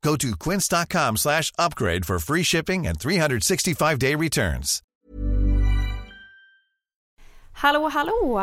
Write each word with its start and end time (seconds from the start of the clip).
Go 0.00 0.16
to 0.16 0.28
quince.com 0.36 1.16
slash 1.16 1.52
upgrade 1.58 2.06
for 2.06 2.18
free 2.18 2.44
shipping 2.44 2.86
and 2.86 2.98
365-day 2.98 4.14
returns. 4.14 4.82
Hallå, 7.52 7.88
hallå! 7.88 8.38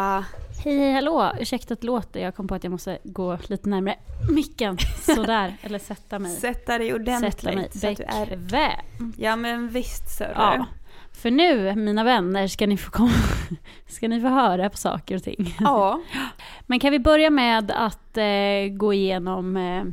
Hej, 0.63 0.77
hej, 0.77 0.93
hallå! 0.93 1.31
Ursäkta 1.39 1.73
att 1.73 1.83
låter, 1.83 2.19
jag 2.19 2.35
kom 2.35 2.47
på 2.47 2.55
att 2.55 2.63
jag 2.63 2.71
måste 2.71 2.97
gå 3.03 3.37
lite 3.47 3.69
närmare 3.69 3.95
micken. 4.29 4.77
Sådär, 5.01 5.57
eller 5.61 5.79
sätta 5.79 6.19
mig. 6.19 6.35
Sätta 6.35 6.77
dig 6.77 6.93
ordentligt. 6.93 7.41
Sätta 7.41 7.55
mig 7.55 7.69
så 7.71 7.87
att 7.87 7.97
du 7.97 8.03
är... 8.03 8.37
bekväm. 8.37 9.13
Ja 9.17 9.35
men 9.35 9.69
visst 9.69 10.17
sörru. 10.17 10.33
Ja. 10.35 10.65
För 11.11 11.31
nu, 11.31 11.75
mina 11.75 12.03
vänner, 12.03 12.47
ska 12.47 12.67
ni 12.67 12.77
få 12.77 12.91
komma, 12.91 13.11
ska 13.87 14.07
ni 14.07 14.21
få 14.21 14.27
höra 14.27 14.69
på 14.69 14.77
saker 14.77 15.15
och 15.15 15.23
ting. 15.23 15.55
Ja. 15.59 16.01
Men 16.67 16.79
kan 16.79 16.91
vi 16.91 16.99
börja 16.99 17.29
med 17.29 17.71
att 17.71 18.17
eh, 18.17 18.77
gå 18.77 18.93
igenom 18.93 19.57
eh, 19.57 19.83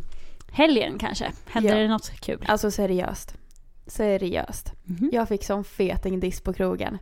helgen 0.53 0.99
kanske? 0.99 1.33
Hände 1.47 1.69
Ja. 1.69 1.77
det 1.77 1.89
något 1.89 2.21
kul? 2.21 2.45
Alltså 2.49 2.71
seriöst. 2.71 3.35
Seriöst. 3.87 4.73
Mhm. 4.85 5.11
Jag 5.13 5.29
fick 5.29 5.45
sån 5.45 5.65
feting 5.65 6.21
diss 6.21 6.41
på 6.41 6.53
krogen. 6.53 6.99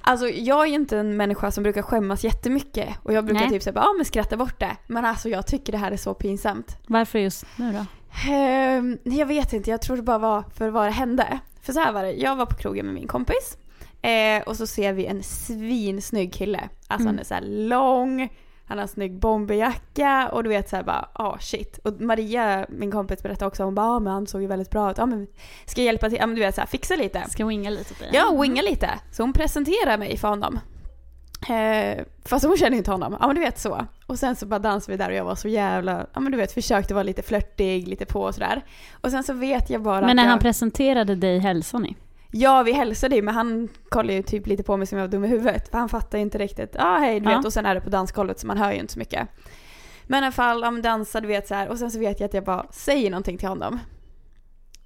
Alltså 0.00 0.28
jag 0.28 0.62
är 0.62 0.66
ju 0.66 0.74
inte 0.74 0.98
en 0.98 1.16
människa 1.16 1.50
som 1.50 1.62
brukar 1.62 1.82
skämmas 1.82 2.24
jättemycket 2.24 2.88
och 3.02 3.12
jag 3.12 3.24
brukar 3.24 3.40
Nej. 3.40 3.50
typ 3.50 3.62
säga 3.62 3.72
ja 3.76 3.92
men 3.96 4.04
skratta 4.04 4.36
bort 4.36 4.60
det. 4.60 4.76
Men 4.86 5.04
alltså 5.04 5.28
jag 5.28 5.46
tycker 5.46 5.72
det 5.72 5.78
här 5.78 5.92
är 5.92 5.96
så 5.96 6.14
pinsamt. 6.14 6.76
Varför 6.86 7.18
just 7.18 7.46
nu 7.56 7.72
då? 7.72 7.84
Ehm, 8.32 8.98
jag 9.02 9.26
vet 9.26 9.52
inte, 9.52 9.70
jag 9.70 9.82
tror 9.82 9.96
det 9.96 10.02
bara 10.02 10.18
var 10.18 10.44
för 10.54 10.68
vad 10.68 10.86
det 10.86 10.90
hände. 10.90 11.38
För 11.62 11.72
så 11.72 11.80
här 11.80 11.92
var 11.92 12.02
det, 12.02 12.12
jag 12.12 12.36
var 12.36 12.46
på 12.46 12.56
krogen 12.56 12.86
med 12.86 12.94
min 12.94 13.06
kompis. 13.08 13.56
Eh, 14.02 14.42
och 14.46 14.56
så 14.56 14.66
ser 14.66 14.92
vi 14.92 15.06
en 15.06 15.22
svinsnygg 15.22 16.32
kille. 16.32 16.60
Alltså 16.88 17.08
han 17.08 17.14
Mm. 17.14 17.18
är 17.20 17.24
så 17.24 17.38
lång, 17.68 18.28
han 18.72 18.78
har 18.78 18.82
en 18.82 18.88
snygg 18.88 19.18
bomberjacka 19.18 20.28
och 20.32 20.42
du 20.42 20.48
vet 20.48 20.68
så 20.68 20.76
här 20.76 20.82
bara, 20.82 21.08
ah 21.12 21.38
shit. 21.38 21.78
Och 21.78 22.00
Maria, 22.00 22.66
min 22.68 22.90
kompis 22.90 23.22
berättade 23.22 23.46
också, 23.46 23.62
hon 23.62 23.74
bara, 23.74 23.86
ah, 23.86 24.00
men 24.00 24.12
han 24.12 24.26
såg 24.26 24.40
ju 24.40 24.46
väldigt 24.46 24.70
bra 24.70 24.90
ut. 24.90 24.98
Ja 24.98 25.06
men 25.06 25.26
ska 25.66 25.80
jag 25.80 25.86
hjälpa 25.86 26.08
till? 26.08 26.18
Ja 26.18 26.26
men 26.26 26.36
du 26.36 26.40
vet 26.40 26.54
så 26.54 26.60
här, 26.60 26.68
fixa 26.68 26.96
lite. 26.96 27.24
Ska 27.30 27.46
winga 27.46 27.70
lite 27.70 27.94
dig? 27.94 28.10
Ja, 28.12 28.40
winga 28.42 28.62
lite. 28.62 28.90
Så 29.12 29.22
hon 29.22 29.32
presenterar 29.32 29.98
mig 29.98 30.16
för 30.16 30.28
honom. 30.28 30.58
Eh, 31.48 32.04
fast 32.24 32.44
hon 32.44 32.56
känner 32.56 32.76
inte 32.76 32.90
honom. 32.90 33.16
Ja 33.20 33.26
men 33.26 33.36
du 33.36 33.42
vet 33.42 33.58
så. 33.58 33.86
Och 34.06 34.18
sen 34.18 34.36
så 34.36 34.46
bara 34.46 34.58
dansade 34.58 34.92
vi 34.92 35.04
där 35.04 35.08
och 35.10 35.16
jag 35.16 35.24
var 35.24 35.34
så 35.34 35.48
jävla, 35.48 36.06
ja 36.12 36.20
men 36.20 36.32
du 36.32 36.38
vet 36.38 36.52
försökte 36.52 36.94
vara 36.94 37.04
lite 37.04 37.22
flörtig, 37.22 37.88
lite 37.88 38.06
på 38.06 38.22
och 38.22 38.34
sådär. 38.34 38.62
Och 39.00 39.10
sen 39.10 39.22
så 39.24 39.32
vet 39.32 39.70
jag 39.70 39.82
bara 39.82 40.06
Men 40.06 40.16
när 40.16 40.22
jag, 40.22 40.30
han 40.30 40.38
presenterade 40.38 41.14
dig 41.14 41.38
hälsade 41.38 41.82
ni? 41.82 41.96
Ja 42.34 42.62
vi 42.62 42.72
hälsade 42.72 43.16
ju 43.16 43.22
men 43.22 43.34
han 43.34 43.68
kollade 43.88 44.14
ju 44.14 44.22
typ 44.22 44.46
lite 44.46 44.62
på 44.62 44.76
mig 44.76 44.86
som 44.86 44.98
jag 44.98 45.04
var 45.06 45.10
dum 45.12 45.24
i 45.24 45.28
huvudet. 45.28 45.68
För 45.70 45.78
han 45.78 45.88
fattar 45.88 46.18
ju 46.18 46.22
inte 46.22 46.38
riktigt, 46.38 46.70
ja 46.78 46.84
ah, 46.86 46.98
hej 46.98 47.20
du 47.20 47.30
Ja. 47.30 47.36
vet. 47.36 47.46
Och 47.46 47.52
sen 47.52 47.66
är 47.66 47.74
det 47.74 47.80
på 47.80 47.90
dansgolvet 47.90 48.40
så 48.40 48.46
man 48.46 48.58
hör 48.58 48.72
ju 48.72 48.78
inte 48.78 48.92
så 48.92 48.98
mycket. 48.98 49.28
Men 50.06 50.22
i 50.22 50.26
alla 50.26 50.32
fall, 50.32 50.60
ja 50.62 50.70
men 50.70 50.82
dansade 50.82 51.26
du 51.26 51.28
vet 51.28 51.48
så 51.48 51.54
här. 51.54 51.68
Och 51.68 51.78
sen 51.78 51.90
så 51.90 51.98
vet 51.98 52.20
jag 52.20 52.26
att 52.28 52.34
jag 52.34 52.44
bara 52.44 52.66
säger 52.70 53.10
någonting 53.10 53.38
till 53.38 53.48
honom. 53.48 53.78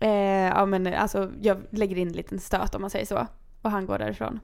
Eh, 0.01 0.11
ja 0.47 0.67
men 0.67 0.87
alltså 0.95 1.31
jag 1.41 1.63
lägger 1.71 1.99
in 1.99 2.09
en 2.09 2.13
liten 2.15 2.39
stöt 2.41 2.75
om 2.75 2.81
man 2.81 2.91
säger 2.91 3.07
så. 3.07 3.27
Och 3.63 3.71
han 3.71 3.87
går 3.87 3.99
därifrån. 3.99 4.41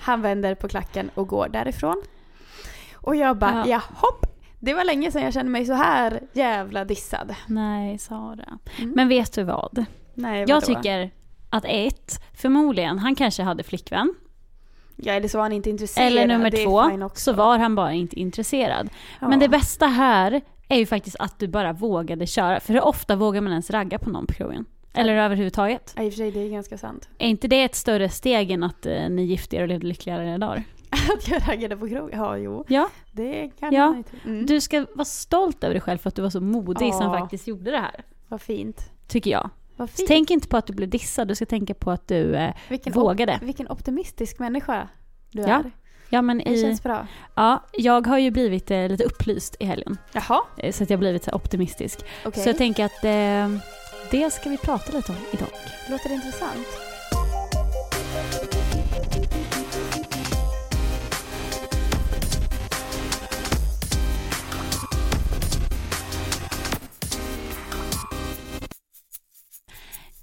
Han 0.00 0.22
vänder 0.22 0.54
på 0.54 0.68
klacken 0.68 1.10
och 1.14 1.28
går 1.28 1.48
därifrån. 1.48 2.02
Och 2.94 3.16
jag 3.16 3.36
bara, 3.38 3.52
Ja. 3.54 3.64
ja 3.66 3.82
hopp. 3.94 4.26
Det 4.60 4.74
var 4.74 4.84
länge 4.84 5.10
sedan 5.12 5.22
jag 5.22 5.32
kände 5.32 5.52
mig 5.52 5.66
så 5.66 5.72
här 5.72 6.20
jävla 6.32 6.84
dissad. 6.84 7.34
Nej, 7.46 7.98
Sara. 7.98 8.58
Mm. 8.78 8.92
Men 8.96 9.08
vet 9.08 9.32
du 9.32 9.42
vad? 9.42 9.84
Nej, 10.14 10.40
Jag 10.48 10.54
vadå? 10.60 10.60
tycker 10.66 11.10
att 11.50 11.64
ett, 11.68 12.20
förmodligen, 12.34 12.98
han 12.98 13.14
kanske 13.14 13.42
hade 13.42 13.62
flickvän. 13.62 14.14
Ja 14.96 15.12
eller 15.12 15.28
så 15.28 15.38
var 15.38 15.42
han 15.44 15.52
inte 15.52 15.70
intresserad. 15.70 16.06
Eller 16.06 16.26
nummer 16.26 16.50
två, 16.50 17.10
så 17.14 17.32
var 17.32 17.58
han 17.58 17.74
bara 17.74 17.92
inte 17.92 18.20
intresserad. 18.20 18.88
Ja. 19.20 19.28
Men 19.28 19.38
det 19.38 19.48
bästa 19.48 19.86
här 19.86 20.40
är 20.68 20.76
ju 20.78 20.86
faktiskt 20.86 21.16
att 21.18 21.38
du 21.38 21.48
bara 21.48 21.72
vågade 21.72 22.26
köra. 22.26 22.60
För 22.60 22.72
hur 22.72 22.80
ofta 22.84 23.16
vågar 23.16 23.40
man 23.40 23.52
ens 23.52 23.70
ragga 23.70 23.98
på 23.98 24.10
någon 24.10 24.26
på 24.26 24.34
krogen? 24.34 24.64
Eller 24.92 25.16
överhuvudtaget? 25.16 25.92
Ja, 25.96 26.02
i 26.02 26.08
och 26.08 26.12
för 26.12 26.16
sig 26.16 26.30
det 26.30 26.40
är 26.40 26.48
ganska 26.50 26.78
sant. 26.78 27.08
Är 27.18 27.28
inte 27.28 27.48
det 27.48 27.62
ett 27.62 27.74
större 27.74 28.08
steg 28.08 28.50
än 28.50 28.62
att 28.62 28.86
eh, 28.86 29.08
ni 29.10 29.22
gifte 29.24 29.56
er 29.56 29.62
och 29.62 29.68
levde 29.68 29.86
lyckligare 29.86 30.28
era 30.28 30.38
dagar? 30.38 30.62
Att 30.90 31.28
jag 31.28 31.48
raggade 31.48 31.76
på 31.76 31.88
krog? 31.88 32.10
Ja, 32.12 32.36
jo. 32.36 32.64
Ja, 32.68 32.88
Det 33.12 33.50
kan 33.60 33.72
Ja. 33.74 33.86
man 33.86 33.96
inte. 33.96 34.10
Mm. 34.24 34.46
du 34.46 34.60
ska 34.60 34.86
vara 34.94 35.04
stolt 35.04 35.64
över 35.64 35.74
dig 35.74 35.80
själv 35.80 35.98
för 35.98 36.08
att 36.08 36.14
du 36.14 36.22
var 36.22 36.30
så 36.30 36.40
modig 36.40 36.94
som 36.94 37.06
Ja. 37.12 37.18
faktiskt 37.20 37.46
gjorde 37.46 37.70
det 37.70 37.78
här. 37.78 38.04
Vad 38.28 38.40
fint. 38.40 38.90
Tycker 39.08 39.30
jag. 39.30 39.50
Tänk 40.06 40.30
inte 40.30 40.48
på 40.48 40.56
att 40.56 40.66
du 40.66 40.72
blev 40.72 40.88
dissad, 40.88 41.28
du 41.28 41.34
ska 41.34 41.46
tänka 41.46 41.74
på 41.74 41.90
att 41.90 42.08
du 42.08 42.34
eh, 42.36 42.54
vilken, 42.68 42.92
vågade. 42.92 43.38
vilken 43.42 43.68
optimistisk 43.70 44.38
människa 44.38 44.88
du 45.30 45.40
Ja, 45.42 45.48
är. 45.48 45.70
Ja, 46.10 46.22
men 46.22 46.38
Det 46.38 46.50
i, 46.50 46.62
känns 46.62 46.82
bra. 46.82 47.06
ja, 47.34 47.64
jag 47.72 48.06
har 48.06 48.18
ju 48.18 48.30
blivit 48.30 48.70
eh, 48.70 48.88
lite 48.88 49.04
upplyst 49.04 49.56
i 49.60 49.64
helgen. 49.64 49.98
Jaha, 50.12 50.40
Eh, 50.56 50.72
Så 50.72 50.82
att 50.82 50.90
jag 50.90 50.96
har 50.96 51.00
blivit 51.00 51.24
så 51.24 51.30
optimistisk. 51.32 51.98
okej. 52.26 52.42
Så 52.42 52.48
jag 52.48 52.56
tänker 52.58 52.84
att 52.84 53.04
eh, 53.04 53.62
det 54.10 54.30
ska 54.32 54.50
vi 54.50 54.56
prata 54.58 54.96
lite 54.96 55.12
om 55.12 55.18
idag. 55.32 55.48
Låter 55.90 56.08
det 56.08 56.14
intressant? 56.14 56.66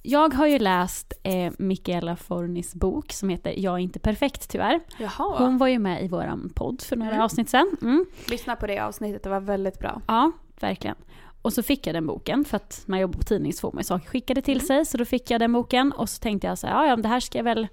Jag 0.06 0.34
har 0.34 0.47
ju 0.47 0.59
läst 0.59 1.14
eh, 1.24 1.53
Michaela 1.58 2.16
Fornis 2.16 2.75
bok 2.75 3.12
som 3.12 3.30
heter 3.30 3.53
Jag 3.59 3.74
är 3.74 3.78
inte 3.80 4.00
perfekt 4.00 4.50
tyvärr. 4.50 4.80
Jaha. 5.00 5.36
Hon 5.38 5.58
var 5.58 5.68
ju 5.68 5.80
med 5.80 6.03
i 6.03 6.08
våran 6.08 6.50
podd 6.56 6.81
för 6.81 6.96
några 6.96 7.12
Mm. 7.12 7.24
avsnitt 7.24 7.50
sen. 7.50 7.78
Mm. 7.81 8.06
Lyssna 8.30 8.56
på 8.56 8.68
det 8.68 8.80
avsnittet, 8.80 9.24
det 9.24 9.30
var 9.30 9.40
väldigt 9.40 9.80
bra. 9.80 10.02
Ja, 10.08 10.31
verkligen. 10.59 10.96
Och 11.42 11.53
så 11.53 11.63
fick 11.63 11.88
jag 11.88 11.96
den 11.96 12.08
boken, 12.08 12.46
för 12.46 12.58
att 12.58 12.84
när 12.86 12.97
jag 12.97 13.02
jobbar 13.02 13.18
på 13.18 13.24
tidning 13.24 13.53
så 13.53 13.59
får 13.59 13.72
man 13.72 13.80
ju 13.80 13.84
saker 13.84 14.08
skickade 14.09 14.42
till 14.42 14.58
Mm. 14.58 14.66
sig. 14.68 14.86
Så 14.86 14.97
då 14.97 15.06
fick 15.06 15.31
jag 15.31 15.40
den 15.42 15.53
boken 15.53 15.92
och 15.92 16.09
så 16.09 16.19
tänkte 16.19 16.47
jag 16.47 16.58
så 16.58 16.68
här, 16.68 16.74
ja, 16.74 16.88
ja 16.88 16.96
det 16.96 17.08
här 17.08 17.19
ska 17.19 17.38
jag 17.40 17.44
väl 17.44 17.68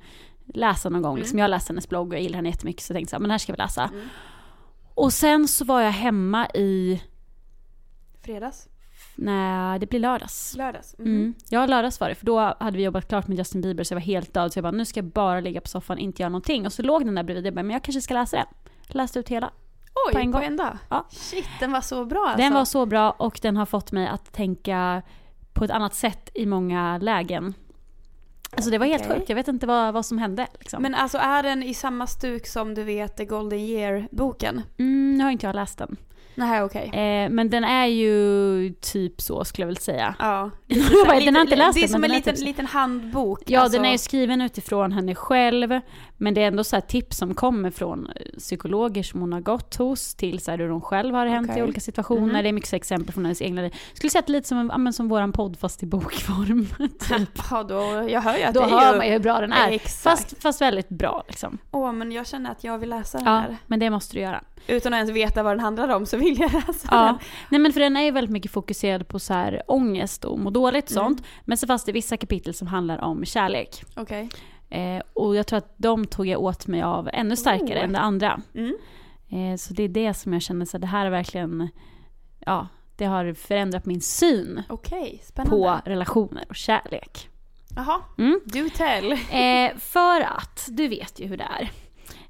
läsa 0.54 0.88
någon 0.88 1.02
gång. 1.02 1.16
Liksom, 1.16 1.30
Mm. 1.34 1.38
jag 1.38 1.44
har 1.44 1.48
läst 1.50 1.68
hennes 1.68 1.88
blogg 1.88 2.08
och 2.08 2.14
jag 2.14 2.22
gillar 2.22 2.36
henne 2.36 2.48
jättemycket 2.48 2.82
så 2.82 2.92
jag 2.92 2.96
tänkte 2.96 3.10
så 3.10 3.16
här, 3.16 3.20
men 3.20 3.28
det 3.28 3.32
här 3.34 3.38
ska 3.38 3.52
jag 3.52 3.56
väl 3.56 3.64
läsa. 3.66 3.84
Mm. 3.94 4.08
Och 4.94 5.12
sen 5.12 5.48
så 5.48 5.64
var 5.64 5.80
jag 5.80 5.90
hemma 5.90 6.48
i, 6.54 7.02
Fredags? 8.22 8.68
Nej 9.16 9.78
det 9.78 9.86
blir 9.86 10.00
lördags. 10.00 10.54
Lördags? 10.56 10.94
Mhm. 10.98 11.06
Mm. 11.08 11.34
Ja, 11.48 11.66
lördags 11.66 12.00
var 12.00 12.08
det. 12.08 12.14
För 12.14 12.26
då 12.26 12.38
hade 12.60 12.76
vi 12.76 12.82
jobbat 12.84 13.08
klart 13.08 13.28
med 13.28 13.38
Justin 13.38 13.60
Bieber 13.60 13.84
så 13.84 13.92
jag 13.92 13.96
var 13.96 14.06
helt 14.06 14.34
död. 14.34 14.52
Så 14.52 14.58
jag 14.58 14.62
bara, 14.62 14.70
nu 14.72 14.84
ska 14.84 14.98
jag 14.98 15.04
bara 15.04 15.40
ligga 15.40 15.60
på 15.60 15.68
soffan 15.68 15.96
och 15.96 16.00
inte 16.02 16.22
göra 16.22 16.28
någonting. 16.30 16.66
Och 16.66 16.72
så 16.72 16.82
låg 16.82 17.04
den 17.04 17.14
där 17.14 17.22
bredvid. 17.22 17.46
Jag 17.46 17.54
bara, 17.54 17.62
men 17.62 17.72
jag 17.72 17.82
kanske 17.82 18.00
ska 18.00 18.14
läsa 18.14 18.36
den. 18.36 18.46
Läste 18.88 19.18
ut 19.18 19.28
hela. 19.28 19.50
Oj, 20.08 20.12
på 20.12 20.18
en 20.18 20.32
på 20.32 20.38
gång. 20.38 20.46
en 20.46 20.56
dag? 20.56 20.78
Ja. 20.88 21.06
Shit, 21.10 21.48
den 21.60 21.72
var 21.72 21.80
så 21.80 22.04
bra 22.04 22.24
alltså. 22.24 22.38
Den 22.38 22.54
var 22.54 22.64
så 22.64 22.86
bra 22.86 23.10
och 23.10 23.38
den 23.42 23.56
har 23.56 23.66
fått 23.66 23.92
mig 23.92 24.06
att 24.06 24.32
tänka 24.32 25.02
på 25.52 25.64
ett 25.64 25.70
annat 25.70 25.94
sätt 25.94 26.30
i 26.34 26.46
många 26.46 26.98
lägen. 26.98 27.54
Alltså 28.52 28.70
det 28.70 28.78
var 28.78 28.86
helt 28.86 29.02
Okej. 29.04 29.16
sjukt. 29.16 29.28
Jag 29.28 29.36
vet 29.36 29.48
inte 29.48 29.66
vad, 29.66 29.94
vad 29.94 30.06
som 30.06 30.18
hände. 30.18 30.46
Liksom. 30.58 30.82
Men 30.82 30.94
alltså 30.94 31.18
är 31.18 31.42
den 31.42 31.62
i 31.62 31.74
samma 31.74 32.06
stuk 32.06 32.46
som 32.46 32.74
du 32.74 32.84
vet 32.84 33.16
The 33.16 33.24
Golden 33.24 33.58
Year-boken? 33.58 34.62
mm, 34.78 35.18
nu 35.18 35.24
har 35.24 35.30
inte 35.30 35.46
jag 35.46 35.54
läst 35.54 35.78
den. 35.78 35.96
Nej, 36.34 36.62
okej. 36.62 36.84
Eh, 36.84 37.30
men 37.30 37.50
den 37.50 37.64
är 37.64 37.86
ju 37.86 38.74
typ 38.80 39.20
så 39.20 39.44
skulle 39.44 39.62
jag 39.62 39.66
väl 39.66 39.76
säga. 39.76 40.14
Ja. 40.18 40.50
Jag 40.66 41.06
bara, 41.06 41.20
den 41.20 41.34
har 41.34 41.42
inte 41.42 41.56
läst 41.56 41.74
det 41.78 41.84
är 41.84 41.88
som 41.88 42.04
en 42.04 42.10
liten, 42.10 42.34
typ 42.34 42.44
liten 42.44 42.66
handbok. 42.66 43.42
Ja, 43.46 43.60
alltså. 43.60 43.78
den 43.78 43.86
är 43.86 43.92
ju 43.92 43.98
skriven 43.98 44.40
utifrån 44.40 44.92
henne 44.92 45.14
själv. 45.14 45.80
Men 46.16 46.34
det 46.34 46.42
är 46.42 46.46
ändå 46.46 46.64
så 46.64 46.76
här 46.76 46.80
tips 46.80 47.16
som 47.18 47.34
kommer 47.34 47.70
från 47.70 48.06
eh, 48.16 48.38
psykologer 48.38 49.02
som 49.02 49.20
hon 49.20 49.32
har 49.32 49.40
gått 49.40 49.76
hos 49.76 50.14
till 50.14 50.40
så 50.40 50.50
hur 50.52 50.68
hon 50.68 50.80
själv 50.80 51.14
har 51.14 51.26
hänt 51.26 51.48
i 51.48 51.52
Okej. 51.52 51.62
olika 51.62 51.80
situationer. 51.80 52.20
Mhm. 52.34 52.42
Det 52.42 52.48
är 52.48 52.52
mycket 52.52 52.72
exempel 52.72 53.14
från 53.14 53.24
hennes 53.24 53.42
egna 53.42 53.62
liv. 53.62 53.70
Jag 53.88 53.96
skulle 53.96 54.10
säga 54.10 54.20
att 54.20 54.26
det 54.26 54.30
är 54.30 54.34
lite 54.34 54.48
som, 54.48 54.58
en, 54.70 54.84
ja, 54.86 54.92
som 54.92 55.08
våran 55.08 55.32
podd 55.32 55.58
fast 55.58 55.82
i 55.82 55.86
bokform. 55.86 56.66
typ. 57.08 57.40
Ja, 57.50 57.62
då, 57.62 58.06
jag 58.08 58.20
hör 58.20 58.36
ju 58.36 58.42
att 58.42 58.54
Då 58.54 58.60
det 58.60 58.66
är 58.66 58.70
hör 58.70 58.92
ju... 58.92 58.96
man 58.98 59.06
ju 59.06 59.12
hur 59.12 59.18
bra 59.18 59.40
den 59.40 59.52
är. 59.52 59.70
Exakt. 59.70 60.02
Fast, 60.02 60.42
fast 60.42 60.60
väldigt 60.60 60.88
bra 60.88 61.24
liksom. 61.28 61.58
Åh, 61.70 61.92
men 61.92 62.12
jag 62.12 62.26
känner 62.26 62.50
att 62.50 62.64
jag 62.64 62.78
vill 62.78 62.88
läsa 62.90 63.18
den 63.18 63.26
Ja, 63.26 63.32
här. 63.38 63.56
men 63.66 63.80
det 63.80 63.90
måste 63.90 64.16
du 64.16 64.20
göra. 64.20 64.44
Utan 64.66 64.92
att 64.94 64.96
ens 64.96 65.10
veta 65.10 65.42
vad 65.42 65.52
den 65.52 65.60
handlar 65.60 65.88
om 65.88 66.06
så 66.06 66.16
vill 66.16 66.40
jag 66.40 66.52
läsa 66.52 66.88
Ja. 66.90 67.02
den. 67.04 67.18
Nej 67.50 67.60
men 67.60 67.72
för 67.72 67.80
den 67.80 67.96
är 67.96 68.02
ju 68.02 68.10
väldigt 68.10 68.30
mycket 68.32 68.50
fokuserad 68.50 69.08
på 69.08 69.18
så 69.18 69.34
här 69.34 69.62
ångest 69.66 70.24
och 70.24 70.38
må 70.38 70.50
dåligt 70.50 70.84
och 70.90 70.96
Mm. 70.96 71.04
sånt. 71.04 71.26
Men 71.44 71.56
så 71.58 71.66
fanns 71.66 71.84
det 71.84 71.92
vissa 71.92 72.16
kapitel 72.16 72.54
som 72.54 72.66
handlar 72.66 72.98
om 72.98 73.24
kärlek. 73.24 73.84
Okej. 73.96 74.28
Eh, 74.70 75.02
och 75.12 75.36
jag 75.36 75.46
tror 75.46 75.56
att 75.58 75.74
de 75.76 76.06
tog 76.06 76.26
jag 76.26 76.40
åt 76.42 76.66
mig 76.66 76.82
av 76.82 77.08
ännu 77.12 77.36
starkare 77.36 77.78
Oh. 77.78 77.84
än 77.84 77.92
det 77.92 77.98
andra. 77.98 78.40
Mm. 78.54 78.76
Eh, 79.28 79.56
så 79.56 79.74
det 79.74 79.82
är 79.82 79.88
det 79.88 80.14
som 80.14 80.32
jag 80.32 80.42
känner 80.42 80.64
så 80.66 80.76
här, 80.76 80.80
det 80.80 80.86
här 80.86 81.06
är 81.06 81.10
verkligen, 81.10 81.68
ja, 82.40 82.66
det 82.96 83.04
har 83.04 83.34
förändrat 83.34 83.86
min 83.86 84.00
syn 84.00 84.62
spännande. 85.22 85.56
på 85.56 85.80
relationer 85.90 86.44
och 86.48 86.56
kärlek. 86.56 87.28
Jaha, 87.76 88.00
Mm. 88.18 88.40
do 88.44 88.68
tell. 88.76 89.12
Eh, 89.12 89.78
för 89.78 90.20
att, 90.20 90.68
du 90.70 90.88
vet 90.88 91.20
ju 91.20 91.26
hur 91.26 91.36
det 91.36 91.44
är. 91.60 91.70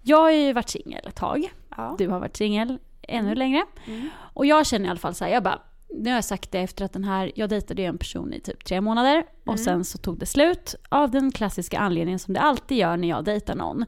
Jag 0.03 0.17
har 0.21 0.31
ju 0.31 0.53
varit 0.53 0.69
singel 0.69 1.07
ett 1.07 1.15
tag. 1.17 1.53
Ja. 1.77 1.95
Du 1.99 2.09
har 2.09 2.21
varit 2.21 2.37
singel 2.37 2.79
ännu 3.03 3.27
Mm. 3.27 3.39
längre. 3.39 3.63
Mm. 3.87 4.09
Och 4.19 4.47
jag 4.47 4.67
känner 4.67 4.87
i 4.87 4.91
alla 4.91 4.99
fall 4.99 5.15
så 5.15 5.25
här, 5.25 5.33
jag 5.33 5.43
bara, 5.43 5.59
nu 5.99 6.11
har 6.11 6.15
jag 6.15 6.25
sagt 6.25 6.53
det 6.53 6.59
efter 6.59 6.85
att 6.85 6.93
den 6.93 7.05
här, 7.05 7.33
jag 7.35 7.49
dejtade 7.49 7.83
ju 7.83 7.89
en 7.89 7.99
person 7.99 8.33
i 8.33 8.41
typ 8.41 8.65
tre 8.65 8.81
månader 8.81 9.15
Mm. 9.15 9.27
och 9.45 9.61
sen 9.61 9.85
så 9.85 9.99
tog 9.99 10.19
det 10.19 10.27
slut 10.27 10.75
av 10.89 11.11
den 11.11 11.31
klassiska 11.33 11.79
anledningen 11.79 12.19
som 12.19 12.35
det 12.35 12.41
alltid 12.41 12.79
gör 12.79 12.97
när 12.97 13.09
jag 13.09 13.25
dejtar 13.25 13.55
någon. 13.55 13.85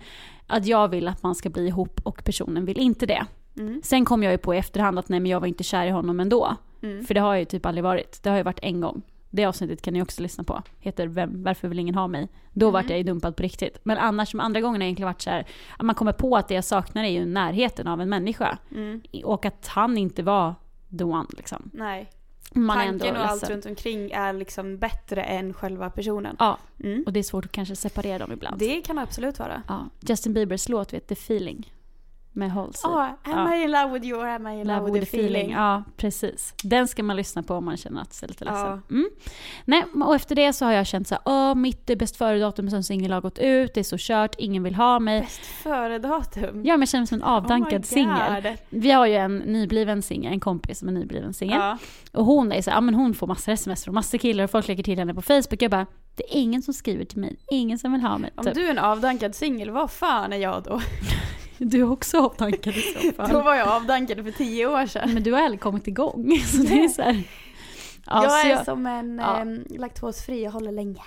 Att 0.46 0.66
jag 0.66 0.88
vill 0.88 1.08
att 1.08 1.22
man 1.22 1.34
ska 1.34 1.50
bli 1.50 1.66
ihop 1.66 2.00
och 2.04 2.24
personen 2.24 2.64
vill 2.64 2.78
inte 2.78 3.06
det. 3.06 3.26
Mm. 3.58 3.80
Sen 3.84 4.04
kom 4.04 4.22
jag 4.22 4.32
ju 4.32 4.38
på 4.38 4.54
i 4.54 4.58
efterhand 4.58 4.98
att 4.98 5.08
nej 5.08 5.20
men 5.20 5.30
jag 5.30 5.40
var 5.40 5.46
inte 5.46 5.64
kär 5.64 5.86
i 5.86 5.90
honom 5.90 6.20
ändå. 6.20 6.56
Mm. 6.82 7.04
För 7.04 7.14
det 7.14 7.20
har 7.20 7.32
jag 7.32 7.38
ju 7.40 7.44
typ 7.44 7.66
aldrig 7.66 7.84
varit. 7.84 8.22
Det 8.22 8.30
har 8.30 8.36
ju 8.36 8.42
varit 8.42 8.58
en 8.62 8.80
gång. 8.80 9.02
Det 9.34 9.44
avsnittet 9.44 9.82
kan 9.82 9.94
ni 9.94 10.02
också 10.02 10.22
lyssna 10.22 10.44
på. 10.44 10.62
Heter 10.78 11.06
Vem, 11.06 11.42
Varför 11.42 11.68
vill 11.68 11.78
ingen 11.78 11.94
ha 11.94 12.06
mig? 12.06 12.28
Då 12.52 12.66
Mm. 12.66 12.72
vart 12.72 12.90
jag 12.90 12.98
ju 12.98 13.04
dumpad 13.04 13.36
på 13.36 13.42
riktigt. 13.42 13.78
Men 13.82 13.98
annars, 13.98 14.30
de 14.32 14.40
andra 14.40 14.60
gångerna 14.60 14.82
har 14.82 14.86
egentligen 14.86 15.08
varit 15.08 15.22
så 15.22 15.30
här, 15.30 15.46
att 15.78 15.86
man 15.86 15.94
kommer 15.94 16.12
på 16.12 16.36
att 16.36 16.48
det 16.48 16.54
jag 16.54 16.64
saknar 16.64 17.04
är 17.04 17.08
ju 17.08 17.24
närheten 17.26 17.86
av 17.86 18.00
en 18.00 18.08
människa. 18.08 18.58
Mm. 18.70 19.00
Och 19.24 19.44
att 19.46 19.66
han 19.66 19.98
inte 19.98 20.22
var 20.22 20.54
the 20.98 21.04
one 21.04 21.26
liksom. 21.36 21.70
Nej. 21.72 22.10
Man 22.54 22.76
Tanken 22.76 23.16
och 23.16 23.24
allt 23.30 23.50
runt 23.50 23.66
omkring 23.66 24.10
är 24.10 24.32
liksom 24.32 24.78
bättre 24.78 25.22
än 25.24 25.54
själva 25.54 25.90
personen. 25.90 26.36
Ja, 26.38 26.58
Mm. 26.84 27.02
och 27.06 27.12
det 27.12 27.18
är 27.18 27.22
svårt 27.24 27.44
att 27.44 27.52
kanske 27.52 27.76
separera 27.76 28.18
dem 28.18 28.32
ibland. 28.32 28.58
Det 28.58 28.80
kan 28.80 28.98
absolut 28.98 29.38
vara. 29.38 29.62
Ja. 29.68 29.88
Justin 30.00 30.34
Biebers 30.34 30.68
låt 30.68 30.92
vet 30.92 31.06
The 31.08 31.14
Feeling. 31.14 31.72
Med 32.34 32.50
Halsey. 32.50 32.90
Ja, 32.90 33.18
am 33.22 33.32
Ja. 33.32 33.56
I 33.56 33.62
in 33.62 33.70
love 33.70 33.92
with 33.92 34.06
you 34.06 34.20
or 34.20 34.26
am 34.26 34.46
I 34.46 34.60
in 34.60 34.66
love, 34.66 34.90
with 34.90 35.10
the 35.10 35.16
feeling? 35.18 35.50
Ja, 35.50 35.82
precis. 35.96 36.54
Den 36.62 36.88
ska 36.88 37.02
man 37.02 37.16
lyssna 37.16 37.42
på 37.42 37.54
om 37.54 37.64
man 37.64 37.76
känner 37.76 38.00
att 38.02 38.12
sig 38.14 38.28
lite 38.28 38.44
ledsen. 38.44 38.66
Ja. 38.66 38.80
Mm. 38.90 39.08
Nej, 39.64 39.84
och 40.04 40.14
efter 40.14 40.34
det 40.34 40.52
så 40.52 40.64
har 40.64 40.72
jag 40.72 40.86
känt 40.86 41.08
så 41.08 41.14
här, 41.14 41.22
åh, 41.26 41.54
mitt 41.54 41.98
bäst 41.98 42.16
före-datum 42.16 42.70
som 42.70 42.82
singel 42.82 43.12
har 43.12 43.20
gått 43.20 43.38
ut, 43.38 43.74
det 43.74 43.80
är 43.80 43.84
så 43.84 43.96
kört, 43.98 44.34
ingen 44.38 44.62
vill 44.62 44.74
ha 44.74 44.98
mig. 44.98 45.20
Bäst 45.20 45.40
före-datum. 45.46 46.64
Ja, 46.64 46.72
men 46.76 46.80
jag 46.80 46.88
känner 46.88 47.00
mig 47.00 47.06
som 47.06 47.16
en 47.18 47.22
Oh 47.24 47.28
avdankad 47.30 47.80
God. 47.80 47.86
singel. 47.86 48.56
Vi 48.70 48.90
har 48.90 49.06
ju 49.06 49.14
en 49.14 49.36
nybliven 49.38 50.02
singel, 50.02 50.32
en 50.32 50.40
kompis 50.40 50.78
som 50.78 50.88
är 50.88 50.92
nybliven 50.92 51.34
singel. 51.34 51.58
Ja. 51.60 51.78
Och 52.12 52.24
hon 52.24 52.52
är 52.52 52.62
så 52.62 52.70
här, 52.70 52.76
ja 52.76 52.80
men 52.80 52.94
hon 52.94 53.14
får 53.14 53.26
massor 53.26 53.52
sms 53.52 53.84
från 53.84 53.94
massor 53.94 54.18
killar 54.18 54.44
och 54.44 54.50
folk 54.50 54.68
lägger 54.68 54.82
till 54.84 54.98
henne 54.98 55.14
på 55.14 55.22
Facebook. 55.22 55.62
Jag 55.62 55.70
bara, 55.70 55.86
det 56.16 56.24
är 56.24 56.38
ingen 56.40 56.62
som 56.62 56.74
skriver 56.74 57.04
till 57.04 57.18
mig, 57.18 57.36
ingen 57.50 57.78
som 57.78 57.92
vill 57.92 58.00
ha 58.00 58.18
mig. 58.18 58.30
Om 58.36 58.44
Typ. 58.44 58.54
du 58.54 58.66
är 58.66 58.70
en 58.70 58.78
avdankad 58.78 59.34
singel, 59.34 59.70
vad 59.70 59.90
fan 59.90 60.32
är 60.32 60.36
jag 60.36 60.62
då? 60.62 60.80
Du 61.64 61.80
är 61.80 61.90
också 61.90 62.18
avdankad 62.18 62.74
i 62.76 62.80
så 62.80 63.12
fall. 63.16 63.30
Då 63.30 63.42
var 63.42 63.54
jag 63.54 63.68
avdankad 63.68 64.24
för 64.24 64.30
tio 64.32 64.66
år 64.66 64.86
sedan. 64.86 65.14
Men 65.14 65.22
du 65.22 65.32
har 65.32 65.42
aldrig 65.42 65.60
kommit 65.60 65.86
igång. 65.88 66.38
Så 66.46 66.56
det 66.62 66.84
är 66.84 66.88
så 66.88 67.02
här. 67.02 67.22
Ja, 68.06 68.22
jag 68.22 68.30
så 68.32 68.46
är 68.46 68.50
jag, 68.50 68.64
som 68.64 68.86
en 68.86 69.18
ja. 69.18 69.40
em, 69.40 69.64
laktosfri, 69.70 70.44
jag 70.44 70.50
håller 70.50 70.72
länge. 70.72 71.02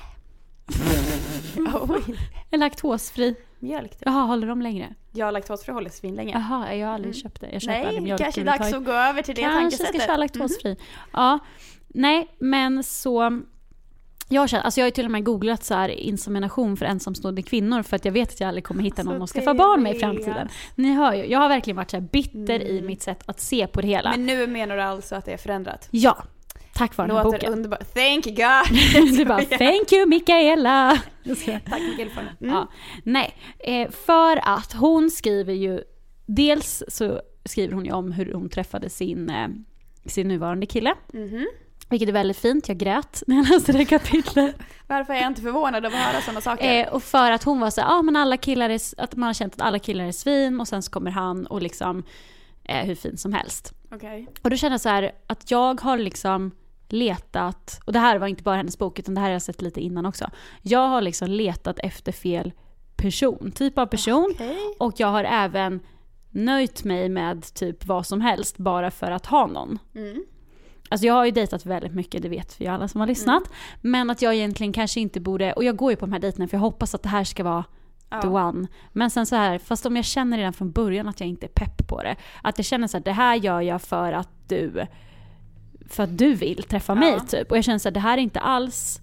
Är 2.52 2.58
laktosfri. 2.58 3.36
mjölk. 3.60 3.92
typ. 3.92 4.02
Jaha, 4.06 4.26
håller 4.26 4.48
de 4.48 4.62
längre? 4.62 4.94
Jag 5.12 5.34
laktosfri 5.34 5.74
håller 5.74 5.90
svinlänge. 5.90 6.32
Jaha, 6.34 6.76
jag 6.76 6.88
har 6.88 6.94
aldrig 6.94 7.14
Mm. 7.16 7.22
köpt 7.24 7.42
det. 7.42 7.50
Jag 7.52 7.62
köper 7.62 7.76
aldrig 7.80 7.94
Nej, 7.94 8.02
mjölk 8.02 8.22
kanske 8.22 8.42
överhuvudtaget. 8.42 8.74
dags 8.74 8.80
att 8.82 8.86
gå 8.86 9.00
över 9.10 9.22
till 9.22 9.36
det 9.36 9.42
Kanske 9.42 9.62
tankesättet. 9.62 9.96
ska 10.02 10.08
köra 10.08 10.18
laktosfri. 10.18 10.78
Ja. 11.14 11.40
Nej, 11.88 12.36
men 12.40 12.84
så... 12.84 13.42
Jag, 14.30 14.50
känner, 14.50 14.64
alltså 14.64 14.80
jag 14.80 14.86
har 14.86 14.92
till 14.92 15.06
och 15.06 15.12
med 15.12 15.24
googlat 15.24 15.64
så 15.64 15.74
här 15.74 15.90
insemination 15.90 16.78
för 16.78 16.86
ensamstående 16.86 17.42
kvinnor 17.42 17.82
för 17.84 17.96
att 17.96 18.06
jag 18.06 18.12
vet 18.12 18.30
att 18.30 18.40
jag 18.40 18.48
aldrig 18.48 18.64
kommer 18.64 18.84
hitta 18.84 19.04
någon 19.04 19.22
Alltså, 19.22 19.38
att 19.40 19.44
skaffa 19.46 19.54
barn 19.58 19.84
med 19.84 19.96
i 19.96 20.00
framtiden. 20.00 20.50
Ni 20.76 20.94
hör 20.94 21.14
ju, 21.14 21.26
jag 21.26 21.40
har 21.40 21.50
verkligen 21.50 21.78
varit 21.78 21.92
så 21.92 22.02
bitter 22.02 22.60
i 22.60 22.72
Mm. 22.72 22.86
mitt 22.86 23.02
sätt 23.02 23.24
att 23.26 23.40
se 23.40 23.68
på 23.68 23.82
det 23.82 23.88
hela. 23.88 24.12
Men 24.12 24.26
nu 24.26 24.48
menar 24.48 24.76
du 24.78 24.82
alltså 24.84 25.16
att 25.16 25.26
det 25.26 25.34
är 25.34 25.38
förändrat? 25.38 25.88
ja, 25.92 26.24
tack 26.74 26.98
vare 26.98 27.08
den 27.08 27.18
här 27.18 27.24
Låter 27.24 27.38
boken. 27.38 27.54
underbart. 27.54 27.94
Thank 27.94 28.26
God! 28.26 28.78
du 29.18 29.26
bara, 29.26 29.42
thank 29.42 29.92
you 29.92 30.06
Mikaela! 30.06 31.02
Tack 31.70 31.82
Mikael 31.82 32.10
för 32.10 32.22
det. 32.22 32.46
Mm. 32.46 32.56
Ja. 32.56 32.68
Nej, 33.04 33.36
eh, 33.60 33.92
för 33.92 34.40
att 34.44 34.74
hon 34.74 35.10
skriver 35.12 35.54
ju, 35.54 35.80
dels 36.26 36.84
så 36.88 37.22
skriver 37.46 37.74
hon 37.74 37.86
ju 37.86 37.92
om 37.92 38.12
hur 38.12 38.34
hon 38.34 38.50
träffade 38.50 38.90
sin, 38.90 39.30
eh, 39.30 39.48
sin 40.06 40.28
nuvarande 40.28 40.66
kille. 40.66 40.94
Mhm. 41.14 41.48
Vilket 41.90 42.10
är 42.10 42.14
väldigt 42.14 42.38
fint, 42.38 42.68
jag 42.68 42.78
grät 42.78 43.24
när 43.28 43.36
jag 43.36 43.50
läste 43.50 43.72
det 43.72 43.86
kapitlet. 43.86 44.56
Varför 44.88 45.14
är 45.14 45.18
jag 45.18 45.28
inte 45.28 45.42
förvånad 45.42 45.86
över 45.86 45.98
att 45.98 46.04
höra 46.06 46.22
sådana 46.22 46.42
saker? 46.42 46.82
Eh, 46.82 46.94
och 46.94 47.04
för 47.04 47.32
att 47.32 47.44
hon 47.44 47.60
var 47.60 47.70
så 47.70 47.82
ja 47.82 47.94
ah, 47.94 48.02
men 48.02 48.16
alla 48.16 48.38
killar 48.38 48.70
är, 48.70 48.80
att 48.98 49.16
man 49.16 49.28
har 49.28 49.34
känt 49.34 49.54
att 49.54 49.62
alla 49.62 49.80
killar 49.80 50.06
är 50.06 50.12
svin 50.12 50.60
och 50.60 50.68
sen 50.68 50.84
så 50.84 50.92
kommer 50.92 51.12
han 51.12 51.46
och 51.46 51.62
liksom 51.62 52.04
eh, 52.64 52.86
hur 52.86 52.96
fin 52.96 53.18
som 53.18 53.34
helst. 53.34 53.74
Okej. 53.92 54.28
Och 54.42 54.50
då 54.50 54.56
känner 54.56 54.74
jag 54.74 54.82
så 54.82 54.90
här 54.90 55.12
att 55.28 55.52
jag 55.52 55.82
har 55.82 55.98
liksom 55.98 56.52
letat, 56.90 57.80
och 57.86 57.94
det 57.94 58.00
här 58.00 58.18
var 58.18 58.28
inte 58.28 58.44
bara 58.44 58.56
hennes 58.56 58.78
bok 58.78 59.00
utan 59.00 59.16
det 59.16 59.22
här 59.22 59.28
har 59.28 59.34
jag 59.34 59.42
sett 59.42 59.62
lite 59.62 59.82
innan 59.82 60.06
också. 60.06 60.30
Jag 60.62 60.88
har 60.88 61.02
liksom 61.02 61.30
letat 61.30 61.80
efter 61.80 62.12
fel 62.12 62.52
person, 62.96 63.52
typ 63.52 63.78
av 63.78 63.86
person. 63.86 64.32
Okej. 64.36 64.58
Och 64.80 64.94
jag 64.98 65.08
har 65.08 65.24
även 65.24 65.80
nöjt 66.30 66.84
mig 66.84 67.10
med 67.10 67.54
typ 67.54 67.86
vad 67.86 68.06
som 68.08 68.22
helst 68.22 68.58
bara 68.58 68.92
för 68.92 69.12
att 69.12 69.26
ha 69.26 69.48
någon. 69.48 69.80
Mm. 69.96 70.26
Alltså 70.96 71.08
jag 71.08 71.14
har 71.14 71.26
ju 71.26 71.32
dejtat 71.32 71.66
väldigt 71.66 71.94
mycket, 71.94 72.22
det 72.22 72.30
vet 72.30 72.62
vi 72.62 72.68
alla 72.68 72.88
som 72.88 73.00
har 73.02 73.08
lyssnat. 73.08 73.44
Men 73.82 74.10
att 74.10 74.22
jag 74.22 74.36
egentligen 74.36 74.74
kanske 74.74 75.00
inte 75.00 75.20
borde, 75.20 75.54
och 75.54 75.64
jag 75.64 75.76
går 75.76 75.92
ju 75.92 75.96
på 75.96 76.06
de 76.06 76.12
här 76.14 76.20
dejterna 76.20 76.48
för 76.48 76.58
jag 76.58 76.62
hoppas 76.62 76.96
att 76.96 77.04
det 77.04 77.10
här 77.10 77.24
ska 77.24 77.44
vara 77.44 77.64
the 78.22 78.28
Ja. 78.28 78.48
one. 78.50 78.68
Men 78.94 79.10
sen 79.10 79.26
så 79.26 79.36
här, 79.36 79.58
fast 79.58 79.86
om 79.86 79.96
jag 79.96 80.06
känner 80.06 80.38
redan 80.38 80.54
från 80.54 80.72
början 80.72 81.08
att 81.08 81.20
jag 81.20 81.30
inte 81.30 81.46
är 81.46 81.48
pepp 81.50 81.88
på 81.88 82.04
det. 82.04 82.16
Att 82.44 82.58
jag 82.60 82.66
känner 82.66 82.88
så 82.88 82.98
här, 82.98 83.04
det 83.04 83.12
här 83.12 83.36
gör 83.36 83.62
jag 83.62 83.82
för 83.82 84.14
att 84.14 84.30
du, 84.48 84.86
för 85.90 86.04
att 86.04 86.18
du 86.18 86.34
vill 86.34 86.64
träffa 86.64 86.92
Ja. 86.94 87.00
mig 87.00 87.20
typ. 87.28 87.52
Och 87.52 87.58
jag 87.58 87.64
känner 87.64 87.80
så 87.80 87.88
här, 87.90 87.94
det 87.94 88.00
här 88.00 88.18
är 88.18 88.22
inte 88.22 88.40
alls 88.40 89.02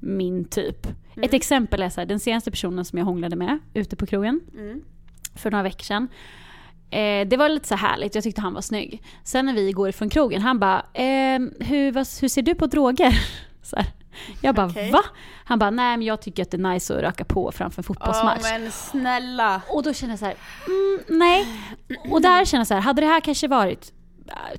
min 0.00 0.44
typ. 0.44 0.86
Mm. 0.86 1.24
Ett 1.26 1.34
exempel 1.34 1.82
är 1.82 1.88
så 1.90 2.00
här, 2.00 2.06
den 2.06 2.20
senaste 2.20 2.50
personen 2.50 2.84
som 2.84 2.98
jag 2.98 3.06
hånglade 3.06 3.36
med 3.36 3.58
ute 3.74 3.96
på 3.96 4.06
krogen 4.06 4.40
Mm. 4.54 4.82
för 5.36 5.50
några 5.50 5.62
veckor 5.62 5.84
sedan. 5.84 6.08
Eh, 6.94 7.26
det 7.26 7.36
var 7.36 7.48
lite 7.48 7.68
så 7.68 7.74
härligt, 7.74 8.14
jag 8.14 8.24
tyckte 8.24 8.40
han 8.40 8.54
var 8.54 8.60
snygg. 8.60 9.02
Sen 9.24 9.46
när 9.46 9.52
vi 9.52 9.72
går 9.72 9.88
ifrån 9.88 10.10
krogen, 10.10 10.42
han 10.42 10.58
bara, 10.58 10.78
eh, 10.92 11.40
hur, 11.60 11.92
vad, 11.92 12.06
hur 12.20 12.28
ser 12.28 12.42
du 12.42 12.54
på 12.54 12.66
droger? 12.66 13.20
Så 13.62 13.76
här. 13.76 13.86
Jag 14.40 14.54
bara, 14.54 14.66
Okej. 14.66 14.90
va? 14.90 15.00
Han 15.44 15.58
bara, 15.58 15.70
nej 15.70 15.96
men 15.96 16.06
jag 16.06 16.22
tycker 16.22 16.42
att 16.42 16.50
det 16.50 16.56
är 16.56 16.72
nice 16.72 16.96
att 16.96 17.02
röka 17.02 17.24
på 17.24 17.52
framför 17.52 17.80
en 17.80 17.84
fotbollsmatch. 17.84 18.42
men 18.42 18.72
snälla. 18.72 19.60
Och 19.68 19.82
då 19.82 19.92
känner 19.92 20.12
jag 20.12 20.18
så 20.18 20.24
här, 20.24 20.34
mm, 20.66 21.20
nej. 21.20 21.46
Och 22.10 22.22
där 22.22 22.44
känner 22.44 22.60
jag 22.60 22.66
så 22.66 22.74
här, 22.74 22.80
hade 22.80 23.02
det 23.02 23.06
här 23.06 23.20
kanske 23.20 23.48
varit 23.48 23.92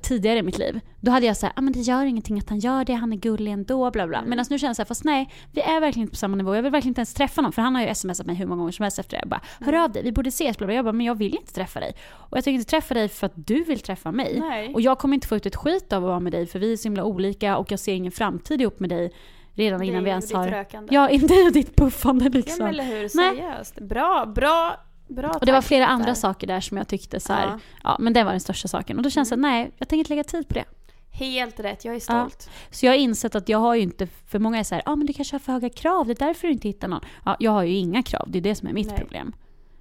tidigare 0.02 0.38
i 0.38 0.42
mitt 0.42 0.58
liv, 0.58 0.80
då 1.00 1.10
hade 1.10 1.26
jag 1.26 1.36
sagt, 1.36 1.58
ah, 1.58 1.60
men 1.60 1.72
det 1.72 1.80
gör 1.80 2.04
ingenting 2.04 2.38
att 2.38 2.48
han 2.48 2.58
gör 2.58 2.84
det, 2.84 2.92
han 2.92 3.12
är 3.12 3.16
gullig 3.16 3.52
ändå, 3.52 3.90
bla 3.90 4.06
bla. 4.06 4.18
Mm. 4.18 4.30
Medan 4.30 4.46
nu 4.50 4.58
känner 4.58 4.68
jag 4.68 4.76
så 4.76 4.82
här, 4.82 4.86
fast 4.86 5.04
nej, 5.04 5.30
vi 5.52 5.60
är 5.60 5.80
verkligen 5.80 6.02
inte 6.02 6.10
på 6.10 6.16
samma 6.16 6.36
nivå, 6.36 6.54
jag 6.54 6.62
vill 6.62 6.72
verkligen 6.72 6.90
inte 6.90 6.98
ens 6.98 7.14
träffa 7.14 7.42
någon, 7.42 7.52
för 7.52 7.62
han 7.62 7.74
har 7.74 7.82
ju 7.82 7.94
smsat 7.94 8.26
mig 8.26 8.36
hur 8.36 8.46
många 8.46 8.58
gånger 8.58 8.72
som 8.72 8.82
helst 8.82 8.98
efter 8.98 9.16
det. 9.16 9.20
Jag 9.22 9.28
bara, 9.28 9.40
hör 9.60 9.72
Mm. 9.72 9.84
av 9.84 9.92
dig, 9.92 10.02
vi 10.02 10.12
borde 10.12 10.28
ses, 10.28 10.58
bla 10.58 10.66
bla. 10.66 10.74
Jag 10.76 10.84
bara, 10.84 10.92
men 10.92 11.06
jag 11.06 11.14
vill 11.14 11.34
inte 11.36 11.52
träffa 11.52 11.80
dig. 11.80 11.92
Och 12.12 12.36
jag 12.36 12.44
tänker 12.44 12.58
inte 12.58 12.70
träffa 12.70 12.94
dig 12.94 13.08
för 13.08 13.26
att 13.26 13.32
du 13.34 13.64
vill 13.64 13.80
träffa 13.80 14.12
mig. 14.12 14.36
Nej. 14.40 14.74
Och 14.74 14.80
jag 14.80 14.98
kommer 14.98 15.14
inte 15.14 15.28
få 15.28 15.36
ut 15.36 15.46
ett 15.46 15.56
skit 15.56 15.92
av 15.92 16.04
att 16.04 16.08
vara 16.08 16.20
med 16.20 16.32
dig, 16.32 16.46
för 16.46 16.58
vi 16.58 16.72
är 16.72 16.76
så 16.76 16.82
himla 16.82 17.04
olika 17.04 17.56
och 17.56 17.72
jag 17.72 17.78
ser 17.80 17.94
ingen 17.94 18.12
framtid 18.12 18.60
ihop 18.60 18.80
med 18.80 18.90
dig 18.90 19.12
redan 19.54 19.82
innan 19.82 20.04
vi 20.04 20.10
ens 20.10 20.32
har... 20.32 20.48
rökande. 20.48 20.94
Ja, 20.94 21.08
inte 21.10 21.50
ditt 21.50 21.76
puffande 21.76 22.24
Ja 22.24 22.30
liksom. 22.32 22.58
men 22.58 22.68
eller 22.68 22.84
hur, 22.84 23.00
Nej. 23.00 23.08
seriöst. 23.10 23.80
Bra, 23.80 24.26
bra, 24.34 24.76
bra 25.08 25.30
Och 25.30 25.46
det 25.46 25.52
var 25.52 25.62
flera 25.62 25.86
andra 25.86 26.14
saker 26.14 26.46
där 26.46 26.60
som 26.60 26.76
jag 26.76 26.88
tyckte 26.88 27.20
så 27.20 27.32
här, 27.32 27.46
Ja. 27.46 27.58
ja. 27.82 27.96
men 28.00 28.12
det 28.12 28.24
var 28.24 28.30
den 28.30 28.40
största 28.40 28.68
saken. 28.68 28.96
Och 28.96 29.02
då 29.02 29.10
känns 29.10 29.28
det, 29.28 29.34
Mm. 29.34 29.50
nej, 29.50 29.70
jag 29.78 29.88
tänker 29.88 29.98
inte 29.98 30.10
lägga 30.12 30.24
tid 30.24 30.48
på 30.48 30.54
det. 30.54 30.64
Helt 31.10 31.60
rätt, 31.60 31.84
jag 31.84 31.94
är 31.94 32.00
stolt. 32.00 32.50
Så 32.70 32.86
jag 32.86 32.92
har 32.92 32.96
insett 32.98 33.34
att 33.34 33.48
jag 33.48 33.58
har 33.58 33.74
ju 33.74 33.82
inte, 33.82 34.06
för 34.06 34.38
många 34.38 34.58
är 34.58 34.64
så 34.64 34.74
här, 34.74 34.82
ja 34.86 34.92
ah, 34.92 34.96
men 34.96 35.06
du 35.06 35.12
kanske 35.12 35.34
har 35.34 35.38
för 35.40 35.52
höga 35.52 35.68
krav, 35.70 36.06
det 36.06 36.12
är 36.12 36.26
därför 36.26 36.46
du 36.46 36.52
inte 36.52 36.68
hittar 36.68 36.88
någon. 36.88 37.04
Ja, 37.24 37.36
jag 37.40 37.50
har 37.50 37.62
ju 37.62 37.74
inga 37.74 38.02
krav, 38.02 38.24
det 38.28 38.38
är 38.38 38.42
det 38.42 38.54
som 38.54 38.68
är 38.68 38.72
mitt 38.72 38.86
Nej. 38.88 38.98
problem. 38.98 39.32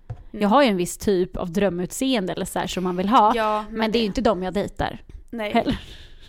Mm. 0.07 0.41
Jag 0.41 0.49
har 0.49 0.63
ju 0.63 0.69
en 0.69 0.77
viss 0.77 0.97
typ 0.97 1.37
av 1.37 1.51
drömutseende 1.51 2.33
eller 2.33 2.45
så 2.45 2.59
här 2.59 2.67
som 2.67 2.83
man 2.83 2.97
vill 2.97 3.09
ha, 3.09 3.35
Ja, 3.35 3.65
men 3.69 3.91
det 3.91 3.97
är 3.97 3.99
ju 3.99 4.05
inte 4.05 4.21
de 4.21 4.43
jag 4.43 4.53
dejtar 4.53 4.99
Nej, 5.29 5.53
heller. 5.53 5.79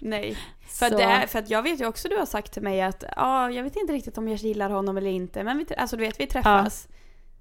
nej. 0.01 0.37
För, 0.69 0.91
det 0.91 1.27
för 1.29 1.39
att 1.39 1.51
jag 1.51 1.63
vet 1.63 1.81
ju 1.81 1.87
också 1.87 2.09
du 2.09 2.17
har 2.17 2.27
sagt 2.27 2.53
till 2.53 2.63
mig 2.63 2.83
att 2.83 3.05
ja, 3.17 3.51
jag 3.51 3.63
vet 3.63 3.77
inte 3.77 3.93
riktigt 3.93 4.19
om 4.19 4.29
jag 4.29 4.37
gillar 4.37 4.71
honom 4.71 4.97
eller 4.97 5.11
inte. 5.11 5.45
Men 5.45 5.59
vi, 5.59 5.67
alltså 5.77 5.97
du 5.97 6.03
vet, 6.05 6.21
vi 6.21 6.27
träffas. 6.27 6.89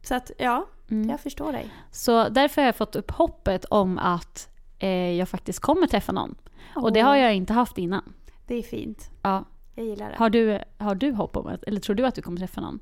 Så 0.07 0.15
att 0.15 0.31
ja, 0.37 0.65
Mm. 0.91 1.09
jag 1.09 1.19
förstår 1.19 1.51
dig. 1.51 1.69
Så 1.91 2.29
därför 2.29 2.61
har 2.61 2.65
jag 2.65 2.75
fått 2.75 2.95
upp 2.95 3.11
hoppet 3.11 3.65
om 3.65 3.97
att 3.97 4.49
eh, 4.79 4.89
jag 5.11 5.29
faktiskt 5.29 5.59
kommer 5.59 5.87
träffa 5.87 6.11
någon. 6.11 6.35
Och 6.75 6.93
det 6.93 6.99
har 6.99 7.15
jag 7.15 7.35
inte 7.35 7.53
haft 7.53 7.77
innan. 7.77 8.13
Det 8.47 8.55
är 8.55 8.61
fint. 8.63 9.09
Ja. 9.21 9.43
Jag 9.75 9.85
gillar 9.85 10.09
det. 10.09 10.15
Har, 10.17 10.29
du, 10.29 10.59
har 10.77 10.95
du 10.95 11.11
hopp 11.11 11.37
om 11.37 11.45
det? 11.45 11.59
Eller 11.67 11.79
tror 11.79 11.95
du 11.95 12.05
att 12.05 12.15
du 12.15 12.21
kommer 12.21 12.37
träffa 12.39 12.61
någon? 12.61 12.79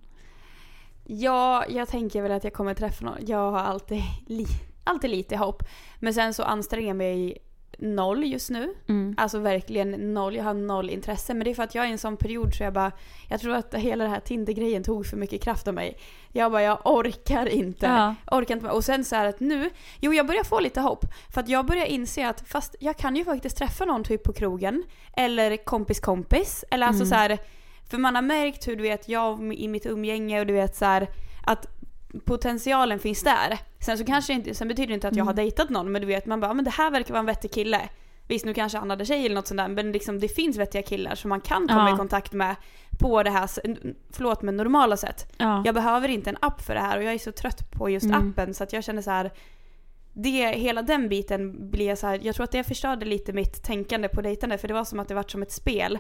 Ja, 1.06 1.66
jag 1.70 1.88
tänker 1.88 2.22
väl 2.22 2.32
att 2.32 2.44
jag 2.44 2.54
kommer 2.54 2.74
träffa 2.74 3.06
någon. 3.06 3.18
Jag 3.26 3.52
har 3.52 3.60
alltid, 3.60 4.02
li, 4.28 4.46
alltid 4.84 5.10
lite 5.10 5.38
hopp. 5.38 5.64
Men 6.00 6.14
sen 6.14 6.34
så 6.34 6.44
anstränger 6.44 6.88
jag 6.88 6.98
mig 6.98 7.38
noll 7.84 8.24
just 8.24 8.50
nu. 8.50 8.74
Mm. 8.90 9.16
Alltså 9.18 9.40
verkligen 9.40 10.14
noll. 10.14 10.36
Jag 10.36 10.44
har 10.44 10.54
noll 10.54 10.90
intresse. 10.90 11.34
Men 11.34 11.46
det 11.46 11.52
är 11.52 11.56
för 11.56 11.64
att 11.64 11.76
jag 11.76 11.86
är 11.86 11.90
i 11.90 11.92
en 11.92 11.98
sån 11.98 12.18
period 12.18 12.54
så 12.54 12.64
jag 12.64 12.74
bara... 12.74 12.92
Jag 13.30 13.42
tror 13.42 13.56
att 13.56 13.74
hela 13.74 14.04
den 14.04 14.14
här 14.14 14.20
Tinder-grejen 14.20 14.84
tog 14.84 15.06
för 15.06 15.18
mycket 15.18 15.42
kraft 15.44 15.68
av 15.68 15.74
mig. 15.74 15.98
Jag 16.32 16.52
bara, 16.52 16.62
jag 16.62 16.80
orkar 16.86 17.46
inte. 17.46 17.86
Ja. 17.86 18.16
Orkar 18.38 18.56
inte. 18.56 18.70
Och 18.70 18.84
sen 18.84 19.06
så 19.06 19.16
är 19.16 19.26
att 19.26 19.40
nu... 19.40 19.70
Jo, 20.00 20.14
jag 20.14 20.28
börjar 20.28 20.44
få 20.44 20.60
lite 20.60 20.82
hopp. 20.82 21.06
För 21.34 21.42
att 21.42 21.50
jag 21.50 21.66
börjar 21.66 21.86
inse 21.86 22.28
att 22.28 22.44
fast 22.48 22.76
jag 22.80 22.98
kan 22.98 23.16
ju 23.16 23.26
faktiskt 23.26 23.58
träffa 23.58 23.86
någon 23.86 24.04
typ 24.04 24.24
på 24.24 24.34
krogen. 24.34 24.84
Eller 25.18 25.58
kompis 25.58 26.00
kompis. 26.00 26.66
Eller 26.72 26.88
alltså 26.88 27.04
Mm. 27.04 27.10
så 27.10 27.16
här... 27.16 27.38
För 27.90 27.98
man 27.98 28.16
har 28.16 28.22
märkt 28.22 28.68
hur 28.68 28.76
du 28.76 28.84
vet 28.84 29.10
jag 29.10 29.54
i 29.54 29.68
mitt 29.68 29.86
umgänge 29.86 30.40
och 30.40 30.46
du 30.48 30.54
vet 30.54 30.76
så 30.76 30.86
här, 30.86 31.08
att 31.46 31.68
potentialen 32.26 33.00
finns 33.00 33.24
där. 33.24 33.58
Sen 33.86 33.98
så 33.98 34.06
kanske 34.06 34.34
inte, 34.34 34.54
sen 34.56 34.68
betyder 34.68 34.88
det 34.88 34.94
inte 34.94 35.08
att 35.08 35.16
jag 35.16 35.26
har 35.26 35.32
Mm. 35.34 35.44
dejtat 35.46 35.70
någon 35.70 35.92
men 35.92 36.02
du 36.02 36.08
vet 36.08 36.26
man 36.26 36.40
bara, 36.40 36.48
"Ja, 36.48 36.54
men 36.54 36.66
det 36.66 36.72
här 36.72 36.92
verkar 36.92 37.10
vara 37.14 37.20
en 37.20 37.26
vettig 37.26 37.52
kille. 37.52 37.82
Visst 38.28 38.46
nu 38.46 38.54
kanske 38.54 38.78
han 38.78 38.90
hade 38.90 39.06
tjej 39.06 39.26
eller 39.26 39.36
något 39.36 39.48
sånt 39.48 39.58
där 39.58 39.68
men 39.68 39.92
liksom 39.92 40.20
det 40.20 40.28
finns 40.28 40.58
vettiga 40.58 40.82
killar 40.82 41.16
som 41.16 41.30
man 41.30 41.42
kan 41.42 41.68
komma 41.68 41.90
Ja. 41.90 41.96
i 41.96 41.98
kontakt 41.98 42.34
med 42.34 42.56
på 43.00 43.24
det 43.24 43.30
här, 43.30 43.50
förlåt 44.14 44.42
men 44.42 44.58
normala 44.58 44.98
sätt. 44.98 45.34
Ja. 45.38 45.62
Jag 45.66 45.76
behöver 45.76 46.08
inte 46.10 46.30
en 46.30 46.38
app 46.42 46.62
för 46.62 46.74
det 46.74 46.80
här 46.80 46.98
och 46.98 47.04
jag 47.04 47.14
är 47.14 47.18
så 47.18 47.32
trött 47.32 47.72
på 47.72 47.90
just 47.90 48.06
Mm. 48.06 48.30
appen 48.32 48.54
så 48.54 48.64
att 48.64 48.74
jag 48.74 48.84
känner 48.84 49.02
så 49.02 49.12
här. 49.12 49.32
Det, 50.14 50.52
hela 50.52 50.82
den 50.82 51.10
biten 51.10 51.70
blir 51.72 51.96
så 51.96 52.08
här, 52.08 52.20
jag 52.24 52.36
tror 52.36 52.44
att 52.44 52.52
det 52.52 52.64
förstörde 52.64 53.06
lite 53.06 53.34
mitt 53.34 53.64
tänkande 53.64 54.08
på 54.08 54.22
dejtande 54.22 54.58
för 54.58 54.68
det 54.68 54.74
var 54.74 54.84
som 54.86 55.00
att 55.00 55.08
det 55.08 55.16
var 55.16 55.24
som 55.28 55.42
ett 55.42 55.52
spel. 55.52 56.00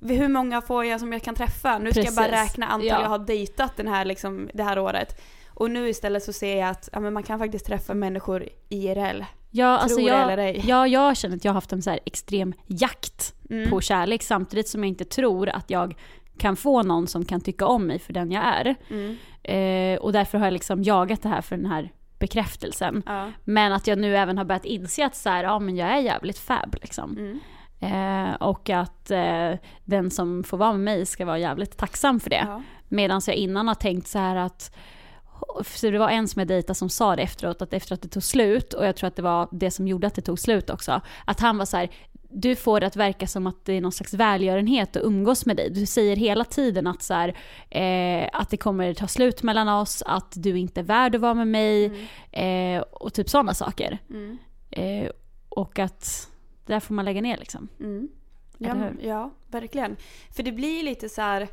Hur 0.00 0.28
många 0.28 0.60
får 0.60 0.84
jag 0.84 1.00
som 1.00 1.12
jag 1.12 1.22
kan 1.22 1.34
träffa? 1.34 1.78
Nu 1.78 1.90
ska 1.92 2.02
jag 2.02 2.14
bara 2.14 2.30
räkna 2.30 2.66
antal 2.66 2.86
Ja. 2.88 3.00
jag 3.02 3.08
har 3.08 3.18
dejtat 3.18 3.76
den 3.76 3.88
här, 3.88 4.04
liksom, 4.04 4.50
det 4.54 4.62
här 4.62 4.78
året. 4.78 5.20
Och 5.48 5.70
nu 5.70 5.88
istället 5.88 6.22
så 6.22 6.32
ser 6.32 6.56
jag 6.60 6.68
att 6.68 6.88
ja, 6.92 7.00
men 7.00 7.12
man 7.12 7.22
kan 7.22 7.38
faktiskt 7.38 7.66
träffa 7.66 7.94
människor 7.94 8.48
IRL. 8.68 9.24
Ja, 9.50 9.66
alltså 9.78 9.96
Tror 9.96 10.08
det 10.08 10.14
jag, 10.16 10.22
eller 10.32 10.38
ej. 10.38 10.62
ja, 10.66 10.86
jag 10.86 11.16
känner 11.16 11.36
att 11.36 11.44
jag 11.44 11.52
har 11.52 11.54
haft 11.54 11.72
en 11.72 11.82
så 11.82 11.98
extrem 12.06 12.52
jakt 12.66 13.34
Mm. 13.50 13.70
på 13.70 13.80
kärlek 13.80 14.22
samtidigt 14.22 14.68
som 14.68 14.84
jag 14.84 14.88
inte 14.88 15.04
tror 15.04 15.48
att 15.48 15.70
jag 15.70 15.94
kan 16.38 16.56
få 16.56 16.82
någon 16.82 17.06
som 17.06 17.24
kan 17.24 17.40
tycka 17.40 17.66
om 17.66 17.86
mig 17.86 17.98
för 17.98 18.12
den 18.12 18.32
jag 18.32 18.44
är. 18.44 18.74
Mm. 18.90 19.16
Eh, 19.42 20.00
och 20.00 20.12
därför 20.12 20.38
har 20.38 20.46
jag 20.46 20.52
liksom 20.52 20.82
jagat 20.82 21.22
det 21.22 21.28
här 21.28 21.40
för 21.42 21.56
den 21.56 21.66
här 21.66 21.90
bekräftelsen. 22.18 23.02
Ja. 23.06 23.30
Men 23.44 23.72
att 23.72 23.86
jag 23.86 23.98
nu 23.98 24.16
även 24.16 24.38
har 24.38 24.44
börjat 24.44 24.64
inse 24.64 25.06
att 25.06 25.16
så 25.16 25.28
här, 25.28 25.44
ja, 25.44 25.58
men 25.58 25.76
jag 25.76 25.88
är 25.88 25.98
jävligt 26.00 26.38
fab 26.38 26.76
liksom. 26.82 27.16
Mm. 27.18 27.40
Eh, 27.80 28.34
och 28.34 28.70
att 28.70 29.10
eh, 29.10 29.52
den 29.84 30.10
som 30.10 30.44
får 30.44 30.56
vara 30.56 30.72
med 30.72 30.80
mig 30.80 31.06
ska 31.06 31.24
vara 31.24 31.38
jävligt 31.38 31.76
tacksam 31.76 32.20
för 32.20 32.30
det. 32.30 32.44
Ja. 32.48 32.62
Medan 32.88 33.20
jag 33.26 33.36
innan 33.36 33.68
har 33.68 33.74
tänkt 33.74 34.08
så 34.08 34.18
här 34.18 34.36
att 34.36 34.76
för 35.64 35.92
det 35.92 35.98
var 35.98 36.10
en 36.10 36.28
som 36.28 36.40
jag 36.40 36.48
dejtade 36.48 36.74
som 36.74 36.88
sa 36.88 37.16
det 37.16 37.22
efteråt, 37.22 37.62
att 37.62 37.72
efter 37.72 37.94
att 37.94 38.02
det 38.02 38.08
tog 38.08 38.22
slut, 38.22 38.72
och 38.72 38.86
jag 38.86 38.96
tror 38.96 39.08
att 39.08 39.16
det 39.16 39.22
var 39.22 39.48
det 39.52 39.70
som 39.70 39.88
gjorde 39.88 40.06
att 40.06 40.14
det 40.14 40.22
tog 40.22 40.38
slut 40.38 40.70
också, 40.70 41.00
att 41.24 41.40
han 41.40 41.58
var 41.58 41.64
så 41.64 41.76
här, 41.76 41.90
du 42.32 42.56
får 42.56 42.80
det 42.80 42.86
att 42.86 42.96
verka 42.96 43.26
som 43.26 43.46
att 43.46 43.64
det 43.64 43.72
är 43.72 43.80
någon 43.80 43.92
slags 43.92 44.14
välgörenhet 44.14 44.96
att 44.96 45.02
umgås 45.02 45.46
med 45.46 45.56
dig. 45.56 45.70
Du 45.70 45.86
säger 45.86 46.16
hela 46.16 46.44
tiden 46.44 46.86
att, 46.86 47.02
så 47.02 47.14
här, 47.14 47.36
eh, 47.70 48.28
att 48.32 48.50
det 48.50 48.56
kommer 48.56 48.94
ta 48.94 49.06
slut 49.06 49.42
mellan 49.42 49.68
oss, 49.68 50.02
att 50.06 50.32
du 50.36 50.58
inte 50.58 50.80
är 50.80 50.84
värd 50.84 51.14
att 51.14 51.20
vara 51.20 51.34
med 51.34 51.48
mig, 51.48 52.08
eh, 52.32 52.80
och 52.80 53.14
typ 53.14 53.28
sådana 53.28 53.54
saker. 53.54 53.98
Mm. 54.10 54.38
Eh, 54.70 55.10
och 55.48 55.78
att 55.78 56.29
det 56.70 56.74
där 56.76 56.80
får 56.80 56.94
man 56.94 57.04
lägga 57.04 57.20
ner 57.20 57.36
liksom. 57.36 57.68
Mm. 57.80 58.08
Ja, 58.58 58.74
ja, 59.02 59.30
verkligen. 59.48 59.96
För 60.36 60.42
det 60.42 60.52
blir 60.52 60.82
lite 60.82 61.08
så 61.08 61.20
här. 61.22 61.48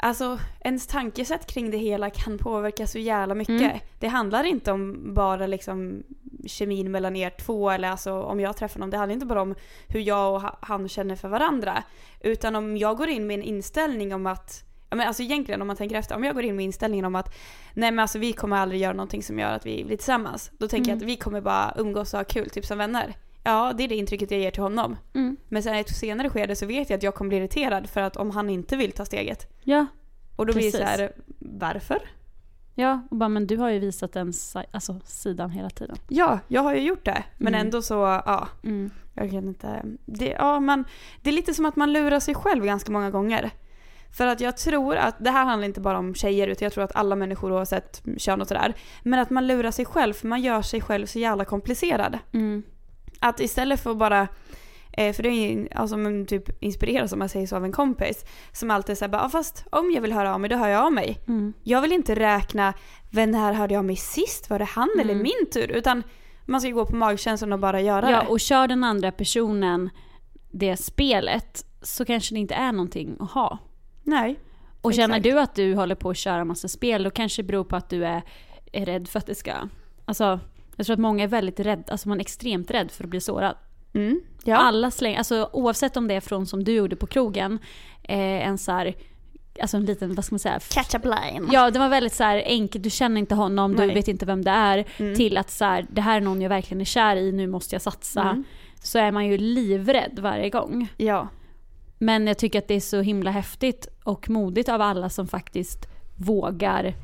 Alltså 0.00 0.38
ens 0.60 0.86
tankesätt 0.86 1.46
kring 1.46 1.70
det 1.70 1.76
hela 1.78 2.10
kan 2.10 2.38
påverka 2.38 2.86
så 2.86 2.98
jävla 2.98 3.34
mycket. 3.34 3.60
Mm. 3.62 3.78
Det 3.98 4.08
handlar 4.08 4.44
inte 4.44 4.72
om 4.72 5.14
bara 5.14 5.46
liksom 5.46 6.02
kemin 6.46 6.90
mellan 6.90 7.16
er 7.16 7.30
två 7.30 7.70
eller 7.70 7.88
alltså 7.90 8.22
om 8.22 8.40
jag 8.40 8.56
träffar 8.56 8.80
någon. 8.80 8.90
Det 8.90 8.96
handlar 8.96 9.14
inte 9.14 9.26
bara 9.26 9.42
om 9.42 9.54
hur 9.88 10.00
jag 10.00 10.34
och 10.34 10.40
ha- 10.42 10.58
han 10.62 10.88
känner 10.88 11.16
för 11.16 11.28
varandra. 11.28 11.82
Utan 12.20 12.56
om 12.56 12.76
jag 12.76 12.96
går 12.96 13.08
in 13.08 13.26
med 13.26 13.34
en 13.34 13.42
inställning 13.42 14.14
om 14.14 14.26
att 14.26 14.64
Ja, 14.90 14.96
men 14.96 15.06
alltså 15.08 15.22
egentligen 15.22 15.60
om 15.60 15.66
man 15.66 15.76
tänker 15.76 15.96
efter, 15.96 16.14
om 16.16 16.24
jag 16.24 16.34
går 16.34 16.44
in 16.44 16.56
med 16.56 16.64
inställningen 16.64 17.04
om 17.04 17.14
att 17.14 17.34
nej 17.74 17.90
men 17.90 17.98
alltså 17.98 18.18
vi 18.18 18.32
kommer 18.32 18.56
aldrig 18.56 18.80
göra 18.80 18.92
någonting 18.92 19.22
som 19.22 19.38
gör 19.38 19.52
att 19.52 19.66
vi 19.66 19.84
blir 19.84 19.96
tillsammans. 19.96 20.50
Då 20.58 20.68
tänker 20.68 20.90
jag 20.90 20.96
Mm. 20.96 21.04
att 21.06 21.10
vi 21.10 21.16
kommer 21.16 21.40
bara 21.40 21.74
umgås 21.78 22.14
och 22.14 22.18
ha 22.20 22.24
kul, 22.24 22.50
typ 22.50 22.66
som 22.66 22.78
vänner. 22.78 23.14
Ja, 23.48 23.72
det 23.76 23.84
är 23.84 23.88
det 23.88 23.96
intrycket 23.96 24.30
jag 24.30 24.40
ger 24.40 24.50
till 24.50 24.62
honom. 24.62 24.96
Mm. 25.14 25.36
Men 25.48 25.62
sen 25.62 25.74
i 25.74 25.80
ett 25.80 25.96
senare 25.96 26.30
skede 26.30 26.56
så 26.56 26.66
vet 26.66 26.90
jag 26.90 26.96
att 26.96 27.02
jag 27.02 27.14
kommer 27.14 27.28
bli 27.28 27.38
irriterad 27.38 27.90
för 27.90 28.00
att 28.00 28.16
om 28.16 28.30
han 28.30 28.50
inte 28.50 28.76
vill 28.76 28.92
ta 28.92 29.04
steget. 29.04 29.46
Ja, 29.64 29.86
Och 30.36 30.46
då 30.46 30.52
blir 30.52 30.64
det 30.64 30.70
så 30.72 30.78
Precis. 30.78 30.98
här, 31.00 31.12
varför? 31.38 31.98
ja, 32.74 33.02
och 33.10 33.16
bara 33.16 33.28
men 33.28 33.46
du 33.46 33.56
har 33.56 33.68
ju 33.70 33.78
visat 33.78 34.12
den 34.12 34.32
alltså, 34.70 35.00
sidan 35.04 35.50
hela 35.50 35.70
tiden. 35.70 35.96
Ja, 36.08 36.38
jag 36.48 36.62
har 36.62 36.74
ju 36.74 36.80
gjort 36.80 37.04
det. 37.04 37.22
Men 37.36 37.54
Mm. 37.54 37.66
ändå 37.66 37.82
så, 37.82 37.94
ja, 38.26 38.48
Mm. 38.64 38.90
jag 39.14 39.30
kan 39.30 39.48
inte. 39.48 39.82
Det, 40.06 40.28
ja, 40.38 40.60
man, 40.60 40.84
det 41.22 41.30
är 41.30 41.34
lite 41.34 41.54
som 41.54 41.64
att 41.66 41.76
man 41.76 41.92
lurar 41.92 42.20
sig 42.20 42.34
själv 42.34 42.64
ganska 42.64 42.92
många 42.92 43.10
gånger. 43.10 43.50
För 44.16 44.26
att 44.26 44.40
jag 44.40 44.56
tror 44.56 44.96
att, 44.96 45.14
det 45.24 45.30
här 45.30 45.44
handlar 45.44 45.66
inte 45.66 45.80
bara 45.80 45.98
om 45.98 46.14
tjejer 46.14 46.48
utan 46.48 46.66
jag 46.66 46.72
tror 46.72 46.84
att 46.84 46.96
alla 46.96 47.16
människor 47.16 47.52
oavsett 47.52 48.02
kön 48.18 48.40
och 48.40 48.48
sådär. 48.48 48.74
Men 49.02 49.20
att 49.20 49.30
man 49.30 49.46
lurar 49.46 49.70
sig 49.70 49.84
själv 49.84 50.12
för 50.14 50.26
man 50.28 50.42
gör 50.42 50.62
sig 50.62 50.80
själv 50.80 51.06
så 51.06 51.18
jävla 51.18 51.44
komplicerad. 51.44 52.18
Mm. 52.32 52.62
Att 53.20 53.40
istället 53.40 53.80
för 53.80 53.90
att 53.90 53.96
bara, 53.98 54.28
eh, 54.92 55.12
för 55.12 55.22
det 55.22 55.28
är 55.28 55.68
alltså 55.78 55.96
man 55.96 56.26
typ 56.26 56.62
inspireras 56.62 57.12
om 57.12 57.18
man 57.18 57.28
säger 57.28 57.46
så 57.46 57.56
av 57.56 57.64
en 57.64 57.72
kompis. 57.72 58.24
Som 58.52 58.70
alltid 58.70 58.98
säger 58.98 59.10
bara, 59.12 59.22
"Ja, 59.22 59.28
fast 59.28 59.64
om 59.70 59.90
jag 59.94 60.02
vill 60.02 60.12
höra 60.12 60.34
av 60.34 60.40
mig 60.40 60.50
då 60.50 60.56
hör 60.56 60.68
jag 60.68 60.84
av 60.84 60.92
mig. 60.92 61.18
Mm. 61.28 61.52
Jag 61.62 61.82
vill 61.82 61.92
inte 61.92 62.14
räkna, 62.14 62.74
vem 63.10 63.34
här 63.34 63.52
hörde 63.52 63.74
jag 63.74 63.78
av 63.78 63.84
mig 63.84 63.96
sist? 63.96 64.50
Var 64.50 64.58
det 64.58 64.64
han 64.64 64.88
eller 65.00 65.12
Mm. 65.14 65.22
min 65.22 65.50
tur? 65.52 65.70
Utan 65.70 66.02
man 66.46 66.60
ska 66.60 66.70
gå 66.70 66.86
på 66.86 66.96
magkänslan 66.96 67.52
och 67.52 67.58
bara 67.58 67.80
göra 67.80 68.10
Ja, 68.10 68.20
det. 68.20 68.26
och 68.28 68.40
kör 68.40 68.68
den 68.68 68.84
andra 68.84 69.12
personen 69.12 69.90
det 70.50 70.76
spelet 70.76 71.64
så 71.82 72.04
kanske 72.04 72.34
det 72.34 72.38
inte 72.38 72.54
är 72.54 72.72
någonting 72.72 73.16
att 73.20 73.30
ha. 73.30 73.58
Nej. 74.02 74.38
Och 74.82 74.94
känner 74.94 75.16
Exakt. 75.16 75.34
du 75.34 75.40
att 75.40 75.54
du 75.54 75.74
håller 75.74 75.94
på 75.94 76.10
att 76.10 76.16
köra 76.16 76.44
massa 76.44 76.68
spel 76.68 77.02
då 77.02 77.10
kanske 77.10 77.42
det 77.42 77.46
beror 77.46 77.64
på 77.64 77.76
att 77.76 77.90
du 77.90 78.04
är, 78.06 78.22
är 78.72 78.86
rädd 78.86 79.08
för 79.08 79.18
att 79.18 79.26
det 79.26 79.34
ska... 79.34 79.52
Alltså, 80.04 80.40
jag 80.78 80.86
tror 80.86 80.94
att 80.94 81.00
många 81.00 81.24
är 81.24 81.28
väldigt 81.28 81.60
rädda, 81.60 81.92
alltså 81.92 82.08
man 82.08 82.18
är 82.18 82.20
extremt 82.20 82.70
rädd 82.70 82.90
för 82.90 83.04
att 83.04 83.10
bli 83.10 83.20
sårad. 83.20 83.54
Mm. 83.94 84.20
Ja. 84.44 84.56
Alla 84.56 84.90
slänger, 84.90 85.18
alltså 85.18 85.50
oavsett 85.52 85.96
om 85.96 86.08
det 86.08 86.14
är 86.14 86.20
från 86.20 86.46
som 86.46 86.64
du 86.64 86.72
gjorde 86.72 86.96
på 86.96 87.06
krogen, 87.06 87.58
eh, 88.02 88.48
en 88.48 88.58
så 88.58 88.72
här, 88.72 88.94
alltså 89.60 89.76
en 89.76 89.84
liten, 89.84 90.14
vad 90.14 90.24
ska 90.24 90.34
man 90.34 90.38
säga? 90.38 90.60
Catch 90.70 90.94
up 90.94 91.04
line. 91.04 91.48
Ja, 91.52 91.70
det 91.70 91.78
var 91.78 91.88
väldigt 91.88 92.14
så 92.14 92.24
här 92.24 92.42
enkelt, 92.46 92.84
du 92.84 92.90
känner 92.90 93.18
inte 93.20 93.34
honom, 93.34 93.76
du 93.76 93.86
Nej. 93.86 93.94
vet 93.94 94.08
inte 94.08 94.26
vem 94.26 94.44
det 94.44 94.50
är, 94.50 94.84
Mm. 94.98 95.14
till 95.14 95.36
att 95.36 95.50
så 95.50 95.64
här, 95.64 95.86
det 95.90 96.00
här 96.00 96.16
är 96.16 96.20
någon 96.20 96.42
jag 96.42 96.48
verkligen 96.48 96.80
är 96.80 96.84
kär 96.84 97.16
i, 97.16 97.32
nu 97.32 97.46
måste 97.46 97.74
jag 97.74 97.82
satsa. 97.82 98.22
Mm. 98.22 98.44
Så 98.82 98.98
är 98.98 99.12
man 99.12 99.26
ju 99.26 99.38
livrädd 99.38 100.18
varje 100.22 100.50
gång. 100.50 100.88
Ja. 100.96 101.28
Men 101.98 102.26
jag 102.26 102.38
tycker 102.38 102.58
att 102.58 102.68
det 102.68 102.74
är 102.74 102.80
så 102.80 103.00
himla 103.00 103.30
häftigt 103.30 103.88
och 104.04 104.30
modigt 104.30 104.68
av 104.68 104.80
alla 104.82 105.10
som 105.10 105.28
faktiskt 105.28 105.86
vågar 106.16 106.94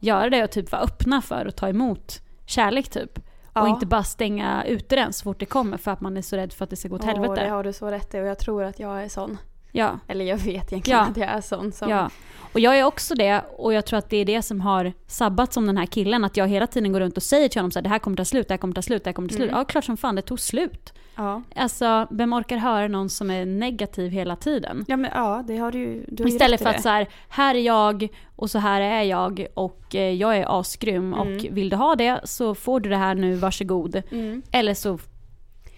göra 0.00 0.30
det 0.30 0.44
och 0.44 0.50
typ 0.50 0.72
vara 0.72 0.82
öppna 0.82 1.22
för 1.22 1.46
att 1.46 1.56
ta 1.56 1.68
emot 1.68 2.20
kärlek 2.50 2.88
typ. 2.88 3.18
Ja. 3.54 3.62
Och 3.62 3.68
inte 3.68 3.86
bara 3.86 4.04
stänga 4.04 4.64
ute 4.64 4.96
den 4.96 5.12
så 5.12 5.22
fort 5.22 5.40
det 5.40 5.46
kommer 5.46 5.76
för 5.76 5.90
att 5.90 6.00
man 6.00 6.16
är 6.16 6.22
så 6.22 6.36
rädd 6.36 6.52
för 6.52 6.64
att 6.64 6.70
det 6.70 6.76
ska 6.76 6.88
gå 6.88 6.94
åt 6.94 7.00
Åh, 7.02 7.06
helvete. 7.08 7.34
det 7.34 7.48
har 7.48 7.64
du 7.64 7.72
så 7.72 7.86
rätt 7.86 8.14
i 8.14 8.20
och 8.20 8.26
jag 8.26 8.38
tror 8.38 8.64
att 8.64 8.80
jag 8.80 9.04
är 9.04 9.08
sån. 9.08 9.38
Ja, 9.72 9.98
Eller 10.08 10.24
jag 10.24 10.36
vet 10.36 10.72
egentligen 10.72 10.98
Ja. 10.98 11.04
att 11.04 11.16
jag 11.16 11.28
är 11.28 11.40
sån. 11.40 11.72
Som, 11.72 11.88
ja. 11.90 12.10
Och 12.52 12.60
jag 12.60 12.78
är 12.78 12.84
också 12.84 13.14
det 13.14 13.42
och 13.58 13.72
jag 13.74 13.86
tror 13.86 13.98
att 13.98 14.10
det 14.10 14.16
är 14.16 14.24
det 14.24 14.42
som 14.42 14.60
har 14.60 14.92
sabbat 15.06 15.52
som 15.52 15.66
den 15.66 15.76
här 15.76 15.86
killen. 15.86 16.24
Att 16.24 16.36
jag 16.36 16.48
hela 16.48 16.66
tiden 16.66 16.92
går 16.92 17.00
runt 17.00 17.16
och 17.16 17.22
säger 17.22 17.48
till 17.48 17.58
honom 17.60 17.70
så 17.70 17.78
här, 17.78 17.82
det 17.82 17.88
här 17.88 17.98
kommer 17.98 18.16
ta 18.16 18.24
slut, 18.24 18.48
det 18.48 18.54
här 18.54 18.58
kommer 18.58 18.74
ta 18.74 18.82
slut, 18.82 19.04
det 19.04 19.08
här 19.10 19.14
kommer 19.14 19.28
ta 19.28 19.34
slut. 19.34 19.48
Mm. 19.48 19.58
Ja, 19.58 19.64
klart 19.64 19.84
som 19.84 19.96
fan 19.96 20.14
det 20.14 20.22
tog 20.22 20.40
slut. 20.40 20.92
ja. 21.16 21.42
Alltså, 21.56 22.06
vem 22.10 22.32
orkar 22.32 22.56
höra 22.56 22.88
någon 22.88 23.08
som 23.10 23.30
är 23.30 23.46
negativ 23.46 24.10
hela 24.10 24.36
tiden? 24.36 24.84
Ja, 24.88 24.96
men 24.96 25.10
ja, 25.14 25.44
det 25.46 25.56
har 25.56 25.72
du. 25.72 26.04
Du 26.08 26.22
har 26.22 26.28
Istället 26.30 26.60
för 26.60 26.70
det. 26.70 26.76
att 26.76 26.82
så 26.82 26.88
här, 26.88 27.08
här 27.28 27.54
är 27.54 27.58
jag 27.60 28.08
och 28.36 28.50
så 28.50 28.58
här 28.58 28.80
är 28.80 29.02
jag 29.02 29.46
och 29.54 29.94
eh, 29.94 30.12
jag 30.12 30.36
är 30.36 30.60
asgrym 30.60 31.14
och 31.14 31.26
Mm. 31.26 31.54
vill 31.54 31.68
du 31.68 31.76
ha 31.76 31.94
det 31.94 32.20
så 32.24 32.54
får 32.54 32.80
du 32.80 32.88
det 32.90 32.96
här 32.96 33.14
nu, 33.14 33.34
varsågod. 33.34 34.02
Mm. 34.10 34.42
Eller 34.52 34.74
så 34.74 34.98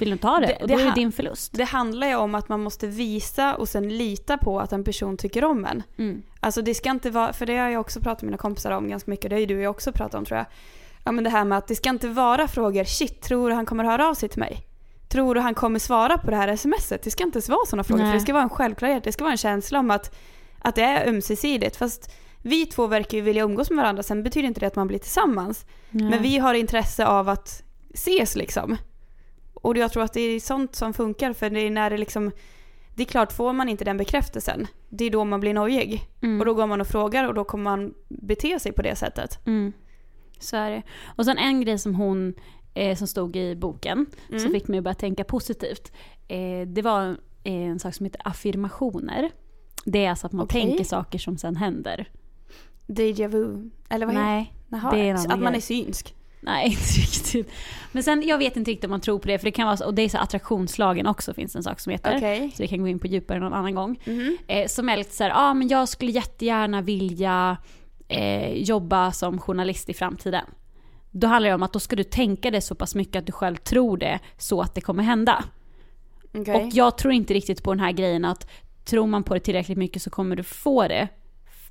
vill 0.02 0.16
du 0.16 0.26
ha 0.26 0.40
det, 0.40 0.46
Det- 0.46 0.56
och 0.62 0.68
det 0.68 0.74
då 0.74 0.80
är 0.80 0.84
det 0.84 0.92
din 0.94 1.12
förlust. 1.12 1.52
Det 1.54 1.64
handlar 1.64 2.06
ju 2.06 2.14
om 2.16 2.34
att 2.34 2.48
man 2.48 2.60
måste 2.62 2.86
visa 2.86 3.54
och 3.54 3.68
sen 3.68 3.96
lita 3.96 4.38
på 4.38 4.60
att 4.60 4.72
en 4.72 4.84
person 4.84 5.16
tycker 5.16 5.44
om 5.44 5.64
en. 5.64 5.82
Mm. 5.98 6.22
Alltså 6.40 6.62
det 6.62 6.74
ska 6.74 6.90
inte 6.90 7.10
vara, 7.10 7.32
för 7.32 7.46
det 7.46 7.56
har 7.56 7.68
jag 7.68 7.80
också 7.80 8.00
pratat 8.00 8.22
med 8.22 8.26
mina 8.30 8.38
kompisar 8.38 8.70
om 8.70 8.88
ganska 8.88 9.10
mycket, 9.10 9.30
det 9.30 9.36
har 9.36 9.40
ju 9.40 9.46
du 9.46 9.56
och 9.56 9.62
jag 9.62 9.70
också 9.70 9.92
pratat 9.92 10.14
om 10.14 10.24
tror 10.24 10.38
jag. 10.38 10.46
Ja 11.04 11.12
men 11.12 11.24
det 11.24 11.30
här 11.30 11.44
med 11.44 11.58
att 11.58 11.68
det 11.68 11.74
ska 11.76 11.90
inte 11.90 12.08
vara 12.08 12.48
frågor, 12.48 12.84
shit 12.84 13.20
tror 13.22 13.48
du 13.48 13.54
han 13.54 13.66
kommer 13.66 13.84
höra 13.84 14.08
av 14.08 14.14
sig 14.14 14.28
till 14.28 14.40
mig? 14.40 14.66
Tror 15.08 15.34
du 15.34 15.40
han 15.40 15.54
kommer 15.54 15.78
svara 15.78 16.18
på 16.18 16.30
det 16.30 16.36
här 16.36 16.56
smset? 16.56 17.02
Det 17.02 17.10
ska 17.10 17.24
inte 17.24 17.40
vara 17.50 17.66
sådana 17.66 17.84
frågor, 17.84 18.02
Nej. 18.02 18.10
för 18.12 18.14
det 18.14 18.20
ska 18.22 18.32
vara 18.32 18.42
en 18.42 18.48
självklarhet, 18.48 19.04
det 19.04 19.12
ska 19.12 19.24
vara 19.24 19.32
en 19.32 19.36
känsla 19.38 19.78
om 19.78 19.90
att, 19.90 20.14
att 20.58 20.74
det 20.74 20.82
är 20.82 21.08
ömsesidigt. 21.08 21.76
Fast 21.76 22.12
vi 22.42 22.66
två 22.66 22.86
verkar 22.86 23.18
ju 23.18 23.22
vilja 23.24 23.42
umgås 23.42 23.70
med 23.70 23.76
varandra, 23.76 24.02
sen 24.02 24.22
betyder 24.22 24.48
inte 24.48 24.60
det 24.60 24.66
att 24.66 24.76
man 24.76 24.86
blir 24.86 24.98
tillsammans. 24.98 25.66
Nej. 25.90 26.10
Men 26.10 26.22
vi 26.22 26.38
har 26.38 26.54
intresse 26.54 27.06
av 27.06 27.28
att 27.28 27.62
ses 27.94 28.36
liksom. 28.36 28.76
Och 29.62 29.76
jag 29.76 29.92
tror 29.92 30.02
att 30.02 30.12
det 30.12 30.20
är 30.20 30.40
sånt 30.40 30.74
som 30.74 30.92
funkar 30.94 31.32
för 31.32 31.50
det 31.50 31.60
är 31.60 31.70
när 31.70 31.90
det 31.90 31.98
liksom 31.98 32.30
det 32.94 33.02
är 33.02 33.06
klart, 33.06 33.32
får 33.32 33.52
man 33.52 33.68
inte 33.68 33.84
den 33.84 33.96
bekräftelsen, 33.96 34.66
det 34.88 35.04
är 35.04 35.10
då 35.10 35.24
man 35.24 35.40
blir 35.40 35.54
nojig. 35.54 36.08
Mm. 36.22 36.40
Och 36.40 36.46
då 36.46 36.54
går 36.54 36.66
man 36.66 36.80
och 36.80 36.86
frågar 36.86 37.28
och 37.28 37.34
då 37.34 37.44
kommer 37.44 37.64
man 37.64 37.94
bete 38.08 38.60
sig 38.60 38.72
på 38.72 38.82
det 38.82 38.96
sättet. 38.96 39.46
Mm. 39.46 39.72
Så 40.38 40.56
är 40.56 40.70
det. 40.70 40.82
Och 41.16 41.24
sen 41.24 41.38
en 41.38 41.60
grej 41.60 41.78
som 41.78 41.94
hon, 41.94 42.34
eh, 42.74 42.96
som 42.96 43.06
stod 43.06 43.36
i 43.36 43.56
boken, 43.56 44.06
som 44.28 44.36
Mm. 44.36 44.52
fick 44.52 44.68
mig 44.68 44.78
att 44.78 44.84
börja 44.84 44.94
tänka 44.94 45.24
positivt. 45.24 45.92
Eh, 46.28 46.66
det 46.66 46.82
var 46.82 47.08
eh, 47.44 47.52
en 47.54 47.78
sak 47.78 47.94
som 47.94 48.04
heter 48.06 48.20
affirmationer. 48.24 49.30
Det 49.84 50.04
är 50.04 50.10
alltså 50.10 50.26
att 50.26 50.32
man 50.32 50.44
Okej. 50.44 50.62
tänker 50.62 50.84
saker 50.84 51.18
som 51.18 51.38
sen 51.38 51.56
händer. 51.56 52.10
Deja 52.86 53.28
vu. 53.28 53.70
Eller 53.88 54.06
vad 54.06 54.14
heter 54.14 54.26
Nej, 54.26 54.54
Jaha, 54.68 54.90
det 54.90 55.00
är 55.00 55.10
en 55.10 55.16
annan 55.16 55.32
Att 55.32 55.40
man 55.40 55.54
är 55.54 55.60
synsk. 55.60 56.14
Nej, 56.42 56.66
inte 56.70 57.00
riktigt. 57.00 57.52
Men 57.92 58.02
sen, 58.02 58.22
jag 58.26 58.38
vet 58.38 58.56
inte 58.56 58.70
riktigt 58.70 58.84
om 58.84 58.90
man 58.90 59.00
tror 59.00 59.18
på 59.18 59.28
det, 59.28 59.38
för 59.38 59.44
det 59.44 59.52
kan 59.52 59.66
vara 59.66 59.76
så, 59.76 59.84
och 59.84 59.94
det 59.94 60.02
är 60.02 60.08
så 60.08 60.18
attraktionslagen 60.18 61.06
också 61.06 61.34
finns 61.34 61.56
en 61.56 61.62
sak 61.62 61.80
som 61.80 61.92
heter. 61.92 62.16
Okej. 62.16 62.52
Så 62.54 62.62
vi 62.62 62.68
kan 62.68 62.80
gå 62.80 62.88
in 62.88 62.98
på 62.98 63.06
djupare 63.06 63.38
någon 63.38 63.52
annan 63.52 63.74
gång. 63.74 64.00
Mhm. 64.04 64.36
Eh, 64.46 64.66
som 64.66 64.88
är 64.88 64.96
lite 64.96 65.14
såhär, 65.14 65.30
ja 65.30 65.36
ah, 65.36 65.54
men 65.54 65.68
jag 65.68 65.88
skulle 65.88 66.10
jättegärna 66.10 66.82
vilja 66.82 67.56
eh, 68.08 68.52
jobba 68.52 69.12
som 69.12 69.38
journalist 69.38 69.88
i 69.88 69.94
framtiden. 69.94 70.44
Då 71.10 71.26
handlar 71.26 71.48
det 71.48 71.54
om 71.54 71.62
att 71.62 71.72
då 71.72 71.78
ska 71.78 71.96
du 71.96 72.04
tänka 72.04 72.50
det 72.50 72.60
så 72.60 72.74
pass 72.74 72.94
mycket 72.94 73.16
att 73.16 73.26
du 73.26 73.32
själv 73.32 73.56
tror 73.56 73.96
det 73.96 74.18
så 74.38 74.60
att 74.60 74.74
det 74.74 74.80
kommer 74.80 75.02
hända. 75.02 75.44
Okej. 76.34 76.54
Och 76.54 76.72
jag 76.72 76.98
tror 76.98 77.12
inte 77.12 77.34
riktigt 77.34 77.62
på 77.62 77.72
den 77.74 77.80
här 77.80 77.92
grejen 77.92 78.24
att 78.24 78.50
tror 78.84 79.06
man 79.06 79.22
på 79.22 79.34
det 79.34 79.40
tillräckligt 79.40 79.78
mycket 79.78 80.02
så 80.02 80.10
kommer 80.10 80.36
du 80.36 80.42
få 80.42 80.88
det. 80.88 81.08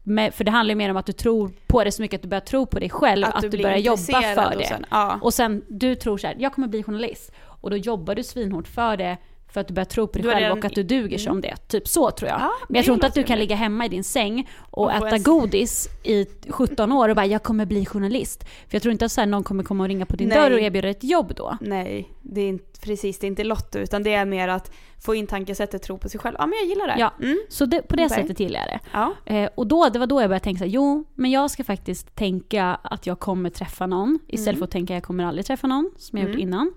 Men, 0.04 0.32
för 0.32 0.44
det 0.44 0.52
handlar 0.52 0.72
ju 0.72 0.76
mer 0.78 0.90
om 0.92 0.98
att 0.98 1.06
du 1.06 1.12
tror 1.14 1.52
på 1.68 1.84
det 1.84 1.92
så 1.92 2.02
mycket 2.02 2.18
att 2.18 2.22
du 2.22 2.28
börjar 2.28 2.42
tro 2.42 2.66
på 2.66 2.80
dig 2.80 2.90
själv, 2.90 3.26
att, 3.26 3.42
du, 3.42 3.50
blir 3.50 3.64
börjar 3.64 3.78
jobba 3.78 4.22
för 4.22 4.46
och 4.54 4.58
det. 4.62 4.68
sen- 4.68 4.86
ja. 4.92 5.20
Och 5.22 5.34
sen 5.34 5.64
du 5.68 5.96
tror 5.96 6.18
så 6.18 6.28
här, 6.28 6.36
jag 6.40 6.54
kommer 6.54 6.68
bli 6.68 6.84
journalist. 6.84 7.32
Och 7.44 7.70
då 7.70 7.78
jobbar 7.78 8.16
du 8.16 8.24
svinhårt 8.24 8.68
för 8.68 8.98
det 8.98 9.18
för 9.54 9.62
att 9.62 9.68
du 9.68 9.74
börjar 9.74 9.86
tro 9.86 10.08
på 10.08 10.14
dig 10.14 10.22
Du 10.22 10.30
själv 10.30 10.40
redan- 10.44 10.58
och 10.58 10.66
att 10.66 10.76
du 10.76 10.84
duger 10.84 11.18
som 11.18 11.42
det. 11.42 11.56
Typ 11.68 11.88
så 11.88 12.12
tror 12.12 12.30
jag. 12.30 12.40
Ja, 12.42 12.52
Men 12.70 12.76
jag 12.76 12.86
tror 12.86 12.94
inte 12.94 13.08
att 13.08 13.14
du 13.14 13.24
kan 13.24 13.40
ligga 13.40 13.56
hemma 13.56 13.86
i 13.86 13.90
din 13.90 14.04
säng 14.04 14.50
och, 14.60 14.84
Och 14.84 14.92
äta 14.94 15.10
en- 15.16 15.24
godis 15.24 15.88
i 16.04 16.26
17 16.50 16.92
år 16.92 17.10
och 17.10 17.16
bara 17.16 17.26
jag 17.26 17.44
kommer 17.44 17.66
bli 17.66 17.86
journalist. 17.86 18.44
För 18.44 18.76
jag 18.76 18.82
tror 18.82 18.92
inte 18.92 19.06
att 19.06 19.12
så 19.12 19.22
här, 19.22 19.26
någon 19.28 19.44
kommer 19.44 19.64
komma 19.64 19.84
och 19.84 19.88
ringa 19.88 20.06
på 20.06 20.16
din 20.16 20.28
Nej. 20.30 20.38
dörr 20.38 20.52
och 20.52 20.60
erbjuda 20.60 20.82
dig 20.82 20.92
ett 20.92 21.04
jobb 21.04 21.34
då. 21.36 21.58
Nej, 21.62 22.10
det 22.34 22.42
är 22.42 22.50
inte, 22.50 22.80
precis, 22.82 23.20
det 23.20 23.26
är 23.26 23.28
inte 23.28 23.44
Lotto 23.44 23.80
utan 23.80 24.04
det 24.04 24.14
är 24.14 24.26
mer 24.26 24.48
att 24.48 24.72
få 25.00 25.16
in 25.16 25.28
tankesättet, 25.28 25.82
tro 25.84 25.98
på 25.98 26.10
sig 26.10 26.20
själv. 26.20 26.36
Ja 26.40 26.46
men 26.46 26.58
jag 26.60 26.68
gillar 26.68 26.88
det. 26.88 26.96
Ja. 27.00 27.14
Mm. 27.22 27.40
Så 27.50 27.66
det, 27.66 27.82
på 27.82 27.96
det 27.96 28.06
Okej. 28.06 28.18
sättet 28.18 28.40
gillar 28.40 28.60
jag 28.60 28.68
det. 28.70 28.80
Ja. 28.94 29.14
Eh, 29.36 29.50
och 29.56 29.68
då, 29.68 29.90
det 29.90 30.00
var 30.00 30.08
då 30.08 30.22
jag 30.22 30.30
började 30.30 30.44
tänka 30.44 30.58
så 30.60 30.64
här, 30.66 30.72
jo, 30.72 31.04
men 31.16 31.32
jag 31.32 31.52
ska 31.52 31.64
faktiskt 31.64 32.16
tänka 32.16 32.66
att 32.84 33.08
jag 33.08 33.20
kommer 33.20 33.50
träffa 33.50 33.86
någon 33.88 34.20
istället 34.28 34.48
Mm. 34.48 34.58
för 34.60 34.66
att 34.66 34.72
tänka 34.72 34.94
att 34.94 34.96
jag 34.96 35.04
kommer 35.04 35.24
aldrig 35.26 35.46
träffa 35.46 35.68
någon, 35.68 35.92
som 35.98 36.18
jag 36.20 36.28
gjort 36.28 36.36
Mm. 36.36 36.48
innan. 36.48 36.72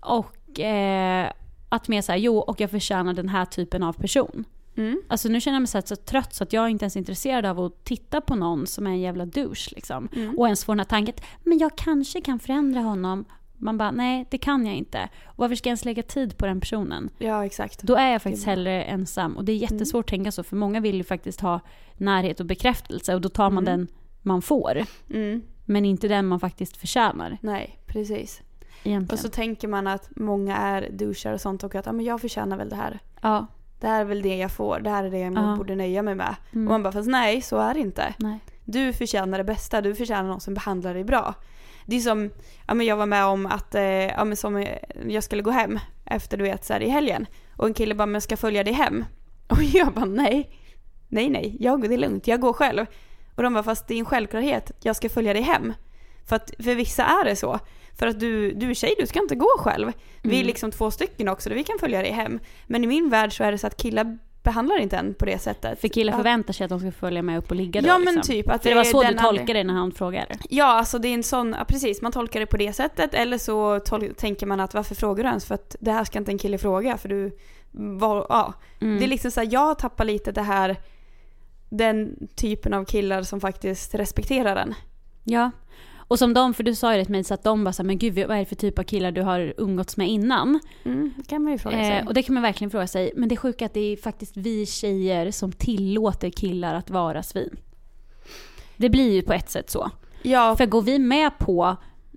Och 0.00 0.60
eh, 0.60 1.30
att 1.68 1.88
mer 1.88 2.02
säga, 2.02 2.16
jo, 2.16 2.38
och 2.38 2.60
jag 2.60 2.70
förtjänar 2.70 3.12
den 3.14 3.28
här 3.28 3.44
typen 3.44 3.82
av 3.82 3.92
person. 3.92 4.44
Mm. 4.76 5.02
Alltså 5.08 5.28
nu 5.28 5.40
känner 5.40 5.54
jag 5.56 5.60
mig 5.62 5.68
så, 5.68 5.78
här, 5.78 5.84
så 5.86 5.96
trött 5.96 6.34
så 6.34 6.44
att 6.44 6.52
jag 6.52 6.70
inte 6.70 6.84
ens 6.84 6.96
är 6.96 7.00
intresserad 7.00 7.46
av 7.46 7.60
att 7.60 7.84
titta 7.84 8.20
på 8.20 8.34
någon 8.34 8.66
som 8.66 8.86
är 8.86 8.90
en 8.90 9.00
jävla 9.00 9.26
douche 9.26 9.68
liksom. 9.74 10.08
Mm. 10.16 10.38
Och 10.38 10.46
ens 10.46 10.64
få 10.64 10.72
den 10.72 10.78
här 10.78 10.84
tanken, 10.84 11.14
men 11.42 11.58
jag 11.58 11.76
kanske 11.76 12.20
kan 12.20 12.38
förändra 12.38 12.80
honom. 12.80 13.24
Man 13.58 13.78
bara, 13.78 13.90
nej 13.90 14.26
det 14.30 14.38
kan 14.38 14.66
jag 14.66 14.74
inte. 14.76 15.08
Och 15.26 15.34
varför 15.36 15.54
ska 15.54 15.68
jag 15.68 15.70
ens 15.70 15.84
lägga 15.84 16.02
tid 16.02 16.38
på 16.38 16.46
den 16.46 16.60
personen? 16.60 17.10
Ja 17.18 17.44
exakt. 17.44 17.82
Då 17.82 17.94
är 17.96 18.12
jag 18.12 18.22
faktiskt 18.22 18.46
hellre 18.46 18.82
ensam. 18.82 19.36
Och 19.36 19.44
det 19.44 19.52
är 19.52 19.56
Mm. 19.56 19.62
jättesvårt 19.72 20.04
att 20.04 20.10
tänka 20.10 20.32
så, 20.32 20.42
för 20.42 20.56
många 20.56 20.80
vill 20.80 20.94
ju 20.96 21.04
faktiskt 21.04 21.40
ha 21.40 21.60
närhet 21.96 22.40
och 22.40 22.46
bekräftelse 22.46 23.14
och 23.14 23.20
då 23.20 23.28
tar 23.28 23.50
man 23.50 23.68
Mm. 23.68 23.78
den 23.78 23.88
man 24.22 24.42
får. 24.42 24.82
Mm. 25.10 25.42
Men 25.64 25.84
inte 25.84 26.08
den 26.08 26.26
man 26.26 26.40
faktiskt 26.40 26.76
förtjänar 26.76 27.38
Nej, 27.40 27.78
precis. 27.86 28.42
egentligen. 28.84 29.12
Och 29.12 29.18
så 29.18 29.28
tänker 29.28 29.68
man 29.68 29.86
att 29.86 30.08
många 30.16 30.56
är 30.56 30.88
douchar 30.92 31.32
och 31.32 31.40
sånt 31.40 31.64
och 31.64 31.74
att 31.74 31.86
ja, 31.86 31.92
men 31.92 32.04
jag 32.04 32.20
förtjänar 32.20 32.56
väl 32.56 32.68
det 32.68 32.76
här. 32.76 32.98
ja, 33.22 33.46
Det 33.80 33.86
här 33.88 34.00
är 34.00 34.04
väl 34.04 34.22
det 34.22 34.36
jag 34.36 34.50
får, 34.50 34.80
det 34.80 34.90
här 34.90 35.04
är 35.04 35.10
det 35.10 35.18
jag 35.18 35.34
Ja. 35.34 35.54
borde 35.56 35.76
nöja 35.76 36.02
mig 36.02 36.14
med. 36.14 36.36
Mm. 36.52 36.66
Och 36.66 36.70
man 36.72 36.82
bara, 36.82 36.92
fast 36.92 37.08
nej 37.08 37.42
så 37.42 37.58
är 37.58 37.74
det 37.74 37.80
inte. 37.80 38.14
nej. 38.18 38.38
Du 38.64 38.92
förtjänar 38.92 39.38
det 39.38 39.44
bästa, 39.44 39.80
du 39.80 39.94
förtjänar 39.94 40.28
någon 40.28 40.40
som 40.40 40.54
behandlar 40.54 40.94
dig 40.94 41.04
bra. 41.04 41.34
Det 41.86 41.96
är 41.96 42.00
som, 42.00 42.30
ja 42.66 42.74
men 42.74 42.86
jag 42.86 42.96
var 42.96 43.06
med 43.06 43.24
om 43.24 43.46
att, 43.46 43.74
eh, 43.74 43.82
ja 43.82 44.24
men 44.24 44.36
som 44.36 44.56
eh, 44.56 44.78
jag 45.08 45.24
skulle 45.24 45.42
gå 45.42 45.50
hem 45.50 45.78
efter 46.04 46.36
du 46.36 46.44
vet 46.44 46.64
så 46.64 46.72
här 46.72 46.80
i 46.80 46.88
helgen. 46.88 47.26
Och 47.56 47.66
en 47.66 47.74
kille 47.74 47.94
bara, 47.94 48.06
men 48.06 48.14
jag 48.14 48.22
ska 48.22 48.36
följa 48.36 48.64
dig 48.64 48.72
hem. 48.72 49.04
Och 49.48 49.62
jag 49.62 49.92
bara, 49.92 50.04
nej. 50.04 50.50
Nej 51.08 51.28
nej, 51.30 51.56
jag, 51.60 51.88
det 51.88 51.94
är 51.94 51.98
lugnt, 51.98 52.26
jag 52.26 52.40
går 52.40 52.52
själv. 52.52 52.86
Och 53.34 53.42
de 53.42 53.52
bara, 53.54 53.62
fast 53.62 53.88
det 53.88 53.94
är 53.94 53.98
en 53.98 54.04
självklarhet, 54.04 54.70
jag 54.82 54.96
ska 54.96 55.08
följa 55.08 55.32
dig 55.32 55.42
hem. 55.42 55.72
För 56.28 56.36
att 56.36 56.50
för 56.58 56.74
vissa 56.74 57.04
är 57.04 57.24
det 57.24 57.36
så. 57.36 57.58
För 57.98 58.06
att 58.06 58.20
du, 58.20 58.50
du 58.52 58.70
är 58.70 58.74
tjej, 58.74 58.94
du 58.98 59.06
ska 59.06 59.22
inte 59.22 59.34
gå 59.34 59.48
själv. 59.58 59.92
Vi 60.22 60.30
är 60.30 60.34
Mm. 60.34 60.46
liksom 60.46 60.70
två 60.70 60.90
stycken 60.90 61.28
också, 61.28 61.50
vi 61.50 61.64
kan 61.64 61.78
följa 61.78 62.02
dig 62.02 62.10
hem. 62.10 62.40
Men 62.66 62.84
i 62.84 62.86
min 62.86 63.10
värld 63.10 63.36
så 63.36 63.44
är 63.44 63.52
det 63.52 63.58
så 63.58 63.66
att 63.66 63.76
killar 63.76 64.18
behandlar 64.44 64.78
inte 64.78 64.96
en 64.96 65.14
på 65.14 65.24
det 65.24 65.38
sättet. 65.38 65.80
För 65.80 65.88
killar 65.88 66.12
förväntar 66.12 66.52
sig 66.52 66.64
att 66.64 66.70
de 66.70 66.80
ska 66.80 66.92
följa 66.92 67.22
med 67.22 67.38
upp 67.38 67.50
och 67.50 67.56
ligga 67.56 67.80
då 67.80 67.88
Ja 67.88 67.98
men 67.98 68.14
liksom. 68.14 68.34
typ 68.34 68.50
att 68.50 68.62
För 68.62 68.70
det 68.70 68.76
var 68.76 68.84
så 68.84 69.02
du 69.02 69.14
tolkade 69.14 69.52
det 69.52 69.64
när 69.64 69.74
han 69.74 69.92
frågade? 69.92 70.38
Ja, 70.48 70.64
alltså 70.64 70.98
det 70.98 71.08
är 71.08 71.14
en 71.14 71.22
sån, 71.22 71.54
ja, 71.58 71.64
precis, 71.64 72.02
man 72.02 72.12
tolkar 72.12 72.40
det 72.40 72.46
på 72.46 72.56
det 72.56 72.72
sättet 72.72 73.14
eller 73.14 73.38
så 73.38 73.78
tol- 73.78 74.14
tänker 74.14 74.46
man 74.46 74.60
att 74.60 74.74
varför 74.74 74.94
frågar 74.94 75.24
du 75.24 75.28
ens? 75.28 75.44
För 75.44 75.54
att 75.54 75.76
det 75.80 75.92
här 75.92 76.04
ska 76.04 76.18
inte 76.18 76.30
en 76.30 76.38
kille 76.38 76.58
fråga 76.58 76.96
för 76.96 77.08
du, 77.08 77.38
var, 77.70 78.26
ja. 78.28 78.52
Mm. 78.80 78.98
Det 78.98 79.04
är 79.04 79.08
liksom 79.08 79.30
så 79.30 79.40
här, 79.40 79.48
jag 79.52 79.78
tappar 79.78 80.04
lite 80.04 80.32
det 80.32 80.42
här, 80.42 80.76
den 81.68 82.28
typen 82.36 82.74
av 82.74 82.84
killar 82.84 83.22
som 83.22 83.40
faktiskt 83.40 83.94
respekterar 83.94 84.56
en. 84.56 84.74
Ja. 85.24 85.50
Och 86.14 86.18
som 86.18 86.34
de, 86.34 86.54
för 86.54 86.62
du 86.62 86.74
sa 86.74 86.92
ju 86.92 86.98
det 86.98 87.04
till 87.04 87.12
mig 87.12 87.24
så 87.24 87.34
att 87.34 87.42
de 87.42 87.64
bara 87.64 87.72
så 87.72 87.82
här, 87.82 87.86
men 87.86 87.98
gud 87.98 88.14
vad 88.14 88.30
är 88.30 88.38
det 88.40 88.44
för 88.44 88.56
typ 88.56 88.78
av 88.78 88.82
killar 88.82 89.12
du 89.12 89.22
har 89.22 89.54
umgåtts 89.58 89.96
med 89.96 90.08
innan? 90.08 90.60
Mm, 90.84 91.12
det 91.16 91.28
kan 91.28 91.42
man 91.42 91.52
ju 91.52 91.58
fråga 91.58 91.76
sig. 91.76 91.98
Eh, 91.98 92.06
och 92.06 92.14
det 92.14 92.22
kan 92.22 92.34
man 92.34 92.42
verkligen 92.42 92.70
fråga 92.70 92.86
sig. 92.86 93.12
Men 93.16 93.28
det 93.28 93.36
sjuka 93.36 93.64
är 93.64 93.66
att 93.66 93.74
det 93.74 93.92
är 93.92 93.96
faktiskt 93.96 94.36
vi 94.36 94.66
tjejer 94.66 95.30
som 95.30 95.52
tillåter 95.52 96.30
killar 96.30 96.74
att 96.74 96.90
vara 96.90 97.22
svin. 97.22 97.56
Det 98.76 98.90
blir 98.90 99.12
ju 99.12 99.22
på 99.22 99.32
ett 99.32 99.50
sätt 99.50 99.70
så. 99.70 99.90
ja, 100.22 100.56
För 100.56 100.66
går 100.66 100.82
vi 100.82 100.98
med 100.98 101.38
på 101.38 101.76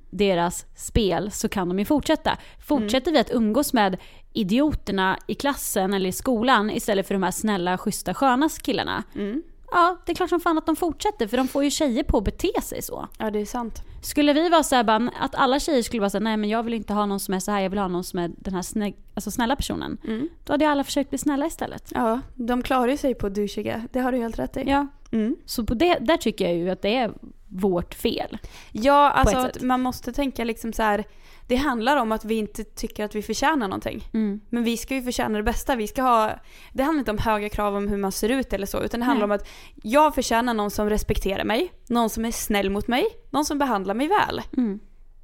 deras 0.09 0.65
spel 0.75 1.31
så 1.31 1.49
kan 1.49 1.69
de 1.69 1.79
ju 1.79 1.85
fortsätta. 1.85 2.37
Fortsätter 2.67 3.11
vi 3.11 3.19
att 3.19 3.31
umgås 3.31 3.73
med 3.73 3.97
idioterna 4.33 5.19
i 5.27 5.35
klassen 5.35 5.93
eller 5.93 6.09
i 6.09 6.11
skolan 6.11 6.69
istället 6.71 7.07
för 7.07 7.13
de 7.13 7.23
här 7.23 7.31
snälla, 7.31 7.77
schyssta, 7.77 8.13
sköna 8.13 8.49
killarna. 8.63 9.03
mm, 9.15 9.43
Ja, 9.71 9.97
det 10.05 10.11
är 10.11 10.15
klart 10.15 10.29
som 10.29 10.39
fan 10.39 10.57
att 10.57 10.65
de 10.65 10.75
fortsätter 10.75 11.27
för 11.27 11.37
de 11.37 11.47
får 11.47 11.63
ju 11.63 11.69
tjejer 11.71 12.03
på 12.03 12.17
att 12.17 12.23
bete 12.23 12.61
sig 12.63 12.81
så. 12.81 13.07
ja 13.17 13.31
det 13.31 13.39
är 13.39 13.45
sant. 13.45 13.81
Skulle 14.01 14.33
vi 14.33 14.49
vara 14.49 14.63
såhär 14.63 14.83
bara, 14.83 15.11
att 15.19 15.35
alla 15.35 15.59
tjejer 15.59 15.81
skulle 15.83 15.99
vara 15.99 16.09
såhär, 16.09 16.23
nej 16.23 16.37
men 16.37 16.49
jag 16.49 16.63
vill 16.63 16.73
inte 16.73 16.93
ha 16.93 17.05
någon 17.05 17.19
som 17.19 17.33
är 17.33 17.39
så 17.39 17.51
här, 17.51 17.61
jag 17.61 17.69
vill 17.69 17.79
ha 17.79 17.87
någon 17.87 18.03
som 18.03 18.19
är 18.19 18.31
den 18.37 18.53
här 18.53 18.61
snä, 18.61 18.93
alltså 19.13 19.31
snälla 19.31 19.55
personen. 19.55 19.97
Mm. 20.07 20.29
Då 20.45 20.53
hade 20.53 20.69
alla 20.69 20.83
försökt 20.83 21.09
bli 21.09 21.17
snälla 21.19 21.45
istället. 21.45 21.91
Ja, 21.95 22.19
de 22.35 22.63
klarar 22.63 22.87
ju 22.87 22.97
sig 22.97 23.15
på 23.15 23.29
douchiga, 23.29 23.81
det 23.91 23.99
har 23.99 24.11
du 24.11 24.17
helt 24.17 24.39
rätt 24.39 24.57
i. 24.57 24.63
Ja, 24.67 24.87
Mm. 25.11 25.35
så 25.45 25.63
på 25.65 25.73
det, 25.73 25.97
där 26.01 26.17
tycker 26.17 26.45
jag 26.45 26.55
ju 26.55 26.69
att 26.69 26.81
det 26.81 26.95
är 26.95 27.11
vårt 27.47 27.93
fel. 27.93 28.37
Ja, 28.71 29.09
alltså 29.11 29.49
man 29.65 29.81
måste 29.81 30.13
tänka 30.13 30.43
liksom 30.43 30.73
så 30.73 30.83
här. 30.83 31.03
Det 31.47 31.55
handlar 31.55 31.97
om 31.97 32.11
att 32.11 32.25
vi 32.25 32.35
inte 32.35 32.63
tycker 32.63 33.05
att 33.05 33.15
vi 33.15 33.21
förtjänar 33.21 33.67
någonting. 33.67 34.09
Mm. 34.13 34.41
Men 34.49 34.63
vi 34.63 34.77
ska 34.77 34.95
ju 34.95 35.01
förtjäna 35.03 35.37
det 35.37 35.43
bästa. 35.43 35.75
Vi 35.75 35.87
ska 35.87 36.01
ha, 36.01 36.31
det 36.73 36.83
handlar 36.83 36.99
inte 36.99 37.11
om 37.11 37.17
höga 37.17 37.49
krav 37.49 37.75
om 37.75 37.87
hur 37.87 37.97
man 37.97 38.11
ser 38.11 38.29
ut 38.29 38.53
eller 38.53 38.65
så, 38.65 38.81
utan 38.81 38.99
det 38.99 39.05
handlar 39.05 39.27
Nej. 39.27 39.35
om 39.35 39.41
att 39.41 39.47
jag 39.83 40.15
förtjänar 40.15 40.53
någon 40.53 40.71
som 40.71 40.89
respekterar 40.89 41.43
mig, 41.43 41.71
någon 41.87 42.09
som 42.09 42.25
är 42.25 42.31
snäll 42.31 42.69
mot 42.69 42.87
mig, 42.87 43.05
någon 43.29 43.45
som 43.45 43.57
behandlar 43.57 43.93
mig 43.93 44.07
väl. 44.07 44.41
Mm. 44.57 44.79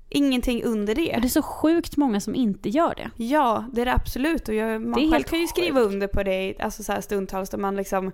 Ingenting 0.10 0.64
under 0.64 0.94
Och 0.94 0.98
det 0.98 1.18
det. 1.22 1.28
är 1.28 1.30
så 1.30 1.42
sjukt 1.42 1.98
många 1.98 2.20
som 2.20 2.36
inte 2.36 2.70
gör 2.70 2.94
det. 2.96 3.24
Ja, 3.24 3.66
det 3.74 3.82
är 3.82 3.86
det 3.86 3.94
absolut. 3.94 4.48
Och 4.48 4.56
jag, 4.56 4.82
man 4.82 5.00
Det 5.00 5.12
själv 5.12 5.24
kan 5.24 5.40
ju 5.40 5.48
skriva 5.48 5.80
under 5.80 6.08
på 6.08 6.24
det 6.24 6.56
alltså 6.60 6.84
så 6.84 7.02
stundtals 7.02 7.50
där 7.50 7.58
man 7.58 7.76
liksom 7.76 8.12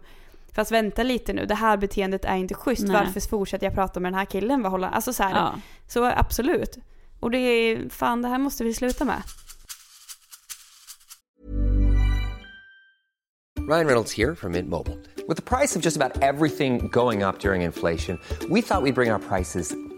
Fast 0.51 0.71
vänta 0.71 1.03
lite 1.03 1.33
nu, 1.33 1.45
det 1.45 1.55
här 1.55 1.77
beteendet 1.77 2.25
är 2.25 2.35
inte 2.35 2.53
schysst. 2.53 2.83
Nej. 2.83 2.93
Varför 2.93 3.29
fortsätter 3.29 3.65
jag 3.67 3.75
prata 3.75 3.99
med 3.99 4.11
den 4.11 4.19
här 4.19 4.25
killen? 4.25 4.61
Vad 4.61 4.71
håller, 4.71 4.87
alltså 4.87 5.13
så 5.13 5.23
här, 5.23 5.35
Ja. 5.35 5.53
Så 5.87 6.05
absolut. 6.05 6.77
Och 7.19 7.32
det 7.32 7.38
är, 7.38 7.89
fan 7.89 8.21
det 8.21 8.27
här 8.27 8.39
måste 8.39 8.63
vi 8.63 8.73
sluta 8.73 9.05
med. 9.05 9.21
Ryan 13.69 13.86
Reynolds 13.86 14.17
här 14.17 14.36
från 14.36 14.51
Mint 14.51 14.69
Mobile. 14.69 14.97
Med 15.27 15.45
priset 15.45 15.84
på 15.84 15.86
nästan 15.86 16.12
allt 16.23 16.39
som 16.62 16.89
går 16.89 17.29
upp 17.29 17.45
under 17.45 17.65
inflationen, 17.65 18.19
trodde 18.39 18.53
vi 18.53 18.63
att 18.69 18.84
vi 18.84 18.91
skulle 18.91 18.93
bring 18.93 19.19
priser 19.29 19.88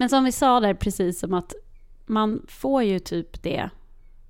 Men 0.00 0.08
som 0.08 0.24
vi 0.24 0.32
sa 0.32 0.60
där 0.60 0.74
precis 0.74 1.20
som 1.20 1.34
att 1.34 1.54
man 2.06 2.46
får 2.48 2.82
ju 2.82 2.98
typ 2.98 3.42
det 3.42 3.70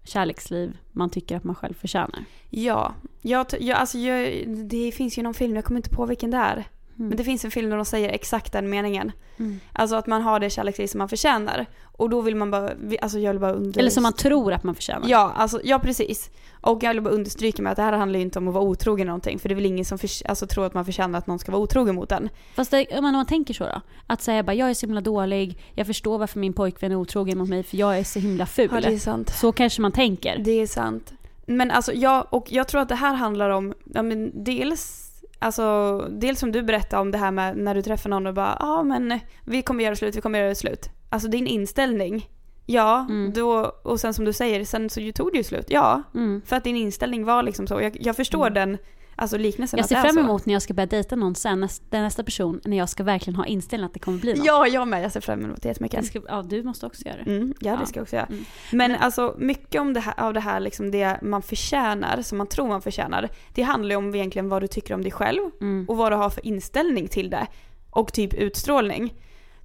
kärleksliv 0.05 0.77
man 0.93 1.11
tycker 1.11 1.37
att 1.37 1.45
man 1.45 1.55
själv 1.55 1.75
förtjänar. 1.75 2.25
Ja, 2.49 2.95
jag, 3.23 3.47
jag, 3.61 3.79
alltså 3.79 3.99
jag, 3.99 4.49
det 4.49 4.93
finns 4.93 5.19
ju 5.19 5.23
någon 5.23 5.35
film, 5.35 5.55
jag 5.55 5.65
kommer 5.65 5.79
inte 5.79 5.91
på 5.91 6.07
vilken 6.07 6.31
det 6.31 6.37
är. 6.37 6.69
Men 7.09 7.17
det 7.17 7.25
finns 7.25 7.45
en 7.45 7.51
film 7.51 7.71
där 7.71 7.77
de 7.77 7.85
säger 7.85 8.09
exakt 8.09 8.53
den 8.53 8.71
meningen. 8.71 9.13
Mm. 9.37 9.61
Alltså 9.73 9.97
att 9.97 10.07
man 10.07 10.23
har 10.23 10.41
det 10.41 10.51
kärleksliv 10.51 10.87
som 10.87 10.99
man 10.99 11.09
förtjänar. 11.09 11.67
Och 11.83 12.11
då 12.11 12.21
vill 12.21 12.37
man 12.37 12.51
bara, 12.51 12.71
alltså 13.03 13.19
jag 13.19 13.33
vill 13.33 13.41
bara 13.41 13.53
under... 13.53 13.81
Eller 13.81 13.91
som 13.91 14.03
man 14.03 14.13
tror 14.13 14.53
att 14.53 14.65
man 14.65 14.75
förtjänar. 14.75 15.09
Ja, 15.09 15.33
alltså, 15.37 15.61
ja 15.65 15.79
precis. 15.79 16.31
Och 16.61 16.83
jag 16.83 16.95
vill 16.95 17.03
bara 17.03 17.15
understryka 17.15 17.63
med 17.63 17.73
att 17.73 17.77
det 17.77 17.83
här 17.83 17.93
handlar 17.93 18.19
ju 18.19 18.25
inte 18.25 18.39
om 18.39 18.49
att 18.49 18.55
vara 18.55 18.65
otrogen 18.65 19.01
eller 19.01 19.11
någonting. 19.11 19.39
För 19.39 19.49
det 19.49 19.53
är 19.53 19.57
väl 19.57 19.67
ingen 19.67 19.85
som 19.85 19.99
förs- 19.99 20.23
alltså, 20.29 20.47
tror 20.47 20.67
att 20.67 20.75
man 20.75 20.85
förtjänar 20.85 21.19
att 21.19 21.27
någon 21.27 21.39
ska 21.39 21.53
vara 21.53 21.63
otrogen 21.63 21.95
mot 21.95 22.13
en. 22.13 22.29
Fast 22.55 22.71
det, 22.71 22.87
om 22.91 22.95
man, 23.03 23.05
om 23.05 23.13
man 23.13 23.27
tänker 23.27 23.55
så 23.55 23.65
då. 23.65 23.81
Att 24.07 24.23
säga 24.23 24.43
bara 24.43 24.55
jag 24.55 24.71
är 24.71 24.75
så 24.75 24.87
himla 24.87 25.01
dålig, 25.01 25.59
jag 25.75 25.87
förstår 25.87 26.19
varför 26.19 26.39
min 26.39 26.53
pojkvän 26.53 26.93
är 26.93 26.97
otrogen 26.97 27.39
mot 27.39 27.49
mig 27.49 27.63
för 27.63 27.77
jag 27.77 27.99
är 27.99 28.05
så 28.05 28.19
himla 28.19 28.47
ful. 28.47 28.71
Ja, 28.73 28.81
det 28.81 28.95
är 28.95 28.99
sant. 28.99 29.31
Så 29.41 29.53
kanske 29.53 29.83
man 29.83 29.93
tänker. 29.93 30.39
Det 30.39 30.51
är 30.63 30.67
sant. 30.67 31.13
Men 31.47 31.71
alltså 31.71 31.93
jag, 31.93 32.27
och 32.31 32.47
jag 32.53 32.69
tror 32.69 32.81
att 32.81 32.89
det 32.89 32.95
här 32.95 33.15
handlar 33.15 33.51
om, 33.51 33.75
ja 33.95 34.03
men 34.03 34.45
dels 34.45 35.10
Alltså, 35.43 35.99
dels 36.11 36.41
som 36.41 36.53
du 36.53 36.63
berättade 36.63 37.03
om 37.03 37.11
det 37.11 37.19
här 37.19 37.31
med 37.31 37.57
när 37.57 37.75
du 37.75 37.83
träffar 37.83 38.11
någon 38.11 38.27
och 38.27 38.35
bara 38.35 38.57
ja 38.61 38.67
ah, 38.67 38.83
men 38.83 39.21
vi 39.45 39.63
kommer 39.63 39.85
göra 39.85 39.97
slut, 39.97 40.17
vi 40.17 40.21
kommer 40.21 40.39
göra 40.39 40.55
slut. 40.55 40.91
Alltså 41.11 41.29
din 41.29 41.47
inställning. 41.47 42.29
Ja, 42.67 43.07
Mm. 43.11 43.33
då, 43.33 43.73
och 43.83 44.01
sen 44.01 44.15
som 44.15 44.25
du 44.25 44.33
säger, 44.33 44.65
sen 44.65 44.91
så 44.91 45.01
tog 45.15 45.33
det 45.33 45.39
ju 45.39 45.45
slut. 45.45 45.67
Ja, 45.69 46.03
Mm. 46.15 46.43
för 46.47 46.57
att 46.57 46.65
din 46.65 46.77
inställning 46.77 47.25
var 47.25 47.43
liksom 47.43 47.67
så. 47.67 47.81
Jag, 47.81 47.97
jag 48.01 48.17
förstår 48.17 48.51
den 48.51 48.79
alltså 49.21 49.37
liknelsen 49.39 49.79
Jag 49.79 49.89
ser 49.89 49.97
fram 49.97 50.19
emot 50.19 50.47
när 50.47 50.53
jag 50.53 50.63
ska 50.63 50.75
börja 50.75 50.87
dejta 50.87 51.17
någon 51.17 51.35
sen, 51.35 51.61
nästa, 51.61 52.03
nästa 52.03 52.25
person, 52.25 52.61
när 52.65 52.77
jag 52.77 52.89
ska 52.89 53.03
verkligen 53.03 53.37
ha 53.37 53.47
inställningen 53.47 53.87
att 53.87 53.95
det 53.95 54.01
kommer 54.01 54.19
bli 54.19 54.35
något. 54.35 54.47
Ja, 54.47 54.67
jag 54.67 54.89
med. 54.89 55.05
Jag 55.05 55.13
ser 55.13 55.21
fram 55.21 55.45
emot 55.45 55.63
det 55.63 55.69
jättemycket. 55.69 56.07
ska, 56.07 56.21
ja, 56.29 56.43
du 56.43 56.63
måste 56.63 56.87
också 56.87 57.07
göra 57.07 57.17
det. 57.25 57.31
Mm, 57.31 57.55
ja, 57.61 57.77
det 57.81 57.87
ska 57.87 57.99
jag 57.99 58.03
också 58.03 58.17
göra. 58.17 58.27
Mm. 58.27 58.45
Men 58.73 58.95
alltså 58.95 59.35
mycket 59.39 59.81
om 59.81 59.93
det 59.93 60.01
här, 60.01 60.15
av 60.17 60.35
det 60.35 60.41
här, 60.41 60.61
liksom 60.61 60.91
det 60.91 61.19
man 61.23 61.43
förtjänar, 61.43 62.23
som 62.23 62.39
man 62.39 62.47
tror 62.47 62.69
man 62.69 62.83
förtjänar, 62.83 63.29
det 63.55 63.63
handlar 63.63 63.91
ju 63.91 63.97
om 63.97 64.15
egentligen 64.15 64.49
vad 64.49 64.63
du 64.63 64.67
tycker 64.67 64.95
om 64.95 65.03
dig 65.03 65.13
själv 65.13 65.41
Mm. 65.61 65.87
och 65.89 65.97
vad 65.97 66.13
du 66.13 66.17
har 66.17 66.31
för 66.31 66.47
inställning 66.47 67.09
till 67.09 67.31
det. 67.31 67.47
Och 67.91 68.13
typ 68.13 68.35
utstrålning. 68.35 69.15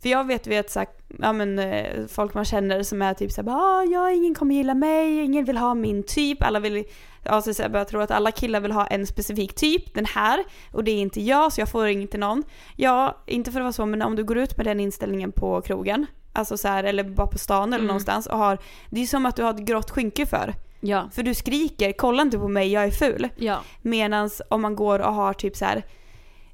För 0.02 0.10
jag 0.10 0.28
vet, 0.28 0.48
vet 0.48 0.72
så 0.72 0.80
här, 0.80 0.88
ja, 1.20 1.34
men, 1.34 1.60
eh, 1.60 2.06
folk 2.08 2.34
man 2.34 2.46
känner 2.46 2.84
som 2.84 3.02
är 3.02 3.14
typ 3.14 3.32
såhär, 3.32 3.50
ah, 3.50 3.84
ja, 3.84 4.12
ingen 4.12 4.36
kommer 4.36 4.56
gilla 4.56 4.74
mig, 4.74 5.20
ingen 5.20 5.46
vill 5.46 5.58
ha 5.58 5.74
min 5.74 6.04
typ, 6.04 6.44
alla 6.44 6.60
vill, 6.60 6.84
alltså, 7.26 7.54
så 7.54 7.64
jag 7.74 7.88
tror 7.88 8.02
att 8.02 8.12
alla 8.12 8.32
killar 8.32 8.60
vill 8.60 8.72
ha 8.72 8.88
en 8.88 9.08
specifik 9.08 9.56
typ, 9.56 9.94
den 9.94 10.06
här, 10.06 10.44
och 10.72 10.84
det 10.84 10.92
är 10.92 11.00
inte 11.02 11.22
jag 11.22 11.54
så 11.54 11.62
jag 11.62 11.70
får 11.70 11.88
inte 11.88 12.18
någon. 12.18 12.44
Ja, 12.76 13.24
inte 13.26 13.52
för 13.52 13.60
att 13.60 13.64
vara 13.64 13.74
så, 13.74 13.86
men 13.86 14.02
om 14.02 14.16
du 14.16 14.24
går 14.24 14.38
ut 14.38 14.58
med 14.58 14.66
den 14.66 14.80
inställningen 14.80 15.32
på 15.32 15.62
krogen, 15.62 16.06
alltså 16.34 16.58
så 16.58 16.68
här, 16.68 16.84
eller 16.84 17.04
bara 17.04 17.28
på 17.28 17.38
stan 17.38 17.68
eller 17.70 17.76
Mm. 17.78 17.88
någonstans 17.88 18.28
och 18.28 18.38
har, 18.38 18.58
det 18.90 19.02
är 19.02 19.06
som 19.06 19.26
att 19.26 19.36
du 19.36 19.44
har 19.44 19.50
ett 19.54 19.60
grått 19.66 19.92
skynke 19.92 20.26
för. 20.26 20.54
Ja. 20.80 21.10
För 21.14 21.24
du 21.24 21.34
skriker, 21.34 21.94
kolla 21.98 22.22
inte 22.22 22.38
på 22.38 22.48
mig, 22.48 22.72
jag 22.72 22.84
är 22.84 22.92
ful. 22.92 23.30
Ja. 23.36 23.58
Medan 23.82 24.30
om 24.50 24.62
man 24.62 24.76
går 24.76 25.00
och 25.00 25.14
har 25.14 25.34
typ 25.34 25.56
så 25.56 25.66
här. 25.66 25.84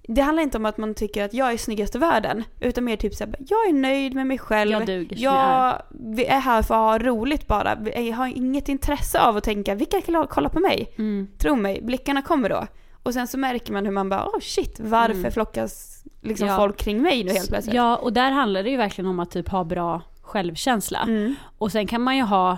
Det 0.07 0.21
handlar 0.21 0.43
inte 0.43 0.57
om 0.57 0.65
att 0.65 0.77
man 0.77 0.93
tycker 0.93 1.25
att 1.25 1.33
jag 1.33 1.51
är 1.53 1.57
snyggast 1.57 1.95
i 1.95 1.97
världen. 1.97 2.43
Utan 2.59 2.83
mer 2.83 2.95
typ 2.95 3.13
så 3.15 3.23
här, 3.23 3.35
jag 3.39 3.69
är 3.69 3.73
nöjd 3.73 4.13
med 4.13 4.27
mig 4.27 4.37
själv. 4.37 4.71
Jag 4.71 4.85
duger 4.85 5.15
som 5.15 5.23
jag 5.23 5.81
vi 5.89 6.25
är 6.25 6.39
här 6.39 6.61
för 6.61 6.73
att 6.75 7.01
ha 7.01 7.07
roligt 7.09 7.47
bara. 7.47 7.77
Jag 7.95 8.15
har 8.15 8.27
inget 8.27 8.69
intresse 8.69 9.21
av 9.21 9.37
att 9.37 9.43
tänka, 9.43 9.75
vilka 9.75 10.01
kan 10.01 10.27
kolla 10.29 10.49
på 10.49 10.59
mig? 10.59 10.93
Mm. 10.97 11.27
Tro 11.37 11.55
mig, 11.55 11.81
blickarna 11.81 12.21
kommer 12.21 12.49
då. 12.49 12.67
Och 13.03 13.13
sen 13.13 13.27
så 13.27 13.37
märker 13.37 13.73
man 13.73 13.85
hur 13.85 13.91
man 13.93 14.09
bara, 14.09 14.25
oh 14.25 14.39
shit, 14.39 14.79
varför 14.79 15.13
Mm. 15.19 15.31
flockas 15.31 16.03
liksom 16.21 16.47
Ja. 16.47 16.57
folk 16.57 16.77
kring 16.77 17.01
mig 17.01 17.23
nu 17.23 17.31
helt 17.31 17.49
plötsligt? 17.49 17.75
Ja, 17.75 17.95
och 17.95 18.13
där 18.13 18.31
handlar 18.31 18.63
det 18.63 18.69
ju 18.69 18.77
verkligen 18.77 19.09
om 19.09 19.19
att 19.19 19.31
typ 19.31 19.49
ha 19.49 19.63
bra 19.63 20.01
självkänsla. 20.21 20.99
Mm. 21.07 21.35
Och 21.57 21.71
sen 21.71 21.87
kan 21.87 22.01
man 22.01 22.17
ju 22.17 22.23
ha 22.23 22.57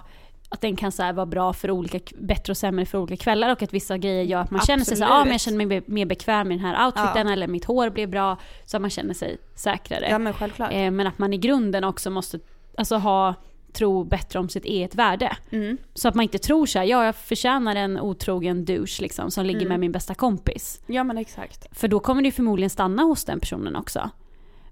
att 0.53 0.61
den 0.61 0.75
kan 0.75 0.91
så 0.91 1.13
vara 1.13 1.25
bra 1.25 1.53
för 1.53 1.71
olika, 1.71 1.99
bättre 2.19 2.51
och 2.53 2.57
sämre 2.57 2.85
för 2.85 2.97
olika 2.97 3.23
kvällar 3.23 3.51
och 3.51 3.63
att 3.63 3.73
vissa 3.73 3.97
grejer 3.97 4.23
gör 4.23 4.39
att 4.41 4.51
man 4.51 4.61
känner 4.61 4.83
sig 4.83 4.97
så 4.97 5.03
här, 5.03 5.11
ja 5.11 5.15
Absolut. 5.15 5.25
men 5.25 5.31
jag 5.33 5.41
känner 5.41 5.65
mig 5.65 5.83
mer 5.85 6.05
bekväm 6.05 6.51
i 6.51 6.55
den 6.55 6.65
här 6.65 6.85
outfiten 6.85 7.27
eller 7.27 7.47
mitt 7.47 7.65
hår 7.65 7.89
blev 7.89 8.09
bra 8.09 8.37
så 8.65 8.77
att 8.77 8.81
man 8.81 8.89
känner 8.89 9.13
sig 9.13 9.37
säkrare. 9.55 10.07
Ja 10.09 10.19
men 10.19 10.33
självklart. 10.33 10.73
eh, 10.73 10.91
men 10.91 11.07
att 11.07 11.17
man 11.19 11.33
i 11.33 11.37
grunden 11.37 11.83
också 11.83 12.09
måste 12.09 12.39
alltså, 12.77 12.95
ha 12.95 13.33
tro 13.73 14.03
bättre 14.03 14.39
om 14.39 14.49
sitt 14.49 14.65
eget 14.65 14.95
värde. 14.95 15.37
Mm. 15.51 15.77
Så 15.93 16.07
att 16.07 16.15
man 16.15 16.23
inte 16.23 16.37
tror 16.37 16.65
så 16.65 16.79
här, 16.79 16.85
ja 16.85 17.05
jag 17.05 17.15
förtjänar 17.15 17.75
en 17.75 17.99
otrogen 17.99 18.65
douche 18.65 19.01
liksom 19.01 19.31
som 19.31 19.45
ligger 19.45 19.59
Mm. 19.59 19.69
med 19.69 19.79
min 19.79 19.91
bästa 19.91 20.13
kompis. 20.15 20.81
Ja 20.87 21.03
men 21.03 21.17
exakt. 21.17 21.67
För 21.79 21.87
då 21.87 21.99
kommer 21.99 22.21
det 22.21 22.31
förmodligen 22.31 22.69
stanna 22.69 23.03
hos 23.03 23.25
den 23.25 23.39
personen 23.39 23.75
också. 23.75 24.09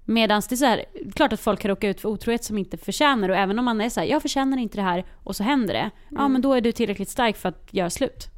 Medan 0.04 0.42
det 0.48 0.54
är 0.54 0.56
så 0.56 0.64
här, 0.64 0.84
klart 1.14 1.32
att 1.32 1.40
folk 1.40 1.60
kan 1.60 1.68
råka 1.68 1.88
ut 1.88 2.00
för 2.00 2.08
otrohet 2.08 2.44
som 2.44 2.58
inte 2.58 2.76
förtjänar 2.76 3.28
och 3.28 3.36
även 3.36 3.58
om 3.58 3.64
man 3.64 3.80
är 3.80 3.88
så 3.90 4.00
här, 4.00 4.06
jag 4.06 4.22
förtjänar 4.22 4.58
inte 4.58 4.76
det 4.78 4.82
här 4.82 5.04
och 5.24 5.36
så 5.36 5.42
händer 5.42 5.74
det. 5.74 5.90
Ja 6.10 6.18
Mm. 6.20 6.32
men 6.32 6.42
då 6.42 6.52
är 6.54 6.60
du 6.60 6.72
tillräckligt 6.72 7.08
stark 7.08 7.36
för 7.36 7.48
att 7.48 7.68
göra 7.70 7.90
slut. 7.90 8.28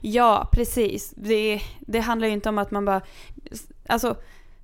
Ja, 0.00 0.48
precis. 0.52 1.12
Det, 1.16 1.60
det 1.80 1.98
handlar 2.00 2.28
ju 2.28 2.34
inte 2.34 2.48
om 2.48 2.58
att 2.58 2.70
man 2.70 2.84
bara... 2.84 3.00
Alltså, 3.86 4.16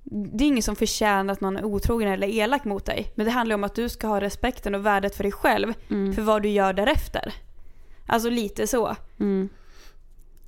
det 0.03 0.43
är 0.43 0.47
ingen 0.47 0.63
som 0.63 0.75
förtjänar 0.75 1.33
att 1.33 1.41
någon 1.41 1.57
är 1.57 1.63
otrogen 1.65 2.09
eller 2.11 2.27
elak 2.27 2.65
mot 2.65 2.85
dig. 2.85 3.11
Men 3.15 3.25
det 3.25 3.31
handlar 3.31 3.55
om 3.55 3.63
att 3.63 3.75
du 3.75 3.89
ska 3.89 4.07
ha 4.07 4.21
respekten 4.21 4.75
och 4.75 4.85
värdet 4.85 5.15
för 5.15 5.23
dig 5.23 5.31
själv. 5.31 5.73
Mm. 5.89 6.13
För 6.13 6.21
vad 6.21 6.41
du 6.43 6.49
gör 6.49 6.73
därefter. 6.73 7.33
Alltså 8.07 8.29
lite 8.29 8.67
så, 8.67 8.95
Mm, 9.19 9.49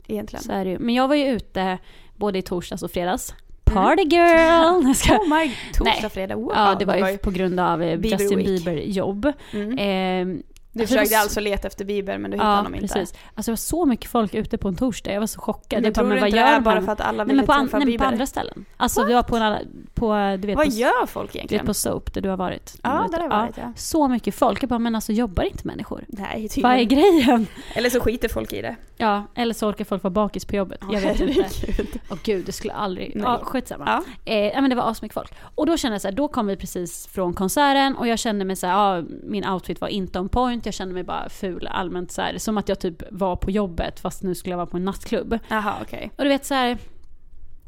egentligen. 0.08 0.44
så 0.44 0.52
är 0.52 0.66
det 0.66 0.72
ju. 0.72 0.80
Men 0.80 0.96
jag 0.96 1.08
var 1.08 1.16
ju 1.16 1.26
ute 1.26 1.78
både 2.16 2.40
i 2.40 2.42
torsdags 2.42 2.84
och 2.84 2.92
fredags. 2.92 3.34
Party 3.74 4.04
girl! 4.04 4.88
Jag 4.88 4.96
ska... 4.96 5.18
Oh 5.18 5.40
my, 5.40 5.52
torsdag, 5.74 6.10
fredag, 6.10 6.36
wow. 6.36 6.52
Ja 6.56 6.76
det 6.80 6.86
var 6.86 7.10
ju 7.10 7.18
på 7.18 7.32
grund 7.32 7.60
av 7.60 7.84
eh, 7.84 7.98
Bieber 7.98 8.20
Justin 8.20 8.38
Week. 8.38 8.48
Bieber 8.48 8.82
jobb. 8.82 9.34
Mm. 9.54 9.78
Ehm, 9.80 10.44
Du 10.74 10.82
alltså, 10.82 10.94
försökte 10.96 11.16
så- 11.16 11.22
alltså 11.22 11.40
leta 11.40 11.68
efter 11.68 11.86
Bieber 11.86 12.18
men 12.18 12.32
du 12.32 12.36
hittade 12.38 12.52
Ja 12.52 12.56
honom 12.56 12.76
inte. 12.76 12.88
precis. 12.88 13.14
Alltså 13.36 13.52
det 13.52 13.54
var 13.54 13.58
så 13.58 13.86
mycket 13.86 14.12
folk 14.12 14.34
ute 14.34 14.58
på 14.58 14.68
en 14.68 14.76
torsdag, 14.76 15.14
jag 15.14 15.20
var 15.20 15.28
så 15.28 15.42
chockad. 15.42 15.82
Men 15.82 15.84
jag 15.84 15.94
bara, 15.94 15.96
tror 15.96 16.08
men 16.08 16.16
du 16.16 16.22
vad 16.22 16.30
inte 16.30 16.40
det 16.40 16.48
är 16.48 16.60
bara 16.60 16.82
för 16.82 16.92
att 16.92 17.02
alla 17.02 17.24
Nej 17.24 17.46
på, 17.46 17.52
an, 17.54 17.66
träffa 17.66 17.78
nej, 17.78 17.80
men 17.80 17.82
på 17.82 17.86
Bieber? 17.86 18.06
andra 18.06 18.26
ställen. 18.26 18.66
Alltså 18.78 19.04
det 19.04 19.14
var 19.16 19.24
på 19.24 19.36
en 19.38 19.58
på, 19.94 20.38
du 20.42 20.48
vet, 20.48 20.56
Vad 20.58 20.66
på, 20.66 20.72
gör 20.74 21.06
folk 21.06 21.32
du 21.34 21.38
egentligen? 21.40 21.62
vet 21.64 21.68
på 21.68 21.74
Soap 21.74 22.14
där 22.14 22.22
du 22.22 22.30
har 22.30 22.38
varit. 22.38 22.76
Ja, 22.84 23.04
Du 23.06 23.12
där 23.12 23.18
har 23.24 23.30
jag 23.36 23.42
varit 23.44 23.58
ja. 23.58 23.74
Så 23.76 24.08
mycket 24.08 24.36
folk. 24.36 24.64
Jag 24.64 24.70
bara, 24.70 24.80
men 24.80 24.96
alltså 24.96 25.12
jobbar 25.12 25.44
inte 25.44 25.68
människor? 25.68 26.06
Nej, 26.08 26.50
Vad 26.58 26.72
är 26.72 26.78
tydligen. 26.78 26.88
grejen? 26.88 27.48
Eller 27.74 27.90
så 27.90 28.00
skiter 28.00 28.30
folk 28.30 28.54
i 28.54 28.62
det. 28.62 28.76
Ja, 28.98 29.24
eller 29.36 29.54
så 29.54 29.68
orkar 29.70 29.86
folk 29.86 30.04
vara 30.04 30.12
bakis 30.12 30.46
på 30.46 30.56
jobbet. 30.56 30.80
Jag 30.92 31.02
vet 31.02 31.20
inte. 31.20 31.46
Åh 32.12 32.18
gud, 32.24 32.46
det 32.46 32.52
skulle 32.52 32.74
aldrig... 32.74 33.12
Nej. 33.16 33.24
Ja, 33.24 33.40
skitsamma. 33.44 34.04
Ja. 34.26 34.34
Eh, 34.34 34.62
men 34.62 34.70
det 34.70 34.76
var 34.76 34.92
asmycket 34.92 35.14
folk. 35.14 35.34
Och 35.56 35.66
då 35.66 35.78
kände 35.78 35.94
jag 35.96 36.02
så 36.02 36.08
här, 36.08 36.16
då 36.16 36.28
kom 36.28 36.48
vi 36.48 36.56
precis 36.58 37.08
från 37.08 37.34
konserten 37.34 37.96
och 37.98 38.08
jag 38.08 38.20
kände 38.20 38.46
mig 38.46 38.56
så 38.56 38.68
här, 38.68 38.74
ja 38.98 39.04
min 39.24 39.46
outfit 39.46 39.82
var 39.82 39.88
inte 39.88 40.20
on 40.20 40.30
point, 40.30 40.61
jag 40.66 40.74
kände 40.74 40.94
mig 40.94 41.04
bara 41.04 41.30
ful 41.30 41.68
allmänt 41.68 42.12
så 42.12 42.22
här, 42.22 42.38
som 42.38 42.58
att 42.58 42.70
jag 42.70 42.80
typ 42.80 43.04
var 43.12 43.36
på 43.36 43.52
jobbet 43.52 44.00
fast 44.00 44.24
nu 44.24 44.36
skulle 44.36 44.54
jag 44.54 44.58
vara 44.58 44.68
på 44.68 44.78
en 44.78 44.86
nattklubb. 44.86 45.40
Jaha, 45.48 45.76
okej. 45.82 46.12
Och 46.18 46.24
du 46.24 46.30
vet 46.30 46.46
så 46.46 46.54
här. 46.54 46.78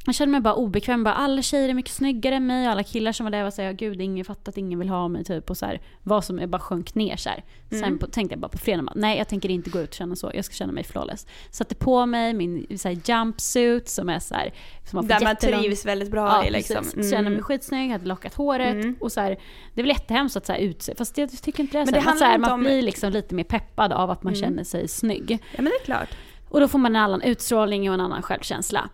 Jag 0.05 0.15
kände 0.15 0.31
mig 0.31 0.41
bara 0.41 0.53
obekväm, 0.53 1.03
bara 1.03 1.13
alla 1.13 1.41
tjejer 1.41 1.69
är 1.69 1.73
mycket 1.73 1.91
snyggare 1.91 2.35
än 2.35 2.47
mig 2.47 2.65
och 2.65 2.71
alla 2.71 2.83
killar 2.83 3.11
som 3.11 3.23
var 3.23 3.31
där 3.31 3.43
var 3.43 3.51
såhär, 3.51 3.73
gud 3.73 4.01
ingen 4.01 4.25
fattat 4.25 4.47
att 4.47 4.57
ingen 4.57 4.79
vill 4.79 4.89
ha 4.89 5.07
mig 5.07 5.23
typ 5.23 5.49
och 5.49 5.57
så 5.57 5.65
här, 5.65 5.81
vad 6.03 6.23
som 6.25 6.39
jag 6.39 6.49
bara 6.49 6.59
sjönk 6.61 6.95
ner 6.95 7.15
så 7.17 7.29
här. 7.29 7.43
Sen 7.69 7.83
Mm. 7.83 7.97
på, 7.99 8.07
tänkte 8.07 8.33
jag 8.33 8.39
bara 8.39 8.47
på 8.49 8.57
fredag, 8.57 8.83
bara, 8.83 8.93
nej 8.95 9.17
jag 9.17 9.27
tänker 9.27 9.49
inte 9.49 9.69
gå 9.69 9.79
ut 9.79 9.89
och 9.89 9.95
känna 9.95 10.15
så, 10.15 10.31
jag 10.33 10.45
ska 10.45 10.53
känna 10.55 10.71
mig 10.73 10.83
flawless. 10.83 11.27
Satte 11.51 11.75
på 11.75 12.05
mig 12.05 12.33
min 12.33 12.77
så 12.77 12.87
här, 12.89 12.97
jumpsuit 13.05 13.89
som 13.89 14.09
är 14.09 14.19
så 14.19 14.35
här, 14.35 14.53
som 14.89 14.97
har 14.97 15.03
Där 15.03 15.19
man 15.23 15.35
jättelång- 15.35 15.59
trivs 15.61 15.85
väldigt 15.85 16.11
bra 16.11 16.27
Ja, 16.27 16.45
i 16.45 16.51
liksom. 16.51 16.75
precis. 16.83 17.11
Kände 17.11 17.29
mig 17.29 17.41
skitsnygg, 17.41 17.91
hade 17.91 18.05
lockat 18.05 18.33
håret 18.33 18.73
Mm. 18.73 18.95
och 18.99 19.11
så 19.11 19.21
här, 19.21 19.29
det 19.73 19.81
är 19.81 19.83
väl 19.83 19.89
jättehemskt 19.91 20.37
att 20.37 20.45
så 20.45 20.51
här 20.53 20.59
utse, 20.59 20.95
fast 20.95 21.17
jag 21.17 21.31
tycker 21.41 21.63
inte 21.63 21.77
det 21.77 21.81
är 21.81 21.85
Men 21.85 21.87
så 21.87 21.93
det 21.93 21.99
här, 21.99 22.17
så 22.17 22.23
här, 22.23 22.31
handlar 22.31 22.35
inte 22.35 22.49
man 22.49 22.59
om- 22.59 22.63
blir 22.63 22.81
liksom 22.81 23.11
lite 23.11 23.35
mer 23.35 23.43
peppad 23.43 23.93
av 23.93 24.11
att 24.11 24.23
man 24.23 24.33
Mm. 24.33 24.41
känner 24.45 24.63
sig 24.63 24.87
snygg. 24.87 25.31
Ja 25.31 25.37
men 25.61 25.65
det 25.65 25.71
är 25.81 25.85
klart. 25.85 26.09
Och 26.49 26.59
då 26.59 26.67
får 26.67 26.79
man 26.79 26.95
en 26.95 27.01
annan 27.01 27.21
utstrålning 27.21 27.89
och 27.89 27.93
en 27.93 28.01
annan 28.01 28.21
självkänsla. 28.21 28.89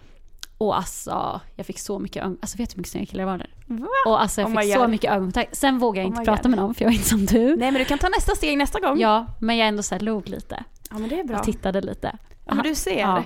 Och 0.60 0.78
alltså, 0.78 1.42
jag 1.56 1.66
fick 1.66 1.80
så 1.80 2.00
mycket 2.00 2.24
ögon... 2.24 2.38
Alltså 2.42 2.58
vet 2.58 2.70
du 2.70 2.74
hur 2.74 2.80
mycket 2.80 2.92
snygga 2.92 3.06
killar 3.06 3.26
det 3.26 3.32
var 3.32 3.38
där? 3.38 3.50
Va? 3.66 3.88
Och 4.08 4.22
alltså 4.22 4.42
jag 4.42 4.50
Oh 4.56 4.62
fick 4.62 4.74
så 4.74 4.80
God. 4.80 4.90
mycket 4.90 5.12
ögonkontakt. 5.12 5.56
Sen 5.56 5.80
vågade 5.80 6.02
jag 6.08 6.12
Oh 6.14 6.20
inte 6.20 6.26
prata 6.32 6.42
God. 6.42 6.50
med 6.50 6.60
dem 6.60 6.74
för 6.74 6.86
jag 6.86 6.92
är 6.92 6.96
inte 6.96 7.10
som 7.10 7.26
du. 7.26 7.56
Nej 7.56 7.72
men 7.72 7.74
du 7.74 7.86
kan 7.86 7.98
ta 7.98 8.10
nästa 8.10 8.36
steg 8.36 8.58
nästa 8.58 8.80
gång. 8.80 9.00
Ja, 9.00 9.26
men 9.40 9.58
jag 9.58 9.68
ändå 9.68 9.84
så 9.84 9.96
här 9.96 10.00
log 10.00 10.30
lite. 10.30 10.64
Ja 10.90 10.98
men 10.98 11.10
det 11.10 11.20
är 11.20 11.24
bra. 11.24 11.38
Och 11.38 11.44
tittade 11.44 11.82
lite. 11.82 12.18
Ja 12.46 12.54
men 12.54 12.64
du 12.64 12.76
ser. 12.76 13.00
Ja. 13.00 13.24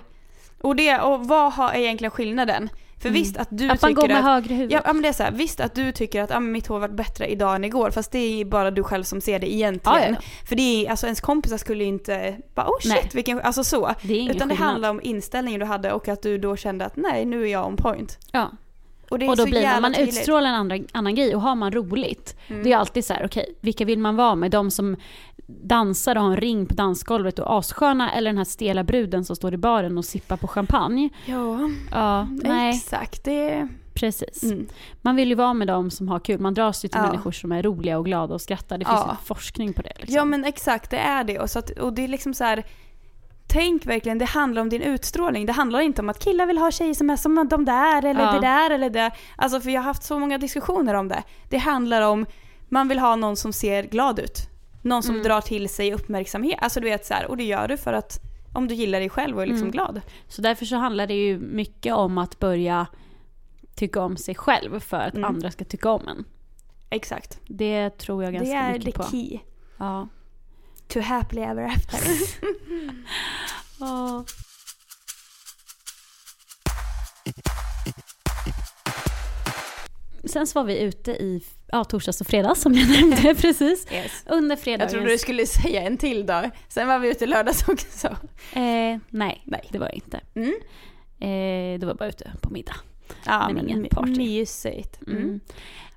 Och, 0.62 0.76
det, 0.76 1.00
och 1.00 1.28
vad 1.28 1.54
har 1.54 1.74
egentligen 1.74 2.12
skillnaden? 2.12 2.70
För 3.00 3.10
visst 3.10 3.38
att 3.38 3.48
du 3.52 3.64
Mm. 3.64 3.74
Att 3.74 3.82
man 3.82 3.94
går 3.94 4.08
med 4.08 4.18
att... 4.18 4.24
högre 4.24 4.54
huvud. 4.54 4.72
Ja 4.72 4.94
men 4.94 5.02
det 5.02 5.08
är 5.08 5.14
så 5.14 5.24
här, 5.24 5.32
visst 5.32 5.60
att 5.60 5.76
du 5.76 5.92
tycker 5.92 6.22
att 6.22 6.32
ah, 6.32 6.40
mitt 6.40 6.68
hår 6.68 6.80
varit 6.80 6.96
bättre 6.96 7.28
idag 7.28 7.56
än 7.56 7.64
igår 7.64 7.92
fast 7.92 8.12
det 8.12 8.42
är 8.42 8.46
bara 8.46 8.72
du 8.72 8.84
själv 8.84 9.04
som 9.04 9.22
ser 9.22 9.40
det 9.40 9.54
egentligen. 9.54 10.00
Ja, 10.14 10.20
ja, 10.22 10.46
För 10.48 10.56
det 10.56 10.86
är, 10.86 10.90
alltså 10.90 11.06
ens 11.06 11.22
kompisar 11.22 11.58
skulle 11.58 11.84
ju 11.84 11.90
inte 11.90 12.38
bara 12.56 12.68
oh 12.68 12.80
shit 12.80 12.92
Nej. 12.92 13.10
vilken, 13.14 13.42
alltså 13.42 13.64
så. 13.64 13.94
Det 14.02 14.14
Utan 14.20 14.28
det 14.28 14.40
skillnad. 14.40 14.58
handlar 14.58 14.90
om 14.90 15.02
inställningen 15.04 15.60
du 15.60 15.66
hade 15.66 15.92
och 15.92 16.08
att 16.08 16.22
du 16.22 16.38
då 16.38 16.56
kände 16.56 16.86
att 16.86 16.96
nej 16.96 17.26
nu 17.26 17.44
är 17.44 17.48
jag 17.52 17.68
on 17.68 17.78
point. 17.78 18.18
Ja. 18.32 18.52
Och 19.10 19.20
det 19.20 19.28
Och 19.30 19.38
då 19.38 19.46
blir 19.46 19.64
man, 19.72 19.82
man 19.82 19.94
tydligt. 19.94 20.16
utstrålar 20.18 20.50
en 20.50 20.56
andra, 20.56 20.78
annan 20.92 21.16
grej 21.16 21.36
och 21.36 21.42
har 21.42 21.56
man 21.56 21.72
roligt. 21.72 22.36
Mm. 22.48 22.64
Det 22.64 22.72
är 22.72 22.78
alltid 22.78 23.06
så 23.06 23.14
här, 23.14 23.26
okej, 23.26 23.56
vilka 23.62 23.86
vill 23.86 24.00
man 24.00 24.16
vara 24.16 24.36
med? 24.36 24.52
De 24.52 24.72
som 24.72 24.96
dansar 25.48 26.16
och 26.16 26.22
har 26.24 26.30
en 26.32 26.38
ring 26.38 26.66
på 26.66 26.74
dansgolvet 26.74 27.40
och 27.40 27.58
assköna 27.60 28.12
eller 28.14 28.30
den 28.30 28.38
här 28.38 28.46
stela 28.46 28.84
bruden 28.84 29.26
som 29.26 29.36
står 29.36 29.54
i 29.54 29.58
baren 29.58 29.98
och 29.98 30.06
sippar 30.06 30.38
på 30.38 30.48
champagne? 30.48 31.10
Ja, 31.26 31.60
Ja, 31.92 32.28
nej. 32.44 32.76
exakt. 32.76 33.24
Det, 33.24 33.68
Precis. 33.94 34.44
Mm. 34.44 34.68
Man 35.02 35.16
vill 35.16 35.30
ju 35.30 35.36
vara 35.36 35.54
med 35.54 35.68
dem 35.68 35.92
som 35.92 36.08
har 36.08 36.20
kul. 36.20 36.40
Man 36.40 36.54
dras 36.54 36.86
ju 36.86 36.90
till 36.90 37.00
Ja. 37.04 37.08
människor 37.08 37.32
som 37.32 37.52
är 37.52 37.64
roliga 37.64 37.98
och 37.98 38.06
glada 38.06 38.34
och 38.34 38.42
skrattar. 38.42 38.78
Det 38.78 38.86
finns 38.86 39.00
Ja. 39.06 39.18
ju 39.22 39.26
forskning 39.26 39.74
på 39.74 39.82
det. 39.82 39.94
Liksom. 39.96 40.16
Ja 40.16 40.26
men 40.26 40.46
exakt, 40.46 40.92
det 40.92 40.98
är 40.98 41.24
det. 41.24 41.40
Och, 41.40 41.50
så 41.50 41.60
att, 41.60 41.70
och 41.70 41.94
det 41.94 42.04
är 42.04 42.08
liksom 42.08 42.34
så 42.34 42.44
här. 42.44 42.64
Tänk 43.48 43.86
verkligen, 43.86 44.18
det 44.18 44.26
handlar 44.26 44.62
om 44.62 44.70
din 44.70 44.82
utstrålning. 44.82 45.46
Det 45.46 45.54
handlar 45.54 45.80
inte 45.80 46.02
om 46.02 46.10
att 46.10 46.20
killar 46.20 46.46
vill 46.46 46.58
ha 46.58 46.72
tjejer 46.72 46.94
som 46.94 47.10
är 47.10 47.16
som 47.16 47.48
de 47.50 47.66
där 47.66 48.06
eller 48.06 48.22
Ja. 48.24 48.32
det 48.32 48.40
där 48.40 48.70
eller 48.70 48.90
det. 48.90 49.12
Alltså 49.36 49.60
för 49.62 49.70
jag 49.70 49.82
har 49.82 49.86
haft 49.86 50.04
så 50.04 50.20
många 50.20 50.38
diskussioner 50.38 50.94
om 50.94 51.08
det. 51.08 51.24
Det 51.50 51.58
handlar 51.58 52.02
om, 52.02 52.26
man 52.70 52.88
vill 52.88 53.00
ha 53.00 53.16
någon 53.16 53.36
som 53.38 53.54
ser 53.54 53.84
glad 53.84 54.20
ut. 54.20 54.38
Någon 54.84 55.04
som 55.04 55.16
Mm. 55.16 55.24
drar 55.28 55.42
till 55.42 55.70
sig 55.70 55.94
uppmärksamhet. 55.94 56.60
Alltså 56.62 56.80
du 56.80 56.86
vet 56.90 57.06
så 57.06 57.14
här, 57.14 57.26
och 57.28 57.38
det 57.38 57.44
gör 57.44 57.68
du 57.68 57.78
för 57.78 57.94
att 57.94 58.20
om 58.54 58.68
du 58.68 58.76
gillar 58.76 59.00
dig 59.00 59.10
själv 59.10 59.36
och 59.38 59.42
är 59.44 59.48
liksom 59.48 59.62
Mm. 59.68 59.72
glad. 59.72 60.02
Så 60.28 60.42
därför 60.42 60.66
så 60.66 60.76
handlar 60.76 61.08
det 61.08 61.14
ju 61.14 61.40
mycket 61.40 61.94
om 61.94 62.18
att 62.18 62.40
börja 62.40 62.88
tycka 63.76 64.02
om 64.02 64.18
sig 64.18 64.36
själv 64.36 64.80
för 64.80 64.98
att 64.98 65.14
Mm. 65.14 65.24
andra 65.30 65.52
ska 65.52 65.66
tycka 65.66 65.90
om 65.92 66.08
en. 66.08 66.26
Exakt. 66.90 67.40
Det 67.48 67.90
tror 67.98 68.24
jag 68.24 68.34
Det 68.34 68.38
ganska 68.38 68.58
är 68.60 68.74
mycket 68.74 68.86
the 68.96 69.04
på. 69.04 69.04
key 69.04 69.40
Ja. 69.78 70.08
to 70.88 71.00
happily 71.00 71.42
ever 71.42 71.64
after. 71.64 72.00
Ja. 73.80 74.26
Sen 80.24 80.48
så 80.48 80.60
var 80.60 80.64
vi 80.68 80.80
ute 80.80 81.12
i 81.12 81.44
ja, 81.74 81.84
torsdags 81.84 82.22
och 82.22 82.28
fredags 82.28 82.62
som 82.62 82.74
jag 82.74 82.90
nämnde 82.90 83.36
precis. 83.42 83.92
yes. 83.92 84.24
Under 84.28 84.56
Jag 84.56 84.60
fredagens... 84.64 84.92
trodde 84.92 85.08
du 85.10 85.18
skulle 85.18 85.46
säga 85.46 85.82
en 85.82 85.98
till 85.98 86.26
dag. 86.26 86.50
Sen 86.68 86.88
var 86.88 87.00
vi 87.00 87.10
ute 87.12 87.26
lördags 87.26 87.68
också. 87.68 88.08
Eh, 88.54 88.98
nej, 89.10 89.42
Nej. 89.46 89.68
det 89.70 89.80
var 89.80 89.86
jag 89.86 89.96
inte. 89.96 90.20
Mm. 90.36 90.54
Eh, 91.20 91.80
det 91.80 91.86
var 91.86 91.94
bara 91.94 92.10
ute 92.10 92.32
på 92.42 92.50
middag. 92.50 92.76
Ja, 93.26 93.46
Men 93.48 93.56
men 93.56 93.70
ingen 93.70 93.86
party. 93.90 94.12
Mysigt. 94.18 95.00
Mm. 95.08 95.18
Mm. 95.24 95.40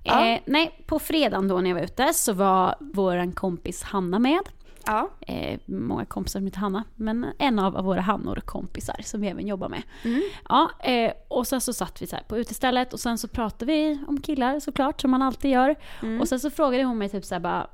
Ja. 0.03 0.27
Eh, 0.27 0.41
nej, 0.47 0.85
på 0.87 0.99
fredagen 0.99 1.49
då 1.49 1.61
när 1.61 1.71
jag 1.71 1.75
var 1.77 1.83
ute 1.83 2.13
så 2.15 2.33
var 2.33 2.75
vår 2.81 3.33
kompis 3.35 3.83
Hanna 3.83 4.19
med. 4.19 4.41
Ja. 4.87 5.09
Eh, 5.21 5.61
många 5.67 6.05
kompisar 6.05 6.41
som 6.41 6.47
heter 6.47 6.59
Hanna, 6.59 6.85
men 6.95 7.27
en 7.39 7.59
av 7.59 7.85
våra 7.85 8.01
Hannor 8.01 8.41
kompisar 8.45 8.97
som 9.05 9.21
vi 9.21 9.29
även 9.29 9.47
jobbar 9.47 9.69
med. 9.69 9.83
Mm. 10.05 10.23
Ja, 10.49 10.71
eh, 10.81 11.13
och 11.29 11.47
sen 11.47 11.61
så 11.61 11.73
satt 11.73 12.03
vi 12.03 12.07
så 12.07 12.17
på 12.29 12.39
utestället 12.39 12.93
och 12.93 13.01
sen 13.01 13.19
så 13.19 13.29
pratade 13.29 13.73
vi 13.73 13.99
om 14.09 14.21
killar 14.21 14.61
såklart, 14.61 15.01
som 15.01 15.11
man 15.11 15.23
alltid 15.23 15.51
gör. 15.51 15.75
Mm. 16.03 16.21
Och 16.21 16.29
sen 16.29 16.41
så 16.41 16.51
frågade 16.51 16.85
hon 16.85 16.99
mig 16.99 17.09
typ 17.09 17.25
så 17.25 17.35
här 17.35 17.41
bara, 17.41 17.67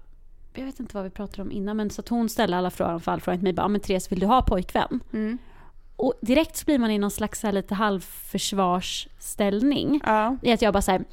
jag 0.55 0.65
vet 0.65 0.81
inte 0.81 0.97
vad 0.97 1.05
vi 1.05 1.11
pratade 1.11 1.43
om 1.43 1.53
innan, 1.53 1.77
men 1.77 1.91
så 1.91 2.01
att 2.01 2.09
hon 2.09 2.29
ställde 2.29 2.57
alla 2.57 2.71
frågor 2.71 2.99
fall 2.99 3.21
frågan 3.21 3.39
till 3.39 3.45
mig 3.45 3.53
bara, 3.53 3.63
"Ja, 3.63 3.69
men 3.69 3.81
Therese 3.81 4.13
vill 4.13 4.21
du 4.21 4.27
ha 4.27 4.43
pojkvän? 4.43 5.01
Mm. 5.13 5.39
Och 5.97 6.15
direkt 6.21 6.57
så 6.57 6.65
blir 6.65 6.79
man 6.79 6.91
i 6.91 6.99
någon 6.99 7.11
slags 7.11 7.41
så 7.41 7.47
här 7.47 7.53
lite 7.53 7.75
halvförsvarsställning. 7.75 10.01
Ja. 10.05 10.37
I 10.43 10.53
att 10.53 10.63
jag 10.63 10.73
bara 10.73 10.83
säger 10.83 11.05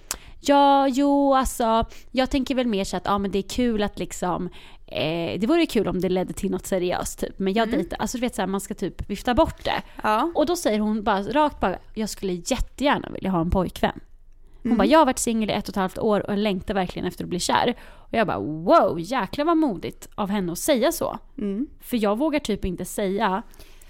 ja, 0.41 0.87
jo, 0.87 1.35
alltså, 1.35 1.85
jag 2.11 2.29
tänker 2.29 2.55
väl 2.55 2.67
mer 2.67 2.83
så 2.83 2.97
att 2.97 3.05
ja, 3.05 3.17
men 3.17 3.31
det 3.31 3.37
är 3.39 3.49
kul 3.49 3.83
att 3.83 3.99
liksom, 3.99 4.49
eh, 4.91 5.39
det 5.39 5.47
vore 5.47 5.65
kul 5.65 5.87
om 5.87 6.01
det 6.01 6.09
ledde 6.09 6.33
till 6.33 6.51
något 6.51 6.65
seriöst 6.67 7.19
typ, 7.19 7.39
men 7.39 7.53
jag 7.53 7.67
Mm. 7.67 7.79
dejtar, 7.79 7.97
alltså 7.97 8.17
du 8.17 8.21
vet 8.21 8.35
så 8.35 8.41
här, 8.41 8.47
man 8.47 8.61
ska 8.61 8.73
typ 8.73 9.09
vifta 9.09 9.33
bort 9.33 9.63
det. 9.63 9.81
Ja. 10.03 10.31
Och 10.35 10.45
då 10.45 10.55
säger 10.55 10.79
hon 10.79 11.03
bara 11.03 11.21
rakt 11.21 11.59
bara, 11.59 11.77
jag 11.93 12.09
skulle 12.09 12.33
jättegärna 12.33 13.09
vilja 13.09 13.29
ha 13.29 13.41
en 13.41 13.49
pojkvän. 13.51 13.99
Hon 14.63 14.65
Mm. 14.71 14.77
bara, 14.77 14.85
jag 14.87 14.99
har 14.99 15.05
varit 15.05 15.19
singel 15.19 15.49
i 15.49 15.53
ett 15.53 15.63
och 15.67 15.69
ett 15.69 15.75
halvt 15.75 15.97
år 15.97 16.29
och 16.29 16.37
längtar 16.37 16.73
verkligen 16.73 17.07
efter 17.07 17.23
att 17.23 17.29
bli 17.29 17.39
kär. 17.39 17.75
Och 17.89 18.13
jag 18.17 18.27
bara, 18.27 18.39
wow, 18.39 18.95
jäklar 18.99 19.45
vad 19.45 19.57
modigt 19.57 20.09
av 20.15 20.29
henne 20.29 20.51
att 20.51 20.57
säga 20.57 20.91
så. 20.91 21.17
Mm. 21.37 21.67
För 21.81 21.97
jag 22.03 22.17
vågar 22.17 22.39
typ 22.39 22.65
inte 22.65 22.85
säga 22.85 23.41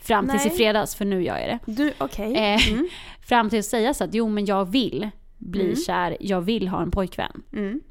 fram 0.02 0.28
tills 0.30 0.46
i 0.46 0.48
Nej. 0.50 0.58
fredags, 0.58 0.96
för 0.96 1.06
nu 1.06 1.24
gör 1.24 1.38
jag 1.38 1.48
det. 1.50 1.72
Du, 1.72 1.94
okej. 1.98 2.36
Eh, 2.36 2.72
Mm. 2.72 2.88
Fram 3.22 3.50
till 3.50 3.60
att 3.60 3.66
säga 3.66 3.94
så 3.94 4.04
att 4.04 4.14
jo 4.14 4.30
men 4.30 4.46
jag 4.46 4.66
vill 4.66 5.10
bli 5.38 5.62
Mm. 5.64 5.76
kär, 5.76 6.18
jag 6.20 6.42
vill 6.42 6.68
ha 6.68 6.82
en 6.82 6.92
pojkvän. 6.92 7.44
Mm. 7.54 7.82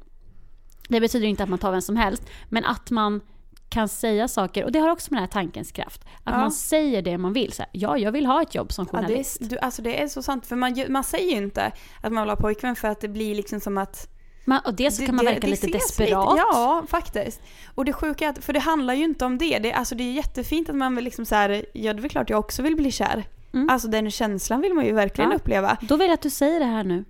Det 0.89 0.99
betyder 0.99 1.27
inte 1.27 1.43
att 1.43 1.49
man 1.49 1.59
tar 1.59 1.71
vem 1.71 1.81
som 1.81 1.95
helst, 1.97 2.23
men 2.49 2.65
att 2.65 2.91
man 2.91 3.21
kan 3.69 3.87
säga 3.89 4.27
saker, 4.27 4.63
och 4.65 4.71
det 4.71 4.79
har 4.79 4.89
också 4.89 5.07
med 5.13 5.17
den 5.17 5.23
här 5.23 5.31
tankens 5.31 5.71
kraft. 5.71 6.01
Att 6.23 6.33
Ja. 6.33 6.37
man 6.39 6.51
säger 6.51 7.01
det 7.01 7.17
man 7.17 7.33
vill. 7.33 7.51
Så 7.53 7.61
här, 7.61 7.69
ja, 7.73 7.97
jag 7.97 8.11
vill 8.11 8.25
ha 8.25 8.41
ett 8.41 8.55
jobb 8.55 8.71
som 8.71 8.87
Ja, 8.91 8.97
det, 8.99 9.05
journalist. 9.07 9.41
är, 9.41 9.45
du, 9.45 9.57
alltså 9.57 9.81
det 9.81 10.01
är 10.01 10.07
så 10.07 10.21
sant, 10.21 10.45
för 10.45 10.55
man, 10.55 10.83
man 10.89 11.03
säger 11.03 11.31
ju 11.31 11.37
inte 11.37 11.71
att 12.01 12.11
man 12.13 12.23
vill 12.23 12.29
ha 12.29 12.35
pojkvän 12.35 12.75
för 12.75 12.87
att 12.87 13.01
det 13.01 13.07
blir 13.07 13.35
liksom 13.35 13.59
som 13.59 13.77
att... 13.77 14.07
Man, 14.45 14.59
och 14.65 14.73
dels 14.73 14.97
så 14.97 15.05
kan 15.05 15.15
man 15.15 15.25
det, 15.25 15.31
verka 15.31 15.41
det 15.41 15.51
lite 15.51 15.67
ses 15.67 15.87
desperat. 15.87 16.33
ja, 16.37 16.83
faktiskt. 16.89 17.41
Och 17.75 17.85
det 17.85 17.93
sjuka 17.93 18.25
är 18.25 18.29
att, 18.29 18.43
för 18.43 18.53
det 18.53 18.59
handlar 18.59 18.93
ju 18.93 19.03
inte 19.03 19.25
om 19.25 19.37
det. 19.37 19.59
Det, 19.59 19.73
alltså 19.73 19.95
det 19.95 20.03
är 20.03 20.11
jättefint 20.13 20.69
att 20.69 20.75
man 20.75 20.95
vill 20.95 21.05
liksom 21.05 21.25
så 21.25 21.35
här, 21.35 21.65
ja 21.73 21.93
det 21.93 21.99
är 21.99 22.01
väl 22.01 22.09
klart 22.09 22.29
jag 22.29 22.39
också 22.39 22.61
vill 22.61 22.75
bli 22.75 22.91
kär. 22.91 23.23
Mm. 23.53 23.69
Alltså 23.69 23.87
den 23.87 24.11
känslan 24.11 24.61
vill 24.61 24.73
man 24.73 24.85
ju 24.85 24.93
verkligen 24.93 25.29
Ja. 25.31 25.35
uppleva. 25.35 25.77
Då 25.81 25.95
vill 25.97 26.07
jag 26.07 26.13
att 26.13 26.21
du 26.21 26.29
säger 26.29 26.59
det 26.59 26.65
här 26.65 26.83
nu. 26.83 27.05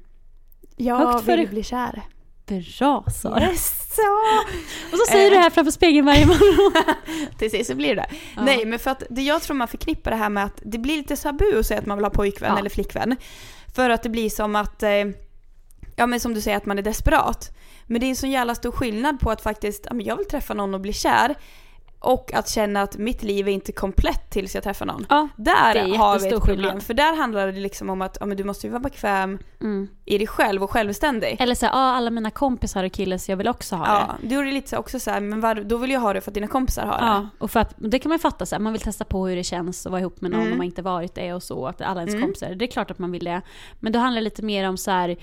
Jag 0.78 0.98
Högt 0.98 1.28
vill 1.28 1.48
bli 1.50 1.64
kär. 1.64 2.02
Bra 2.50 3.04
Sara. 3.22 3.42
Yes, 3.44 3.96
så. 3.96 4.02
Och 4.92 4.98
så 5.00 5.06
säger 5.12 5.30
du 5.30 5.36
det 5.36 5.42
här 5.42 5.50
framför 5.50 5.72
spegeln 5.72 6.06
varje 6.06 6.26
morgon. 6.26 6.84
Till 7.38 7.52
sist 7.52 7.70
så 7.70 7.76
blir 7.76 7.96
det 7.96 8.06
Ja. 8.36 8.42
Nej 8.44 8.66
men 8.66 8.80
för 8.80 8.92
att 8.92 9.04
det 9.10 9.22
jag 9.22 9.42
tror 9.42 9.56
man 9.56 9.68
förknippar 9.68 10.12
det 10.12 10.18
här 10.18 10.30
med 10.30 10.46
att 10.46 10.62
det 10.66 10.78
blir 10.78 10.98
lite 10.98 11.16
tabu 11.16 11.60
att 11.60 11.66
säga 11.66 11.80
att 11.80 11.86
man 11.86 11.98
vill 11.98 12.06
ha 12.06 12.10
pojkvän 12.12 12.52
Ja. 12.54 12.60
eller 12.60 12.70
flickvän. 12.70 13.16
För 13.76 13.90
att 13.90 14.04
det 14.04 14.10
blir 14.10 14.30
som 14.30 14.56
att, 14.56 14.84
eh, 14.84 14.92
ja 15.96 16.06
men 16.08 16.20
som 16.20 16.34
du 16.34 16.42
säger 16.42 16.58
att 16.58 16.66
man 16.66 16.78
är 16.78 16.82
desperat. 16.84 17.52
Men 17.86 18.02
det 18.02 18.08
är 18.08 18.10
en 18.10 18.16
så 18.16 18.28
jävla 18.28 18.56
stor 18.56 18.72
skillnad 18.72 19.20
på 19.20 19.32
att 19.32 19.42
faktiskt, 19.42 19.84
ja 19.86 19.94
men 19.94 20.06
jag 20.06 20.18
vill 20.18 20.28
träffa 20.28 20.54
någon 20.54 20.74
och 20.74 20.82
bli 20.82 20.94
kär. 20.94 21.36
Och 22.02 22.34
att 22.34 22.50
känna 22.50 22.82
att 22.82 22.98
mitt 22.98 23.24
liv 23.24 23.48
är 23.48 23.52
inte 23.52 23.72
komplett 23.72 24.30
tills 24.30 24.56
jag 24.56 24.64
träffar 24.64 24.86
någon. 24.86 25.06
Ja, 25.10 25.28
Där 25.36 25.98
har 25.98 26.20
vi 26.20 26.28
ett 26.28 26.34
problem. 26.34 26.58
skillnad. 26.58 26.84
För 26.84 26.94
där 26.94 27.16
handlar 27.18 27.48
det 27.52 27.60
liksom 27.60 27.90
om 27.90 28.02
att 28.02 28.18
ja, 28.20 28.26
men 28.26 28.38
du 28.38 28.44
måste 28.44 28.68
ju 28.68 28.72
vara 28.72 28.80
bekväm 28.80 29.40
Mm. 29.62 29.88
i 30.06 30.18
dig 30.18 30.28
själv 30.28 30.64
och 30.64 30.72
självständig. 30.72 31.38
Eller 31.40 31.56
så 31.56 31.66
här, 31.66 31.74
ja, 31.74 31.80
alla 31.80 32.10
mina 32.10 32.32
kompisar 32.32 32.84
är 32.84 32.90
killar 32.90 33.18
så 33.18 33.32
jag 33.32 33.38
vill 33.38 33.48
också 33.48 33.76
ha 33.76 33.86
Ja, 33.88 34.16
det. 34.22 34.36
är 34.36 34.44
det 34.44 34.52
lite 34.52 34.70
så 34.70 34.78
också 34.78 35.00
så 35.00 35.12
här, 35.12 35.20
men 35.22 35.42
var, 35.42 35.56
då 35.56 35.78
vill 35.78 35.92
jag 35.92 36.00
ha 36.00 36.14
det 36.14 36.22
för 36.22 36.32
att 36.32 36.36
dina 36.36 36.48
kompisar 36.48 36.86
har 36.86 36.98
det. 36.98 37.06
Ja, 37.06 37.28
och 37.38 37.52
för 37.52 37.60
att, 37.60 37.74
det 37.78 38.00
kan 38.00 38.10
man 38.10 38.16
ju 38.16 38.20
fatta 38.22 38.46
så 38.46 38.56
här, 38.56 38.60
man 38.62 38.74
vill 38.74 38.82
testa 38.82 39.06
på 39.06 39.28
hur 39.28 39.36
det 39.36 39.44
känns 39.44 39.86
att 39.86 39.92
vara 39.92 40.02
ihop 40.02 40.22
med 40.22 40.32
någon 40.32 40.40
Mm. 40.42 40.52
om 40.52 40.58
man 40.58 40.66
inte 40.66 40.82
varit 40.82 41.16
det 41.16 41.34
och 41.34 41.44
så, 41.44 41.66
att 41.68 41.82
alla 41.82 42.00
ens 42.02 42.14
Mm. 42.14 42.26
kompisar, 42.28 42.50
det 42.56 42.66
är 42.66 42.72
klart 42.72 42.92
att 42.92 43.00
man 43.00 43.12
vill 43.12 43.24
det. 43.26 43.42
Men 43.80 43.92
då 43.94 44.00
handlar 44.00 44.22
det 44.22 44.24
lite 44.26 44.42
mer 44.44 44.70
om 44.70 44.78
så 44.78 44.92
här, 44.92 45.18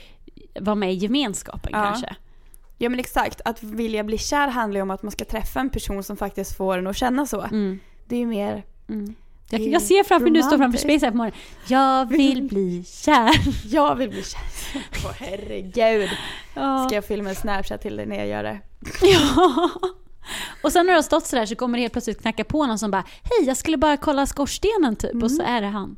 vara 0.60 0.74
med 0.74 0.92
i 0.92 0.94
gemenskapen 0.96 1.70
Ja. 1.74 1.82
kanske. 1.84 2.16
Ja 2.78 2.88
men 2.88 3.00
exakt, 3.00 3.40
att 3.44 3.62
vilja 3.62 4.04
bli 4.04 4.18
kär 4.18 4.48
handlar 4.48 4.78
ju 4.78 4.82
om 4.82 4.90
att 4.90 5.02
man 5.02 5.12
ska 5.12 5.24
träffa 5.24 5.60
en 5.60 5.70
person 5.70 6.02
som 6.02 6.16
faktiskt 6.16 6.56
får 6.56 6.78
en 6.78 6.86
att 6.86 6.96
känna 6.96 7.26
så. 7.26 7.40
Mm. 7.42 7.78
Det 8.06 8.16
är 8.16 8.20
ju 8.20 8.26
mer, 8.26 8.64
Mm. 8.88 9.14
Jag, 9.50 9.60
jag 9.60 9.82
ser 9.82 10.04
framför 10.04 10.24
mig, 10.30 10.32
du 10.32 10.40
står 10.42 10.50
framför 10.50 10.64
romantiskt. 10.64 10.82
spegeln 10.84 11.02
här 11.04 11.10
på 11.10 11.16
morgonen. 11.16 11.38
Jag 11.68 12.06
vill 12.08 12.42
bli 12.42 12.84
kär. 12.84 13.30
jag 13.74 13.94
vill 13.94 14.08
bli 14.10 14.22
kär. 14.22 14.40
Åh 15.04 15.12
herregud. 15.18 16.10
Ja. 16.54 16.84
Ska 16.86 16.94
jag 16.94 17.04
filma 17.04 17.28
en 17.28 17.34
snapchat 17.34 17.82
till 17.82 17.96
dig 17.96 18.06
när 18.06 18.16
jag 18.16 18.26
gör 18.28 18.42
det? 18.42 18.58
ja. 19.02 19.70
Och 20.62 20.72
sen 20.72 20.86
när 20.86 20.92
du 20.92 20.96
har 20.98 21.02
stått 21.02 21.26
sådär 21.26 21.46
så 21.46 21.56
kommer 21.56 21.78
det 21.78 21.82
helt 21.82 21.92
plötsligt 21.92 22.20
knacka 22.22 22.44
på 22.44 22.66
någon 22.66 22.78
som 22.78 22.90
bara 22.90 23.04
Hej, 23.22 23.46
jag 23.48 23.56
skulle 23.56 23.76
bara 23.76 23.96
kolla 23.96 24.26
skorstenen 24.26 24.96
typ. 24.96 25.22
Och 25.22 25.30
så 25.30 25.42
Mm. 25.42 25.54
är 25.54 25.60
det 25.60 25.66
han. 25.68 25.96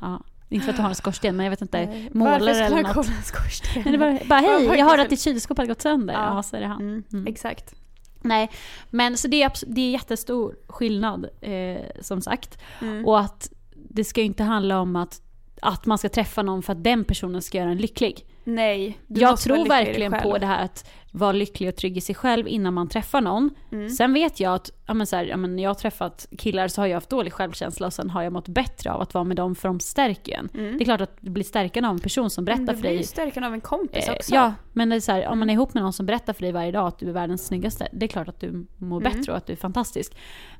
Ja. 0.00 0.22
Inte 0.48 0.64
för 0.64 0.70
att 0.70 0.76
du 0.76 0.82
har 0.82 0.88
en 0.88 0.94
skorsten, 0.94 1.36
men 1.36 1.44
jag 1.46 1.50
vet 1.50 1.62
inte, 1.62 2.08
målare 2.12 2.38
Varför 2.38 2.48
eller 2.64 2.82
något. 2.82 2.92
kolla 2.94 3.08
en 3.16 3.22
skorsten? 3.22 3.82
Men 3.84 3.92
det 3.92 3.98
var, 3.98 4.28
bara 4.28 4.38
hej, 4.40 4.66
Varför 4.66 4.78
jag 4.78 4.86
hörde 4.86 5.02
att 5.02 5.10
ditt 5.10 5.20
kylskåp 5.20 5.58
hade 5.58 5.68
gått 5.68 5.82
sönder. 5.82 6.14
Ja, 6.14 6.34
Ja. 6.36 6.42
så 6.42 6.56
är 6.56 6.60
det 6.60 6.66
han. 6.66 6.80
Mm, 6.80 7.02
Mm. 7.12 7.26
Exakt. 7.26 7.74
Nej, 8.22 8.50
men 8.90 9.16
så 9.16 9.28
det 9.28 9.42
är, 9.42 9.52
det 9.66 9.80
är 9.80 9.90
jättestor 9.90 10.56
skillnad 10.68 11.26
eh, 11.40 11.80
som 12.00 12.20
sagt. 12.20 12.58
Mm. 12.80 13.06
Och 13.06 13.20
att 13.20 13.50
det 13.74 14.04
ska 14.04 14.20
ju 14.20 14.26
inte 14.26 14.42
handla 14.42 14.80
om 14.80 14.96
att, 14.96 15.20
att 15.62 15.86
man 15.86 15.98
ska 15.98 16.08
träffa 16.08 16.42
någon 16.42 16.62
för 16.62 16.72
att 16.72 16.84
den 16.84 17.04
personen 17.04 17.42
ska 17.42 17.58
göra 17.58 17.70
en 17.70 17.76
lycklig. 17.78 18.26
Nej, 18.54 18.98
jag 19.06 19.40
tror 19.40 19.68
verkligen 19.68 20.12
på 20.22 20.38
det 20.38 20.46
här 20.46 20.64
att 20.64 20.90
vara 21.12 21.32
lycklig 21.32 21.68
och 21.68 21.76
trygg 21.76 21.96
i 21.96 22.00
sig 22.00 22.14
själv 22.14 22.48
innan 22.48 22.74
man 22.74 22.88
träffar 22.88 23.20
någon. 23.20 23.50
Mm. 23.72 23.88
Sen 23.90 24.12
vet 24.12 24.40
jag 24.40 24.54
att 24.54 24.70
ja, 24.86 24.94
men 24.94 25.06
så 25.06 25.16
här, 25.16 25.24
ja, 25.24 25.36
men 25.36 25.56
när 25.56 25.62
jag 25.62 25.70
har 25.70 25.74
träffat 25.74 26.26
killar 26.38 26.68
så 26.68 26.80
har 26.80 26.86
jag 26.86 26.96
haft 26.96 27.10
dålig 27.10 27.32
självkänsla 27.32 27.86
och 27.86 27.92
sen 27.92 28.10
har 28.10 28.22
jag 28.22 28.32
mått 28.32 28.48
bättre 28.48 28.92
av 28.92 29.00
att 29.00 29.14
vara 29.14 29.24
med 29.24 29.36
dem 29.36 29.54
för 29.54 29.68
de 29.68 29.80
stärker 29.80 30.38
en. 30.38 30.48
Mm. 30.54 30.78
Det 30.78 30.82
är 30.82 30.84
klart 30.84 31.00
att 31.00 31.16
det 31.20 31.30
blir 31.30 31.44
stärkande 31.44 31.88
av 31.88 31.94
en 31.94 32.00
person 32.00 32.30
som 32.30 32.44
berättar 32.44 32.62
Men 32.62 32.66
för 32.66 32.74
Du 32.74 32.80
blir 32.80 32.90
dig 32.90 32.98
ju 32.98 33.04
stärkande 33.04 33.46
av 33.46 33.54
en 33.54 33.60
kompis 33.60 34.08
Eh, 34.08 34.14
också. 34.14 34.34
Ja, 34.34 34.54
men 34.72 34.88
det 34.88 34.96
är 34.96 35.00
så 35.00 35.12
här, 35.12 35.26
om 35.28 35.38
man 35.38 35.50
är 35.50 35.54
ihop 35.54 35.74
med 35.74 35.82
någon 35.82 35.92
som 35.92 36.06
berättar 36.06 36.32
för 36.32 36.42
dig 36.42 36.52
varje 36.52 36.72
dag 36.72 36.86
att 36.88 36.98
du 36.98 37.08
är 37.08 37.12
världens 37.12 37.46
snyggaste, 37.46 37.88
det 37.92 38.06
är 38.06 38.08
klart 38.08 38.28
att 38.28 38.40
du 38.40 38.66
mår 38.76 39.00
Mm. 39.00 39.12
bättre 39.12 39.32
och 39.32 39.38
att 39.38 39.46
du 39.46 39.52
är 39.52 39.56
fantastisk. 39.56 40.16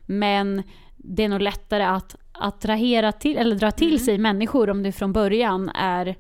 Men 0.07 0.63
det 0.97 1.25
är 1.25 1.29
nog 1.29 1.41
lättare 1.43 1.83
att 1.85 2.17
attrahera 2.33 3.13
till, 3.13 3.37
eller 3.37 3.57
dra 3.57 3.71
till 3.71 3.89
Mm. 3.89 3.99
sig 3.99 4.19
människor 4.19 4.71
om 4.71 4.83
du 4.83 4.93
från 4.93 5.13
början 5.13 5.69
är 5.69 6.17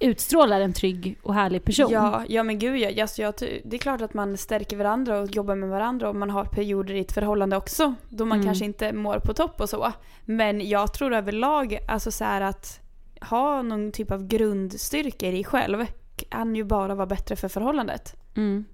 utstrålar 0.00 0.60
en 0.60 0.72
trygg 0.72 1.18
och 1.22 1.34
härlig 1.34 1.64
person. 1.64 1.90
Ja, 1.90 2.24
ja 2.28 2.42
men 2.42 2.58
gud 2.58 2.76
ja. 2.78 3.02
Alltså, 3.02 3.22
jag, 3.22 3.34
det 3.64 3.76
är 3.76 3.78
klart 3.78 4.00
att 4.00 4.14
man 4.14 4.36
stärker 4.36 4.76
varandra 4.76 5.20
och 5.20 5.30
jobbar 5.36 5.54
med 5.54 5.68
varandra 5.68 6.08
och 6.08 6.16
man 6.16 6.30
har 6.30 6.44
perioder 6.44 6.94
i 6.94 7.00
ett 7.00 7.12
förhållande 7.12 7.56
också. 7.56 7.94
Då 8.08 8.24
man 8.24 8.38
Mm. 8.38 8.46
kanske 8.46 8.64
inte 8.64 8.92
mår 8.92 9.18
på 9.18 9.34
topp 9.34 9.60
och 9.60 9.68
så. 9.68 9.92
Men 10.24 10.68
jag 10.68 10.94
tror 10.94 11.14
överlag, 11.14 11.78
alltså 11.88 12.10
så 12.10 12.24
att 12.24 12.80
ha 13.20 13.62
någon 13.62 13.92
typ 13.92 14.10
av 14.10 14.26
grundstyrka 14.26 15.26
i 15.28 15.30
dig 15.30 15.44
själv 15.44 15.86
kan 16.30 16.56
ju 16.56 16.64
bara 16.64 16.94
vara 16.94 17.06
bättre 17.06 17.36
för 17.36 17.48
förhållandet. 17.48 18.16
Mm. 18.36 18.64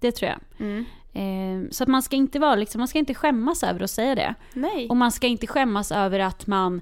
Det 0.00 0.12
tror 0.12 0.30
jag. 0.30 0.66
Mm. 0.66 0.84
Eh, 1.12 1.70
så 1.70 1.82
att 1.82 1.88
man 1.88 2.02
ska 2.02 2.16
inte 2.16 2.38
vara 2.38 2.54
liksom, 2.54 2.78
man 2.78 2.88
ska 2.88 2.98
inte 2.98 3.14
skämmas 3.14 3.62
över 3.62 3.80
att 3.80 3.90
säga 3.90 4.14
det. 4.14 4.34
Nej. 4.54 4.88
Och 4.88 4.96
man 4.96 5.12
ska 5.12 5.26
inte 5.26 5.46
skämmas 5.46 5.92
över 5.92 6.18
att 6.18 6.46
man 6.46 6.80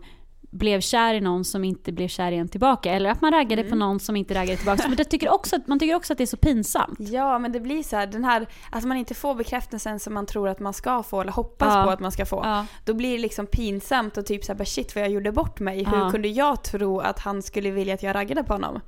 blev 0.55 0.81
kär 0.81 1.15
i 1.15 1.21
någon 1.21 1.45
som 1.45 1.65
inte 1.65 1.93
blev 1.93 2.09
kär 2.09 2.33
igen 2.33 2.49
tillbaka. 2.49 2.93
Eller 2.93 3.11
att 3.11 3.21
man 3.21 3.33
raggade 3.33 3.63
Mm. 3.63 3.71
på 3.71 3.77
någon 3.77 4.01
som 4.01 4.17
inte 4.17 4.35
raggade 4.35 4.57
tillbaka. 4.57 4.83
Men 4.89 4.95
jag 4.99 5.11
tycker 5.11 5.29
också 5.33 5.57
att, 5.57 5.67
man 5.67 5.79
tycker 5.79 5.95
också 5.95 6.13
att 6.13 6.19
det 6.19 6.25
är 6.25 6.27
så 6.27 6.37
pinsamt. 6.37 6.97
Ja, 7.15 7.39
men 7.39 7.53
det 7.53 7.61
blir 7.61 7.83
så 7.83 7.97
här, 7.97 8.07
den 8.07 8.25
här, 8.25 8.47
alltså 8.71 8.89
man 8.89 8.97
inte 8.97 9.15
får 9.15 9.35
bekräftelsen 9.35 10.01
som 10.01 10.15
man 10.15 10.27
tror 10.27 10.49
att 10.49 10.61
man 10.61 10.73
ska 10.73 11.03
få 11.03 11.21
eller 11.21 11.33
hoppas 11.33 11.75
Ja. 11.75 11.85
på 11.85 11.91
att 11.91 12.01
man 12.01 12.13
ska 12.13 12.27
få. 12.27 12.41
Ja. 12.45 12.67
Då 12.85 12.95
blir 12.95 13.13
det 13.13 13.19
liksom 13.19 13.47
pinsamt 13.47 14.17
och 14.17 14.27
typ 14.27 14.45
såhär, 14.45 14.59
bara 14.59 14.65
shit 14.65 14.95
vad 14.95 15.05
jag 15.05 15.11
gjorde 15.11 15.33
bort 15.33 15.61
mig. 15.61 15.85
Hur 15.85 15.97
Ja. 15.99 16.11
kunde 16.11 16.29
jag 16.29 16.63
tro 16.65 16.99
att 17.01 17.19
han 17.19 17.43
skulle 17.43 17.71
vilja 17.71 17.95
att 17.95 18.03
jag 18.03 18.15
raggade 18.15 18.43
på 18.45 18.53
honom? 18.53 18.81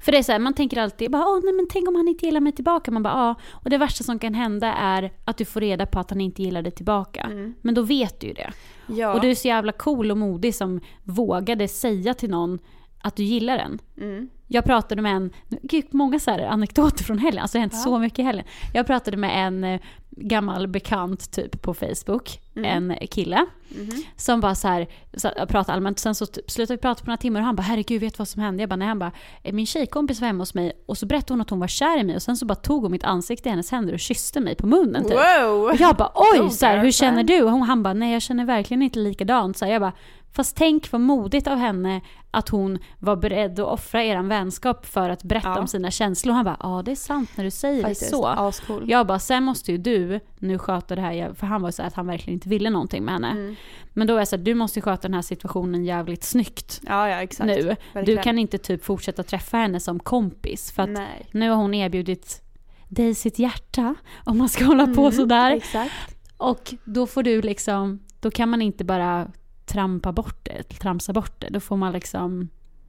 För 0.00 0.12
det 0.12 0.18
är 0.18 0.22
så 0.22 0.32
här, 0.32 0.38
man 0.38 0.54
tänker 0.54 0.80
alltid 0.80 1.10
bara, 1.10 1.22
Åh, 1.26 1.40
nej, 1.44 1.52
men 1.52 1.66
tänk 1.70 1.88
om 1.88 1.94
han 1.96 2.08
inte 2.08 2.26
gillar 2.26 2.40
mig 2.40 2.52
tillbaka. 2.52 2.90
Man 2.90 3.02
bara, 3.02 3.14
ja. 3.14 3.34
Och 3.50 3.70
det 3.70 3.78
värsta 3.78 4.04
som 4.04 4.18
kan 4.18 4.34
hända 4.34 4.74
är 4.74 5.10
att 5.24 5.36
du 5.36 5.44
får 5.44 5.60
reda 5.60 5.86
på 5.86 5.98
att 6.00 6.10
han 6.10 6.20
inte 6.20 6.42
gillar 6.42 6.62
dig 6.62 6.72
tillbaka. 6.72 7.30
Men 7.60 7.74
då 7.74 7.82
vet 7.82 8.20
du 8.20 8.26
ju 8.26 8.32
det. 8.32 8.52
Ja. 8.86 9.14
Och 9.14 9.20
du 9.20 9.30
är 9.30 9.34
så 9.34 9.48
jävla 9.48 9.72
cool 9.72 10.10
och 10.10 10.18
modig 10.18 10.54
som 10.54 10.80
vågade 11.02 11.68
säga 11.68 12.14
till 12.14 12.30
någon 12.30 12.58
att 13.02 13.16
du 13.16 13.22
gillar 13.22 13.58
den. 13.58 13.78
Mm. 14.00 14.28
Jag 14.46 14.64
pratade 14.64 15.02
med 15.02 15.16
en, 15.16 15.30
gud 15.62 15.84
många 15.90 16.18
så 16.18 16.30
anekdoter 16.30 17.04
från 17.04 17.18
helgen, 17.18 17.42
alltså 17.42 17.58
det 17.58 17.60
har 17.60 17.70
hänt 17.70 17.82
så 17.82 17.98
mycket 17.98 18.18
i 18.18 18.22
helgen. 18.22 18.44
Jag 18.74 18.86
pratade 18.86 19.16
med 19.16 19.46
en 19.46 19.64
eh, 19.64 19.80
gammal 20.10 20.68
bekant 20.68 21.30
typ 21.32 21.62
på 21.62 21.74
Facebook, 21.74 22.40
Mm. 22.56 22.90
en 22.90 23.06
kille. 23.06 23.46
Mhm. 23.68 24.02
Som 24.16 24.40
bara 24.40 24.54
så 24.54 24.68
här, 24.68 24.86
så 25.14 25.28
här, 25.28 25.46
pratade 25.46 25.72
allmänt, 25.76 25.98
sen 25.98 26.14
så 26.14 26.26
typ, 26.26 26.50
slutade 26.50 26.76
vi 26.76 26.80
prata 26.80 27.00
på 27.04 27.06
några 27.10 27.16
timmar 27.16 27.40
och 27.40 27.46
han 27.46 27.56
bara 27.56 27.62
herregud 27.62 28.00
vet 28.00 28.18
vad 28.18 28.28
som 28.28 28.42
hände? 28.42 28.62
Jag 28.62 28.70
bara 28.70 28.76
nej, 28.76 28.88
han 28.88 28.98
bara 28.98 29.12
"Eh, 29.42 29.52
min 29.52 29.66
tjejkompis 29.66 30.20
var 30.20 30.26
hemma 30.26 30.42
hos 30.42 30.54
mig 30.54 30.72
och 30.86 30.98
så 30.98 31.06
berättade 31.06 31.32
hon 31.32 31.40
att 31.40 31.50
hon 31.50 31.60
var 31.60 31.66
kär 31.68 31.98
i 32.00 32.04
mig 32.04 32.16
och 32.16 32.22
sen 32.22 32.36
så 32.36 32.46
bara 32.46 32.54
tog 32.54 32.82
hon 32.82 32.92
mitt 32.92 33.04
ansikte 33.04 33.48
i 33.48 33.50
hennes 33.50 33.70
händer 33.70 33.92
och 33.92 34.00
kysste 34.00 34.40
mig 34.40 34.54
på 34.54 34.66
munnen 34.66 35.04
typ. 35.04 35.12
Wow! 35.12 35.62
Och 35.64 35.76
jag 35.80 35.96
bara 35.96 36.12
oj, 36.14 36.50
så 36.50 36.66
här, 36.66 36.78
hur 36.78 36.90
känner 36.90 37.24
du? 37.24 37.42
Och 37.42 37.50
hon, 37.50 37.62
han 37.62 37.82
bara 37.82 37.94
nej 37.94 38.12
jag 38.12 38.22
känner 38.22 38.44
verkligen 38.44 38.82
inte 38.82 38.98
likadant. 38.98 39.56
Så 39.56 39.64
här, 39.64 39.72
jag 39.72 39.80
bara 39.82 39.92
fast 40.36 40.56
tänk 40.56 40.92
vad 40.92 41.00
modigt 41.00 41.46
av 41.46 41.58
henne 41.58 42.00
att 42.30 42.48
hon 42.48 42.78
var 42.98 43.16
beredd 43.16 43.60
att 43.60 43.66
offra 43.66 44.04
eran 44.04 44.28
vänskap 44.28 44.86
för 44.86 45.10
att 45.10 45.22
berätta 45.22 45.48
Ja. 45.48 45.60
om 45.60 45.66
sina 45.68 45.90
känslor. 45.90 46.30
Och 46.32 46.36
han 46.36 46.44
bara 46.44 46.56
ja 46.60 46.82
det 46.84 46.90
är 46.90 46.96
sant 46.96 47.30
när 47.36 47.44
du 47.44 47.50
säger 47.50 47.82
Faktiskt, 47.82 48.00
det 48.00 48.06
så. 48.06 48.26
ascool. 48.26 48.90
Jag 48.90 49.06
bara 49.06 49.18
sen 49.18 49.44
måste 49.44 49.72
ju 49.72 49.78
du 49.78 50.20
nu 50.38 50.58
sköta 50.58 50.94
det 50.94 51.00
här, 51.02 51.32
för 51.34 51.46
han 51.46 51.62
var 51.62 51.70
så 51.70 51.82
här 51.82 51.86
att 51.88 51.94
han 51.94 52.06
verkligen 52.06 52.34
inte 52.34 52.48
ville 52.48 52.70
någonting 52.70 53.04
med 53.04 53.14
henne. 53.14 53.30
Mm. 53.30 53.54
Men 53.92 54.06
då 54.06 54.14
är 54.14 54.18
jag 54.18 54.28
så 54.28 54.36
här, 54.36 54.42
du 54.44 54.54
måste 54.54 54.78
ju 54.78 54.82
sköta 54.82 55.02
den 55.02 55.14
här 55.14 55.22
situationen 55.22 55.84
jävligt 55.84 56.24
snyggt 56.24 56.80
Ja, 56.86 57.08
ja 57.08 57.22
exakt. 57.22 57.46
nu. 57.46 57.62
Du 57.62 57.76
Verkligen. 57.92 58.22
kan 58.22 58.38
inte 58.38 58.58
typ 58.58 58.84
fortsätta 58.84 59.22
träffa 59.22 59.56
henne 59.56 59.80
som 59.80 60.00
kompis 60.00 60.72
för 60.72 60.82
att 60.82 60.88
Nej. 60.90 61.26
nu 61.32 61.48
har 61.50 61.56
hon 61.56 61.74
erbjudit 61.74 62.40
dig 62.88 63.14
sitt 63.14 63.38
hjärta 63.38 63.94
om 64.24 64.38
man 64.38 64.48
ska 64.48 64.64
hålla 64.64 64.86
på 64.86 65.10
sådär. 65.10 65.46
Mm, 65.46 65.56
Exakt. 65.56 65.92
Och 66.36 66.74
då 66.84 67.06
får 67.06 67.22
du 67.22 67.42
liksom, 67.42 68.00
då 68.20 68.30
kan 68.30 68.48
man 68.48 68.62
inte 68.62 68.84
bara 68.84 69.30
trampa 69.66 70.12
bort 70.12 70.44
det, 70.44 70.62
tramsa 70.62 71.12
bort 71.12 71.40
det. 71.40 71.48
Då 71.50 71.60
får 71.60 71.76
man 71.76 71.92
liksom, 71.92 72.48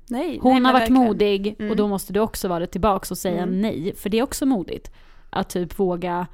Nej, 0.09 0.39
hon 0.41 0.53
nej, 0.53 0.63
har 0.63 0.73
varit 0.73 0.81
verkligen. 0.81 1.03
modig 1.03 1.55
Mm. 1.59 1.71
och 1.71 1.77
då 1.77 1.87
måste 1.87 2.13
du 2.13 2.19
också 2.19 2.47
vara 2.47 2.59
det 2.59 2.67
tillbaks 2.67 3.11
och 3.11 3.17
säga 3.17 3.41
Mm. 3.43 3.61
nej. 3.61 3.95
För 3.95 4.09
det 4.09 4.19
är 4.19 4.23
också 4.23 4.45
modigt. 4.45 4.91
Att 5.29 5.49
typ 5.49 5.79
våga, 5.79 6.27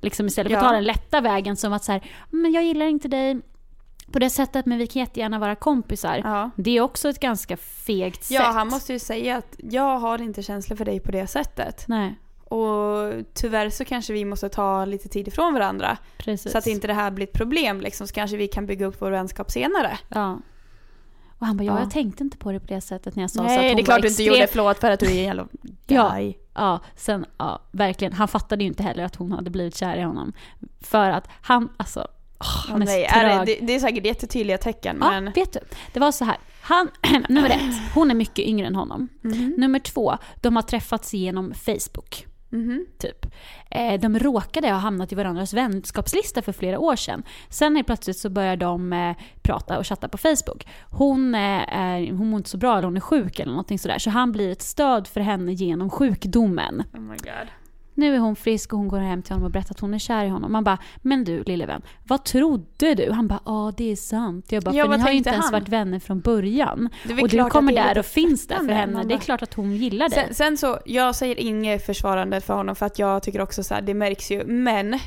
liksom 0.00 0.26
istället 0.26 0.50
för 0.52 0.56
att 0.56 0.62
Ja. 0.64 0.68
ta 0.68 0.74
den 0.74 0.84
lätta 0.84 1.20
vägen 1.20 1.56
som 1.56 1.72
att 1.72 1.84
så 1.84 1.92
här, 1.92 2.10
men 2.30 2.52
jag 2.52 2.64
gillar 2.64 2.86
inte 2.86 3.08
dig 3.08 3.40
på 4.12 4.18
det 4.18 4.30
sättet 4.30 4.66
men 4.66 4.78
vi 4.78 4.86
kan 4.86 5.00
jättegärna 5.00 5.38
vara 5.38 5.54
kompisar. 5.54 6.20
Ja. 6.24 6.50
Det 6.56 6.70
är 6.76 6.80
också 6.80 7.08
ett 7.08 7.20
ganska 7.20 7.56
fegt 7.56 8.24
sätt. 8.24 8.34
Ja, 8.34 8.42
han 8.42 8.68
måste 8.68 8.92
ju 8.92 8.98
säga 8.98 9.36
att 9.36 9.56
jag 9.58 9.98
har 9.98 10.22
inte 10.22 10.42
känslor 10.42 10.76
för 10.76 10.84
dig 10.84 11.00
på 11.00 11.12
det 11.12 11.26
sättet. 11.26 11.84
Nej, 11.88 12.14
Och 12.48 13.12
tyvärr 13.34 13.70
så 13.70 13.84
kanske 13.84 14.12
vi 14.12 14.24
måste 14.24 14.48
ta 14.48 14.84
lite 14.84 15.08
tid 15.08 15.28
ifrån 15.28 15.54
varandra. 15.54 15.98
precis. 16.18 16.52
Så 16.52 16.58
att 16.58 16.66
inte 16.66 16.86
det 16.86 16.94
här 16.94 17.10
blir 17.10 17.26
ett 17.26 17.32
problem 17.32 17.80
liksom, 17.80 18.06
så 18.06 18.14
kanske 18.14 18.36
vi 18.36 18.48
kan 18.48 18.66
bygga 18.66 18.86
upp 18.86 18.96
vår 18.98 19.10
vänskap 19.10 19.50
senare. 19.50 19.98
Ja. 20.08 20.38
Och 21.38 21.46
han 21.46 21.56
bara, 21.56 21.64
ja, 21.64 21.72
Ja. 21.74 21.80
jag 21.80 21.90
tänkte 21.90 22.24
inte 22.24 22.36
på 22.36 22.52
det 22.52 22.60
på 22.60 22.66
det 22.66 22.80
sättet 22.80 23.16
när 23.16 23.22
jag 23.22 23.30
sa 23.30 23.36
så 23.38 23.42
att 23.42 23.48
Nej, 23.48 23.74
det 23.74 23.82
är 23.82 23.84
klart 23.84 24.02
du 24.02 24.08
inte 24.08 24.22
gjorde. 24.22 24.46
Förlåt 24.46 24.78
för 24.78 24.90
att 24.90 25.00
du 25.00 25.06
är 25.06 25.10
en 25.10 25.16
jävla 25.24 25.46
Ja. 25.86 26.18
Ja, 26.54 26.80
sen, 26.96 27.26
ja, 27.38 27.62
verkligen. 27.70 28.12
Han 28.12 28.28
fattade 28.28 28.64
ju 28.64 28.68
inte 28.68 28.82
heller 28.82 29.04
att 29.04 29.16
hon 29.16 29.32
hade 29.32 29.50
blivit 29.50 29.76
kär 29.76 29.96
i 29.96 30.02
honom. 30.02 30.32
För 30.80 31.10
att 31.10 31.28
han, 31.42 31.68
alltså, 31.76 32.08
åh, 32.40 32.66
han 32.68 32.82
är 32.82 32.86
Nej, 32.86 33.08
så 33.10 33.18
är 33.18 33.20
trög. 33.36 33.46
det, 33.46 33.66
det, 33.66 33.74
är 33.74 33.80
säkert 33.80 34.06
jättetydliga 34.06 34.58
tecken 34.58 34.98
Ja, 35.00 35.10
men... 35.10 35.32
vet 35.32 35.52
du. 35.52 35.60
Det 35.92 36.00
var 36.00 36.12
så 36.12 36.24
här. 36.24 36.36
Han, 36.60 36.88
nummer 37.28 37.50
ett, 37.50 37.94
hon 37.94 38.10
är 38.10 38.14
mycket 38.14 38.44
yngre 38.44 38.66
än 38.66 38.74
honom. 38.76 39.08
Mhm. 39.20 39.54
Nummer 39.58 39.78
två, 39.78 40.18
de 40.40 40.56
har 40.56 40.62
träffats 40.62 41.14
genom 41.14 41.54
Facebook. 41.54 42.26
Mhm. 42.50 42.86
Typ. 42.98 43.26
Eh, 43.70 44.00
de 44.00 44.18
råkade 44.18 44.70
ha 44.70 44.78
hamnat 44.78 45.12
i 45.12 45.14
varandras 45.14 45.54
vänskapslista 45.54 46.42
för 46.42 46.52
flera 46.52 46.78
år 46.78 46.96
sedan. 46.96 47.22
Sen 47.48 47.76
helt 47.76 47.86
plötsligt 47.86 48.18
så 48.18 48.30
börjar 48.30 48.56
de 48.56 48.92
eh, 48.92 49.16
prata 49.42 49.78
och 49.78 49.86
chatta 49.86 50.08
på 50.08 50.18
Facebook. 50.18 50.66
Hon, 50.90 51.34
eh, 51.34 51.78
är, 51.78 52.12
hon 52.12 52.30
mår 52.30 52.36
inte 52.38 52.50
så 52.50 52.58
bra, 52.58 52.72
eller 52.78 52.84
hon 52.88 52.96
är 52.96 53.00
sjuk 53.00 53.38
eller 53.38 53.52
någonting 53.52 53.78
sådär. 53.78 53.98
Så 53.98 54.10
han 54.10 54.32
blir 54.32 54.52
ett 54.52 54.62
stöd 54.62 55.06
för 55.06 55.20
henne 55.20 55.52
genom 55.52 55.90
sjukdomen. 55.90 56.82
Oh 56.92 57.00
my 57.00 57.16
god. 57.16 57.48
Nu 57.98 58.14
är 58.14 58.18
hon 58.18 58.36
frisk 58.36 58.72
och 58.72 58.78
hon 58.78 58.88
går 58.88 58.98
hem 58.98 59.22
till 59.22 59.32
honom 59.32 59.44
och 59.46 59.50
berättar 59.50 59.74
att 59.74 59.80
hon 59.80 59.94
är 59.94 59.98
kär 59.98 60.24
i 60.24 60.28
honom. 60.28 60.52
Man 60.52 60.64
bara, 60.64 60.78
men 61.02 61.24
du 61.24 61.42
lille 61.42 61.66
vän, 61.66 61.82
vad 62.04 62.24
trodde 62.24 62.94
du? 62.94 63.10
Han 63.12 63.28
bara, 63.28 63.40
ja 63.44 63.72
det 63.76 63.92
är 63.92 63.96
sant. 63.96 64.52
Jag 64.52 64.62
bara, 64.62 64.74
Ja, 64.74 64.84
för 64.84 64.96
ni 64.96 65.02
har 65.02 65.10
ju 65.10 65.16
inte 65.16 65.30
ens 65.30 65.44
han? 65.44 65.52
varit 65.52 65.68
vänner 65.68 65.98
från 65.98 66.20
början. 66.20 66.88
Och 67.22 67.28
du 67.28 67.44
kommer 67.44 67.72
där 67.72 67.98
och 67.98 68.06
finns 68.06 68.46
där 68.48 68.56
för 68.56 68.72
henne. 68.72 69.04
Det 69.04 69.14
är 69.14 69.18
klart 69.18 69.42
att 69.42 69.54
hon 69.54 69.76
gillar 69.76 70.08
dig. 70.08 70.24
Sen, 70.24 70.34
sen 70.34 70.56
så, 70.56 70.78
jag 70.86 71.14
säger 71.14 71.40
inget 71.40 71.86
försvarande 71.86 72.40
för 72.40 72.54
honom 72.54 72.76
för 72.76 72.86
att 72.86 72.98
jag 72.98 73.22
tycker 73.22 73.40
också 73.40 73.64
så 73.64 73.74
här, 73.74 73.82
det 73.82 73.94
märks 73.94 74.30
ju. 74.30 74.44
Men 74.46 74.98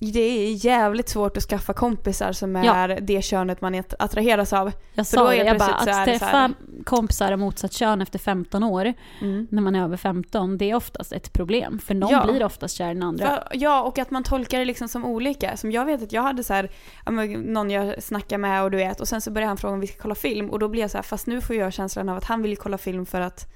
det 0.00 0.20
är 0.20 0.64
jävligt 0.66 1.08
svårt 1.08 1.36
att 1.36 1.42
skaffa 1.42 1.72
kompisar 1.72 2.32
som 2.32 2.54
Ja. 2.56 2.74
är 2.74 2.88
det 3.00 3.22
könet 3.24 3.60
man 3.60 3.74
att- 3.74 3.94
attraheras 3.98 4.52
av. 4.52 4.72
jag 4.94 5.06
sa 5.06 5.28
det, 5.30 5.36
jag 5.36 5.58
bara, 5.58 5.74
att 5.74 6.04
träffa 6.04 6.52
kompisar 6.84 7.32
av 7.32 7.38
motsatt 7.38 7.72
kön 7.72 8.02
efter 8.02 8.18
15 8.18 8.62
år, 8.62 8.92
Mm. 9.20 9.46
när 9.50 9.62
man 9.62 9.74
är 9.74 9.84
över 9.84 9.96
15, 9.96 10.58
det 10.58 10.70
är 10.70 10.74
oftast 10.74 11.12
ett 11.12 11.32
problem. 11.32 11.78
För 11.78 11.94
någon 11.94 12.10
Ja. 12.10 12.24
blir 12.26 12.44
oftast 12.44 12.76
kär 12.76 12.90
i 12.90 12.94
den 12.94 13.02
andra. 13.02 13.26
För, 13.26 13.48
ja, 13.52 13.82
och 13.82 13.98
att 13.98 14.10
man 14.10 14.22
tolkar 14.22 14.58
det 14.58 14.64
liksom 14.64 14.88
som 14.88 15.04
olika. 15.04 15.56
Som 15.56 15.72
jag 15.72 15.84
vet 15.84 16.02
att 16.02 16.12
jag 16.12 16.22
hade 16.22 16.44
så 16.44 16.54
här, 16.54 16.70
ja, 17.06 17.12
någon 17.12 17.70
jag 17.70 18.02
snackar 18.02 18.38
med 18.38 18.62
och 18.62 18.70
du 18.70 18.76
vet, 18.76 19.00
och 19.00 19.08
sen 19.08 19.20
så 19.20 19.30
börjar 19.30 19.48
han 19.48 19.56
fråga 19.56 19.74
om 19.74 19.80
vi 19.80 19.86
ska 19.86 20.02
kolla 20.02 20.14
film 20.14 20.50
och 20.50 20.58
då 20.58 20.68
blir 20.68 20.80
jag 20.82 20.90
så 20.90 20.98
här, 20.98 21.02
fast 21.02 21.26
nu 21.26 21.40
får 21.40 21.56
jag 21.56 21.72
känslan 21.72 22.08
av 22.08 22.16
att 22.16 22.24
han 22.24 22.42
vill 22.42 22.56
kolla 22.56 22.78
film 22.78 23.06
för 23.06 23.20
att 23.20 23.46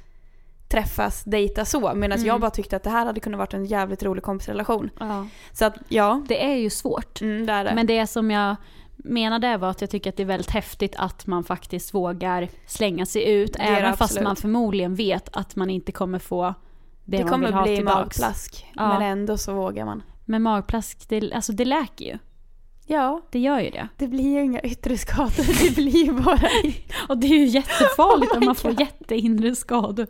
träffas, 0.69 1.25
dejta 1.25 1.65
så. 1.65 1.95
Medan 1.95 2.19
Mm. 2.19 2.27
jag 2.29 2.41
bara 2.41 2.51
tyckte 2.51 2.77
att 2.77 2.83
det 2.83 2.91
här 2.91 3.07
hade 3.07 3.21
kunnat 3.21 3.39
varit 3.39 3.55
en 3.55 3.65
jävligt 3.65 4.03
rolig 4.03 4.23
kompisrelation. 4.25 4.91
Ja. 5.01 5.27
Så 5.53 5.65
att 5.65 5.75
ja, 5.89 6.23
Det 6.29 6.45
är 6.45 6.55
ju 6.57 6.71
svårt. 6.71 7.21
mm, 7.21 7.47
det 7.47 7.53
är 7.53 7.65
det. 7.65 7.73
Men 7.75 7.87
det 7.87 8.07
som 8.07 8.31
jag 8.31 8.57
menade 8.97 9.57
var 9.57 9.71
att 9.71 9.81
jag 9.81 9.91
tycker 9.91 10.11
att 10.11 10.17
det 10.17 10.23
är 10.23 10.27
väldigt 10.27 10.51
häftigt 10.51 10.95
att 10.99 11.27
man 11.27 11.45
faktiskt 11.45 11.95
vågar 11.95 12.49
slänga 12.67 13.07
sig 13.07 13.31
ut. 13.33 13.53
Det 13.53 13.59
är 13.63 13.71
det 13.71 13.77
även 13.79 13.97
fast 13.97 14.21
man 14.23 14.37
förmodligen 14.37 14.95
vet 14.95 15.37
att 15.37 15.57
man 15.57 15.71
inte 15.71 15.93
kommer 15.93 16.19
få 16.19 16.55
det, 17.05 17.17
det 17.17 17.25
man 17.25 17.41
vill 17.41 17.49
kommer 17.49 17.53
ha 17.53 17.63
bli 17.63 17.77
tillbaks. 17.77 17.97
magplask. 18.21 18.67
Ja. 18.77 18.89
Men 18.89 19.03
ändå 19.03 19.37
så 19.39 19.53
vågar 19.55 19.85
man. 19.85 20.03
Men 20.25 20.43
magplask, 20.43 21.09
det, 21.09 21.33
alltså 21.33 21.53
det 21.53 21.65
läker 21.65 22.05
ju. 22.05 22.19
Ja, 22.89 23.21
Det 23.31 23.39
gör 23.39 23.61
ju 23.61 23.71
det. 23.71 23.89
det 23.97 24.09
blir 24.09 24.33
ju 24.35 24.45
inga 24.45 24.61
yttre 24.61 24.99
skador. 24.99 25.63
Det 25.69 25.75
blir 25.77 26.05
ju 26.07 26.13
bara... 26.13 26.49
Och 27.09 27.19
det 27.19 27.27
är 27.27 27.39
ju 27.39 27.45
jättefarligt 27.47 28.33
Oh 28.33 28.39
om 28.39 28.45
man 28.45 28.55
får 28.55 28.81
jätteinre 28.81 29.55
skador. 29.55 30.07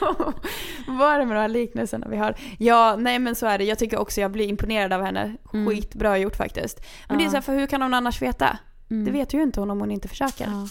Vad 0.86 1.12
är 1.14 1.18
det 1.18 1.26
med 1.26 1.36
de 1.36 1.40
här 1.40 1.48
liknelserna 1.48 2.06
vi 2.10 2.16
har? 2.16 2.34
Ja, 2.58 2.96
nej 2.98 3.18
men 3.18 3.34
så 3.34 3.46
är 3.46 3.58
det. 3.58 3.64
Jag 3.64 3.78
tycker 3.78 3.98
också 3.98 4.20
jag 4.20 4.30
blir 4.30 4.46
imponerad 4.48 4.92
av 4.92 5.02
henne. 5.04 5.36
Mm. 5.54 5.66
Skitbra 5.68 6.18
gjort 6.18 6.36
faktiskt. 6.36 6.80
Men 7.08 7.18
det 7.18 7.22
är 7.22 7.26
Ja. 7.26 7.30
så 7.30 7.36
här, 7.36 7.42
för 7.42 7.54
hur 7.54 7.66
kan 7.66 7.82
hon 7.82 7.94
annars 7.94 8.22
veta? 8.22 8.58
Mm. 8.90 9.04
Det 9.04 9.10
vet 9.10 9.34
ju 9.34 9.42
inte 9.42 9.60
hon 9.60 9.70
om 9.70 9.80
hon 9.80 9.90
inte 9.90 10.08
försöker. 10.08 10.44
Ja. 10.44 10.68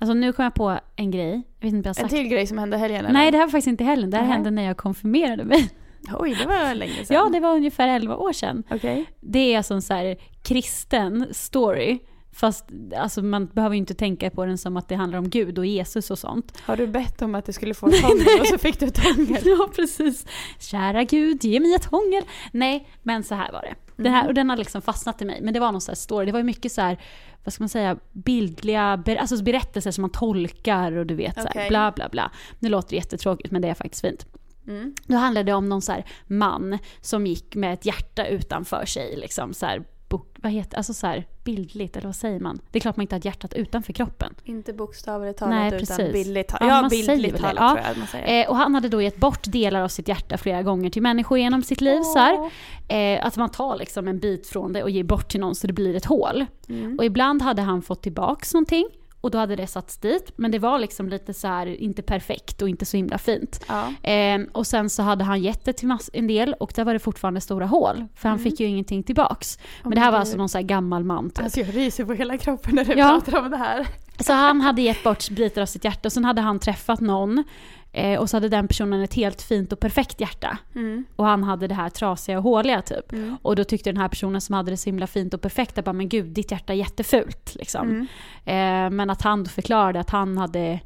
Alltså 0.00 0.14
nu 0.14 0.32
kom 0.32 0.42
jag 0.42 0.54
på 0.54 0.78
en 0.96 1.10
grej. 1.10 1.30
Jag 1.60 1.66
vet 1.68 1.74
inte 1.74 1.88
jag 1.88 1.94
har 1.94 2.02
En 2.02 2.08
sagt. 2.08 2.10
till 2.10 2.28
grej 2.28 2.46
som 2.46 2.58
hände 2.58 2.76
helgen 2.76 3.00
eller? 3.00 3.12
Nej, 3.12 3.30
det 3.30 3.38
här 3.38 3.44
var 3.44 3.50
faktiskt 3.50 3.66
inte 3.68 3.84
helgen. 3.84 4.10
Det 4.10 4.16
här 4.16 4.24
Nej. 4.24 4.32
hände 4.32 4.50
när 4.50 4.62
jag 4.62 4.76
konfirmerade 4.76 5.44
mig. 5.44 5.70
Oj, 6.18 6.34
det 6.34 6.46
var 6.46 6.74
länge 6.74 6.92
sedan. 7.04 7.16
Ja, 7.16 7.28
det 7.32 7.40
var 7.40 7.54
ungefär 7.56 7.88
11 7.88 8.16
år 8.16 8.32
sedan. 8.32 8.62
Okej. 8.70 9.06
Det 9.20 9.38
är 9.38 9.56
alltså 9.56 9.74
en 9.74 9.82
så 9.82 9.94
här 9.94 10.16
kristen 10.42 11.26
story. 11.32 11.98
Fast 12.38 12.64
alltså, 12.96 13.22
man 13.22 13.46
behöver 13.46 13.74
ju 13.74 13.78
inte 13.78 13.94
tänka 13.94 14.30
på 14.30 14.44
den 14.44 14.58
som 14.58 14.76
att 14.76 14.88
det 14.88 14.94
handlar 14.94 15.18
om 15.18 15.30
Gud 15.30 15.58
och 15.58 15.66
Jesus 15.66 16.10
och 16.10 16.18
sånt. 16.18 16.60
Har 16.60 16.76
du 16.76 16.86
bett 16.86 17.22
om 17.22 17.34
att 17.34 17.46
du 17.46 17.52
skulle 17.52 17.74
få 17.74 17.88
ett 17.88 18.02
hångel 18.02 18.40
och 18.40 18.46
så 18.46 18.58
fick 18.58 18.80
du 18.80 18.86
ett 18.86 18.98
hångel? 18.98 19.42
Ja, 19.44 19.68
precis. 19.76 20.26
Kära 20.58 21.04
Gud, 21.04 21.44
ge 21.44 21.60
mig 21.60 21.74
ett 21.74 21.84
hångel. 21.84 22.24
Nej, 22.52 22.88
men 23.02 23.24
så 23.24 23.34
här 23.34 23.52
var 23.52 23.62
det. 23.62 24.02
Den, 24.02 24.12
här, 24.12 24.28
och 24.28 24.34
den 24.34 24.50
har 24.50 24.56
liksom 24.56 24.82
fastnat 24.82 25.22
i 25.22 25.24
mig. 25.24 25.40
Men 25.42 25.54
det 25.54 25.60
var 25.60 25.72
någon 25.72 25.80
så 25.80 25.90
här 25.90 25.96
story. 25.96 26.26
Det 26.26 26.32
var 26.32 26.38
ju 26.38 26.44
mycket 26.44 26.72
så 26.72 26.80
här, 26.80 26.98
vad 27.44 27.52
ska 27.52 27.62
man 27.62 27.68
säga, 27.68 27.96
bildliga 28.12 28.96
ber, 28.96 29.16
alltså 29.16 29.42
berättelser 29.42 29.90
som 29.90 30.02
man 30.02 30.10
tolkar 30.10 30.92
och 30.92 31.06
du 31.06 31.14
vet 31.14 31.42
så 31.42 31.48
här, 31.54 31.68
bla 31.68 31.92
bla 31.92 32.08
bla. 32.08 32.30
Nu 32.58 32.68
låter 32.68 32.90
det 32.90 32.96
jättetråkigt 32.96 33.50
men 33.50 33.62
det 33.62 33.68
är 33.68 33.74
faktiskt 33.74 34.00
fint. 34.00 34.26
Mm. 34.66 34.94
Då 35.06 35.16
handlade 35.16 35.50
det 35.50 35.54
om 35.54 35.68
någon 35.68 35.82
så 35.82 35.92
här 35.92 36.04
man 36.26 36.78
som 37.00 37.26
gick 37.26 37.54
med 37.54 37.74
ett 37.74 37.86
hjärta 37.86 38.26
utanför 38.26 38.84
sig. 38.86 39.16
Liksom 39.16 39.54
så 39.54 39.66
bok, 40.08 40.36
vad 40.42 40.52
heter, 40.52 40.76
alltså 40.76 40.94
så 40.94 41.06
här, 41.06 41.26
bildligt, 41.44 41.96
eller 41.96 42.06
vad 42.08 42.16
säger 42.16 42.40
man? 42.40 42.60
Det 42.70 42.78
är 42.78 42.80
klart 42.80 42.96
man 42.96 43.02
inte 43.02 43.14
har 43.14 43.26
hjärtat 43.26 43.54
utanför 43.54 43.92
kroppen. 43.92 44.34
Inte 44.44 44.72
bokstavligt 44.72 45.38
talat 45.38 45.54
Nej, 45.54 45.68
utan 45.68 45.78
precis. 45.78 46.12
bildligt 46.12 46.48
talat. 46.50 46.68
Ja, 46.68 46.82
Ja, 46.82 46.88
bildligt 46.88 47.38
talat 47.38 47.54
Ja. 47.58 47.70
tror 47.74 47.86
jag 47.88 47.98
man 47.98 48.06
säger. 48.06 48.44
Eh, 48.44 48.50
och 48.50 48.56
han 48.56 48.74
hade 48.74 48.88
då 48.88 49.02
gett 49.02 49.16
bort 49.16 49.42
delar 49.44 49.80
av 49.82 49.88
sitt 49.88 50.08
hjärta 50.08 50.38
flera 50.38 50.62
gånger 50.62 50.90
till 50.90 51.02
människor 51.02 51.38
genom 51.38 51.62
sitt 51.62 51.80
liv. 51.80 52.00
Så 52.02 52.18
här. 52.18 52.50
Eh, 52.88 53.26
att 53.26 53.36
man 53.36 53.48
tar 53.50 53.76
liksom 53.76 54.08
en 54.08 54.18
bit 54.18 54.46
från 54.46 54.72
det 54.72 54.82
och 54.82 54.90
ger 54.90 55.04
bort 55.04 55.28
till 55.28 55.40
någon 55.40 55.54
så 55.54 55.66
det 55.66 55.72
blir 55.72 55.96
ett 55.96 56.04
hål. 56.04 56.46
Mm. 56.68 56.98
Och 56.98 57.04
ibland 57.04 57.42
hade 57.42 57.62
han 57.62 57.82
fått 57.82 58.02
tillbaks 58.02 58.54
någonting 58.54 58.88
och 59.20 59.30
då 59.30 59.38
hade 59.38 59.56
det 59.56 59.66
satts 59.66 59.96
dit. 59.96 60.32
Men 60.36 60.50
det 60.50 60.58
var 60.58 60.78
liksom 60.78 61.08
lite 61.08 61.34
så 61.34 61.48
här, 61.48 61.66
inte 61.66 62.02
perfekt 62.02 62.62
och 62.62 62.68
inte 62.68 62.84
så 62.86 62.96
himla 62.96 63.18
fint. 63.18 63.64
Ja. 63.68 64.10
Eh, 64.10 64.40
och 64.52 64.66
sen 64.66 64.90
så 64.90 65.02
hade 65.02 65.24
han 65.24 65.42
gett 65.42 65.64
det 65.64 65.72
till 65.72 65.96
en 66.12 66.26
del 66.26 66.54
och 66.60 66.72
där 66.74 66.84
var 66.84 66.92
det 66.92 66.98
fortfarande 66.98 67.40
stora 67.40 67.66
hål. 67.66 68.04
För 68.14 68.28
han 68.28 68.38
fick 68.38 68.60
ju 68.60 68.66
ingenting 68.66 69.02
tillbaks. 69.02 69.58
Men 69.82 69.90
det 69.94 70.00
här 70.00 70.12
var 70.12 70.18
alltså 70.18 70.36
någon 70.36 70.48
så 70.48 70.58
här 70.58 70.62
gammal 70.64 71.04
man 71.04 71.30
typ. 71.30 71.44
Alltså 71.44 71.60
jag 71.60 71.76
ryser 71.76 72.04
på 72.04 72.12
hela 72.12 72.38
kroppen 72.38 72.74
när 72.74 72.84
du 72.84 72.92
Ja. 72.92 73.20
pratar 73.24 73.38
om 73.44 73.50
det 73.50 73.56
här. 73.56 73.86
Så 74.20 74.32
han 74.32 74.60
hade 74.60 74.82
gett 74.82 75.04
bort 75.04 75.30
bitar 75.30 75.62
av 75.62 75.66
sitt 75.66 75.84
hjärta 75.84 76.08
och 76.08 76.12
sen 76.12 76.24
hade 76.24 76.40
han 76.40 76.58
träffat 76.58 77.00
någon 77.00 77.44
eh, 77.92 78.20
och 78.20 78.30
så 78.30 78.36
hade 78.36 78.48
den 78.48 78.68
personen 78.68 79.02
ett 79.02 79.14
helt 79.14 79.42
fint 79.42 79.72
och 79.72 79.80
perfekt 79.80 80.20
hjärta. 80.20 80.58
Mm. 80.74 81.04
Och 81.16 81.24
han 81.24 81.42
hade 81.44 81.66
det 81.66 81.74
här 81.74 81.88
trasiga 81.88 82.38
och 82.38 82.44
håliga 82.44 82.82
typ. 82.82 83.12
Och 83.42 83.56
då 83.56 83.64
tyckte 83.64 83.90
den 83.92 84.00
här 84.00 84.08
personen 84.08 84.40
som 84.40 84.54
hade 84.54 84.70
det 84.70 84.76
så 84.76 84.88
himla 84.88 85.06
fint 85.06 85.34
och 85.34 85.40
perfekt, 85.42 85.78
att 85.78 85.84
bara 85.84 85.92
men 85.92 86.08
gud 86.08 86.26
ditt 86.26 86.50
hjärta 86.50 86.72
är 86.72 86.76
jättefult 86.76 87.54
liksom. 87.54 87.88
Mm. 87.88 88.06
Eh, 88.44 88.96
men 88.96 89.10
att 89.10 89.22
han 89.22 89.44
då 89.44 89.50
förklarade 89.50 90.00
att 90.00 90.10
han 90.10 90.38
hade 90.38 90.80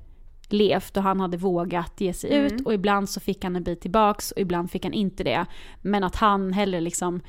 levt 0.49 0.97
och 0.97 1.03
han 1.03 1.21
hade 1.21 1.37
vågat 1.37 2.01
ge 2.01 2.13
sig 2.15 2.33
Mm. 2.33 2.47
ut 2.47 2.67
och 2.67 2.75
ibland 2.75 3.09
så 3.11 3.21
fick 3.21 3.45
han 3.45 3.57
en 3.57 3.63
bit 3.63 3.81
tillbaks 3.81 4.31
och 4.31 4.41
ibland 4.41 4.71
fick 4.71 4.85
han 4.85 4.93
inte 4.93 5.25
det. 5.25 5.47
Men 5.83 6.05
att 6.05 6.17
han 6.17 6.53
hellre 6.53 6.81
liksom 6.81 7.21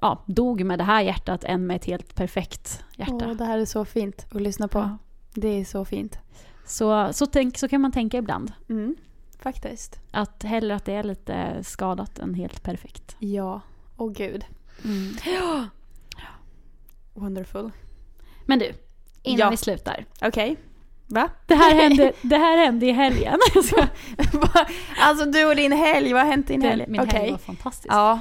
ja, 0.00 0.24
dog 0.26 0.64
med 0.64 0.78
det 0.78 0.84
här 0.84 1.02
hjärtat 1.02 1.44
än 1.44 1.66
med 1.66 1.76
ett 1.76 1.84
helt 1.84 2.14
perfekt 2.14 2.84
hjärta. 2.96 3.26
Åh, 3.26 3.32
det 3.32 3.44
här 3.44 3.58
är 3.58 3.64
så 3.64 3.84
fint 3.84 4.26
att 4.30 4.40
lyssna 4.42 4.68
på. 4.68 4.78
Ja. 4.78 4.98
Det 5.40 5.48
är 5.60 5.64
så 5.64 5.84
fint. 5.84 6.18
Så, 6.66 7.12
så, 7.12 7.26
tänk, 7.26 7.58
så 7.58 7.68
kan 7.68 7.80
man 7.80 7.92
tänka 7.92 8.18
ibland. 8.18 8.52
Mm. 8.68 8.96
Faktiskt. 9.42 10.00
Att 10.10 10.42
hellre 10.42 10.74
att 10.74 10.84
det 10.84 10.92
är 10.92 11.02
lite 11.02 11.64
skadat 11.64 12.18
än 12.18 12.34
helt 12.34 12.62
perfekt. 12.62 13.16
Ja. 13.18 13.60
Åh 13.96 14.12
gud. 14.12 14.44
Wonderful. 17.14 17.70
Men 18.46 18.58
du, 18.58 18.72
innan 19.22 19.38
Ja. 19.38 19.50
vi 19.50 19.56
slutar. 19.56 20.04
Okej. 20.22 20.56
Va? 21.06 21.28
Det 21.46 21.54
här 21.54 21.74
hände, 21.74 22.12
det 22.22 22.36
här 22.36 22.56
hände 22.56 22.86
i 22.86 22.92
helgen. 22.92 23.38
Alltså 25.00 25.24
du 25.24 25.44
och 25.46 25.56
din 25.56 25.72
helg, 25.72 26.12
vad 26.12 26.22
har 26.22 26.30
hänt 26.30 26.50
i 26.50 26.52
din 26.52 26.62
helg? 26.62 26.84
Min 26.88 27.00
Okej. 27.00 27.18
helg 27.18 27.30
var 27.30 27.38
fantastisk. 27.38 27.94
Ja. 27.94 28.20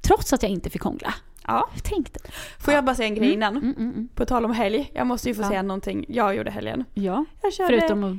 Trots 0.00 0.32
att 0.32 0.42
jag 0.42 0.52
inte 0.52 0.70
fick 0.70 0.82
hångla. 0.82 1.14
Ja. 1.46 1.68
Tänk 1.84 2.12
dig. 2.12 2.22
Får 2.58 2.74
jag 2.74 2.84
bara 2.84 2.94
säga 2.94 3.08
en 3.08 3.14
grej 3.14 3.32
innan? 3.32 3.56
Mm, 3.56 3.74
mm, 3.76 3.90
mm. 3.90 4.08
På 4.14 4.24
tal 4.26 4.44
om 4.44 4.52
helg. 4.52 4.90
Jag 4.94 5.06
måste 5.06 5.28
ju 5.28 5.34
få 5.34 5.42
Ja. 5.42 5.48
säga 5.48 5.62
någonting 5.62 6.04
jag 6.08 6.36
gjorde 6.36 6.50
helgen. 6.50 6.84
Ja, 6.94 7.24
Jag 7.42 7.52
körde... 7.52 7.68
förutom 7.80 8.04
att 8.04 8.16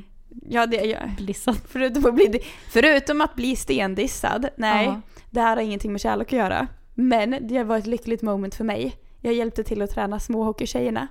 Ja, 0.48 0.66
det 0.66 0.76
jag... 0.76 1.10
bli 1.16 1.34
satt. 1.34 1.62
Förutom 1.68 2.06
att 2.06 2.14
bli, 2.14 2.40
förutom 2.72 3.20
att 3.20 3.34
bli 3.34 3.56
stendissad. 3.56 4.48
Nej, 4.56 4.86
Ja. 4.86 5.00
det 5.30 5.40
här 5.40 5.56
har 5.56 5.62
ingenting 5.62 5.92
med 5.92 6.00
kärlek 6.00 6.26
att 6.32 6.38
göra. 6.38 6.66
Men 6.94 7.36
det 7.40 7.62
var 7.64 7.78
ett 7.78 7.86
lyckligt 7.86 8.22
moment 8.22 8.54
för 8.54 8.64
mig. 8.64 8.96
Jag 9.20 9.34
hjälpte 9.34 9.64
till 9.64 9.82
att 9.82 9.90
träna 9.90 10.20
småhockeytjejerna. 10.20 11.08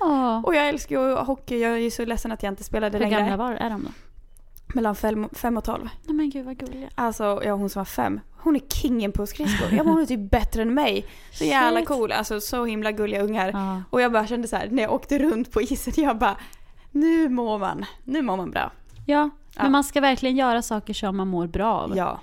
Åh, 0.00 0.44
Och 0.44 0.54
jag 0.54 0.68
älskar 0.68 1.08
ju 1.08 1.14
hockey. 1.16 1.58
Jag 1.58 1.72
är 1.72 1.76
ju 1.76 1.90
så 1.90 2.04
ledsen 2.04 2.32
att 2.32 2.42
jag 2.42 2.52
inte 2.52 2.64
spelade 2.64 2.98
hur 2.98 3.04
längre. 3.04 3.20
gamla 3.20 3.36
var, 3.36 3.52
är 3.52 3.70
de 3.70 3.82
då? 3.82 3.88
Mellan 4.74 4.94
fem, 4.96 5.28
fem 5.32 5.56
och 5.56 5.64
tolv. 5.64 5.88
Nej 6.04 6.14
men 6.16 6.30
gud 6.30 6.44
vad 6.46 6.56
gulliga. 6.58 6.88
Alltså, 6.94 7.40
ja, 7.44 7.52
hon 7.54 7.70
som 7.70 7.80
var 7.80 7.84
fem. 7.84 8.20
Hon 8.38 8.56
är 8.56 8.60
kingen 8.60 9.12
på 9.12 9.26
skridskor. 9.26 9.68
Ja, 9.70 9.76
men 9.76 9.86
hon 9.88 10.02
är 10.02 10.06
typ 10.06 10.30
bättre 10.30 10.62
än 10.62 10.74
mig. 10.74 11.06
Så 11.32 11.44
jävla 11.44 11.82
cool. 11.84 12.12
Alltså 12.12 12.40
så 12.40 12.64
himla 12.64 12.92
gulliga 12.92 13.22
ungar. 13.22 13.50
Ja. 13.54 13.82
Och 13.90 14.00
jag 14.00 14.12
bara 14.12 14.26
kände 14.26 14.48
så 14.48 14.56
här 14.56 14.68
när 14.70 14.82
jag 14.82 14.92
åkte 14.92 15.18
runt 15.18 15.52
på 15.52 15.62
isen. 15.62 15.92
Jag 15.96 16.18
bara, 16.18 16.36
nu 16.90 17.28
mår 17.28 17.58
man. 17.58 17.84
Nu 18.04 18.22
mår 18.22 18.36
man 18.36 18.50
bra. 18.50 18.72
ja, 19.06 19.30
Ja. 19.56 19.62
men 19.62 19.72
man 19.72 19.84
ska 19.84 20.00
verkligen 20.00 20.36
göra 20.36 20.62
saker 20.62 20.94
som 20.94 21.16
man 21.16 21.28
mår 21.28 21.46
bra 21.46 21.72
av. 21.74 21.96
Ja, 21.96 22.20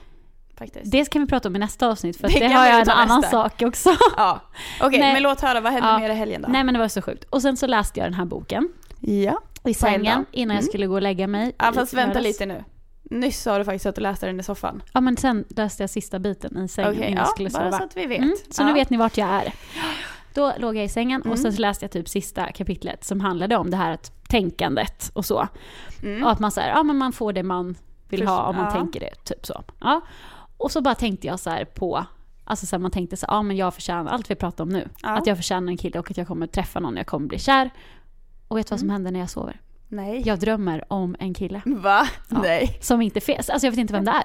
faktiskt. 0.58 0.92
Det 0.92 1.12
kan 1.12 1.22
vi 1.22 1.28
prata 1.28 1.50
om 1.50 1.56
i 1.56 1.60
nästa 1.60 1.88
avsnitt 1.88 2.18
för 2.18 2.28
Det 2.28 2.40
det, 2.40 2.48
har 2.48 2.66
jag 2.66 2.82
en 2.82 2.90
annan 2.90 3.22
nästa. 3.22 3.32
sak 3.44 3.62
också. 3.62 3.90
Ja. 4.18 4.40
Okej, 4.82 5.00
Nej. 5.00 5.14
men 5.14 5.24
låt 5.24 5.42
höra. 5.42 5.62
Vad 5.62 5.72
hände 5.74 5.88
Ja. 5.88 6.00
mer 6.00 6.10
i 6.10 6.14
helgen 6.14 6.42
då? 6.42 6.48
Nej 6.48 6.64
men 6.64 6.74
det 6.74 6.80
var 6.80 6.88
så 6.88 7.02
sjukt. 7.02 7.24
Och 7.24 7.42
sen 7.42 7.58
så 7.58 7.68
läste 7.68 8.00
jag 8.00 8.08
den 8.08 8.14
här 8.14 8.26
boken 8.26 8.70
Ja. 9.00 9.42
I 9.66 9.74
sängen 9.74 10.26
innan 10.32 10.56
jag 10.56 10.62
Mm. 10.62 10.70
skulle 10.70 10.88
gå 10.88 10.94
och 10.94 11.02
lägga 11.02 11.28
mig. 11.28 11.56
Ja, 11.60 11.72
fast 11.74 11.94
vänta 11.94 12.20
lite 12.20 12.46
nu. 12.46 12.64
Nyss 13.04 13.42
sa 13.42 13.58
du 13.58 13.66
faktiskt 13.66 13.86
att 13.86 13.96
du 13.96 14.02
läste 14.02 14.26
den 14.26 14.40
i 14.40 14.44
soffan. 14.44 14.84
Ja 14.94 15.02
men 15.02 15.18
sen 15.18 15.46
läste 15.50 15.84
jag 15.84 15.90
sista 15.90 16.20
biten 16.20 16.58
i 16.64 16.68
sängen 16.68 16.92
Okej, 16.92 17.02
innan 17.04 17.18
jag 17.18 17.22
ja, 17.28 17.32
skulle 17.32 17.50
bara 17.50 17.64
sova. 17.64 17.78
så 17.78 17.84
att 17.84 17.98
vi 17.98 18.06
vet. 18.06 18.18
Mm, 18.18 18.36
så 18.52 18.62
ja. 18.62 18.68
nu 18.68 18.74
vet 18.74 18.90
ni 18.90 18.98
vart 18.98 19.18
jag 19.18 19.30
är. 19.30 19.54
Då 20.34 20.54
låg 20.58 20.76
jag 20.76 20.86
i 20.86 20.90
sängen 20.90 21.22
och 21.22 21.26
Mm. 21.28 21.38
sen 21.38 21.54
så 21.54 21.62
läste 21.62 21.86
jag 21.86 21.92
typ 21.92 22.10
sista 22.10 22.52
kapitlet 22.52 23.04
som 23.04 23.20
handlade 23.20 23.58
om 23.58 23.70
det 23.70 23.78
här 23.78 23.92
att 23.92 24.12
tänkandet 24.30 25.12
och 25.14 25.26
så. 25.26 25.48
Mm. 26.04 26.24
Och 26.24 26.32
att 26.32 26.40
man 26.40 26.52
säger, 26.52 26.70
ja 26.70 26.84
men 26.84 26.98
man 26.98 27.12
får 27.14 27.34
det 27.34 27.44
man 27.44 27.76
vill 28.10 28.28
ha 28.28 28.44
om 28.44 28.56
man 28.56 28.66
Ja. 28.66 28.72
tänker 28.72 29.00
det, 29.00 29.16
typ 29.24 29.46
så. 29.46 29.64
Ja. 29.82 30.02
Och 30.58 30.72
så 30.72 30.82
bara 30.82 30.96
tänkte 30.96 31.28
jag 31.28 31.40
så 31.40 31.50
här 31.50 31.66
på, 31.66 32.06
alltså 32.46 32.66
så 32.66 32.76
här, 32.76 32.82
man 32.82 32.92
tänkte 32.92 33.18
så 33.18 33.26
här, 33.28 33.34
ja 33.34 33.42
men 33.42 33.58
jag 33.58 33.74
förtjänar, 33.74 34.12
allt 34.12 34.32
vi 34.32 34.36
pratar 34.36 34.64
om 34.64 34.70
nu, 34.70 34.90
att 35.02 35.28
jag 35.28 35.38
förtjänar 35.38 35.72
en 35.72 35.78
kille 35.78 36.00
och 36.00 36.12
att 36.12 36.18
jag 36.18 36.28
kommer 36.28 36.48
träffa 36.48 36.80
någon, 36.80 36.98
jag 36.98 37.08
kommer 37.08 37.28
bli 37.28 37.40
kär. 37.40 37.70
Och 38.54 38.60
vet 38.60 38.68
du 38.68 38.72
vad 38.72 38.80
Mm. 38.80 38.88
som 38.88 38.90
händer 38.90 39.12
när 39.12 39.20
jag 39.20 39.30
sover? 39.30 39.62
Nej. 39.88 40.22
Jag 40.26 40.40
drömmer 40.40 40.84
om 40.94 41.16
en 41.20 41.34
kille. 41.34 41.62
Va? 41.66 42.08
Ja. 42.30 42.42
Nej. 42.44 42.78
Som 42.82 43.02
inte 43.02 43.20
finns, 43.22 43.50
alltså 43.50 43.68
jag 43.68 43.72
vet 43.72 43.80
inte 43.80 43.94
vem 43.94 44.06
det 44.06 44.12
är. 44.12 44.24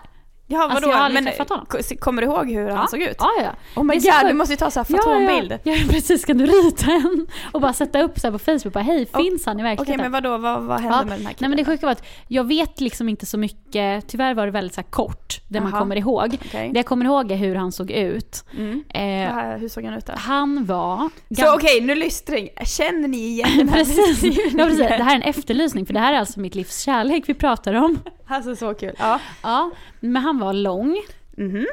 Ja, 0.50 0.58
vadå? 0.58 0.74
Alltså, 0.74 0.90
jag 0.90 0.96
har 0.96 1.04
aldrig 1.04 1.24
men 1.24 1.32
träffat 1.32 1.48
honom. 1.48 1.66
kommer 2.00 2.22
du 2.22 2.28
ihåg 2.28 2.50
hur 2.50 2.70
han 2.70 2.88
såg 2.88 3.00
ut? 3.02 3.16
Ja, 3.18 3.30
ja. 3.42 3.50
Oh 3.80 3.84
my 3.84 4.00
så 4.00 4.10
god, 4.10 4.30
du 4.30 4.34
måste 4.34 4.52
ju 4.52 4.56
ta 4.56 4.70
så 4.70 4.80
här. 4.80 4.86
Ja, 4.88 5.20
ja. 5.48 5.58
ja, 5.62 5.74
precis. 5.90 6.24
Kan 6.24 6.38
du 6.38 6.46
rita 6.46 6.86
en? 6.90 7.26
Och 7.52 7.60
bara 7.60 7.72
sätta 7.72 8.02
upp 8.02 8.18
så 8.18 8.32
på 8.32 8.38
Facebook, 8.38 8.72
bara 8.72 8.82
hej, 8.84 9.06
finns 9.16 9.46
han 9.46 9.60
i 9.60 9.62
Okej, 9.62 9.70
verkligheten? 9.76 10.02
men 10.02 10.12
vadå? 10.12 10.38
Vad, 10.38 10.62
vad 10.62 10.80
hände 10.80 10.96
Ja, 10.96 11.04
med 11.04 11.06
den 11.06 11.18
här 11.18 11.24
Nej 11.24 11.34
killen? 11.34 11.50
men 11.50 11.56
det 11.56 11.64
sjuka 11.64 11.86
var 11.86 11.92
att 11.92 12.04
jag 12.28 12.44
vet 12.44 12.80
liksom 12.80 13.08
inte 13.08 13.26
så 13.26 13.38
mycket, 13.38 14.08
tyvärr 14.08 14.34
var 14.34 14.46
det 14.46 14.52
väldigt 14.52 14.74
så 14.74 14.82
kort, 14.82 15.40
det 15.48 15.60
man 15.60 15.70
Jaha. 15.70 15.80
kommer 15.80 15.96
ihåg. 15.96 16.36
Okej. 16.46 16.70
Det 16.72 16.78
jag 16.78 16.86
kommer 16.86 17.04
ihåg 17.04 17.30
är 17.32 17.36
hur 17.36 17.54
han 17.54 17.72
såg 17.72 17.90
ut. 17.90 18.44
Mm. 18.56 18.84
Eh, 18.94 19.00
här, 19.34 19.58
hur 19.58 19.68
såg 19.68 19.84
han 19.84 19.94
ut 19.94 20.06
då? 20.06 20.12
han 20.16 20.64
var... 20.64 21.10
Så 21.36 21.54
okej, 21.54 21.80
nu 21.80 21.94
lystring. 21.94 22.48
Känner 22.64 23.08
ni 23.08 23.16
igen 23.18 23.48
den 23.58 23.68
här 23.68 23.76
precis. 23.84 24.22
Ja, 24.54 24.64
precis. 24.64 24.78
Det 24.78 24.84
här 25.04 25.10
är 25.12 25.16
en 25.16 25.22
efterlysning, 25.22 25.86
för 25.86 25.94
det 25.94 26.00
här 26.00 26.12
är 26.12 26.18
alltså 26.18 26.40
mitt 26.40 26.54
livs 26.54 26.80
kärlek 26.84 27.24
vi 27.26 27.34
pratar 27.34 27.74
om. 27.74 27.98
Alltså 28.28 28.56
så 28.56 28.74
kul. 28.74 28.92
Ja. 28.98 29.20
Ja, 29.42 29.70
men 30.00 30.22
han 30.22 30.38
var 30.38 30.52
lång. 30.52 30.96
Mhm. 31.36 31.66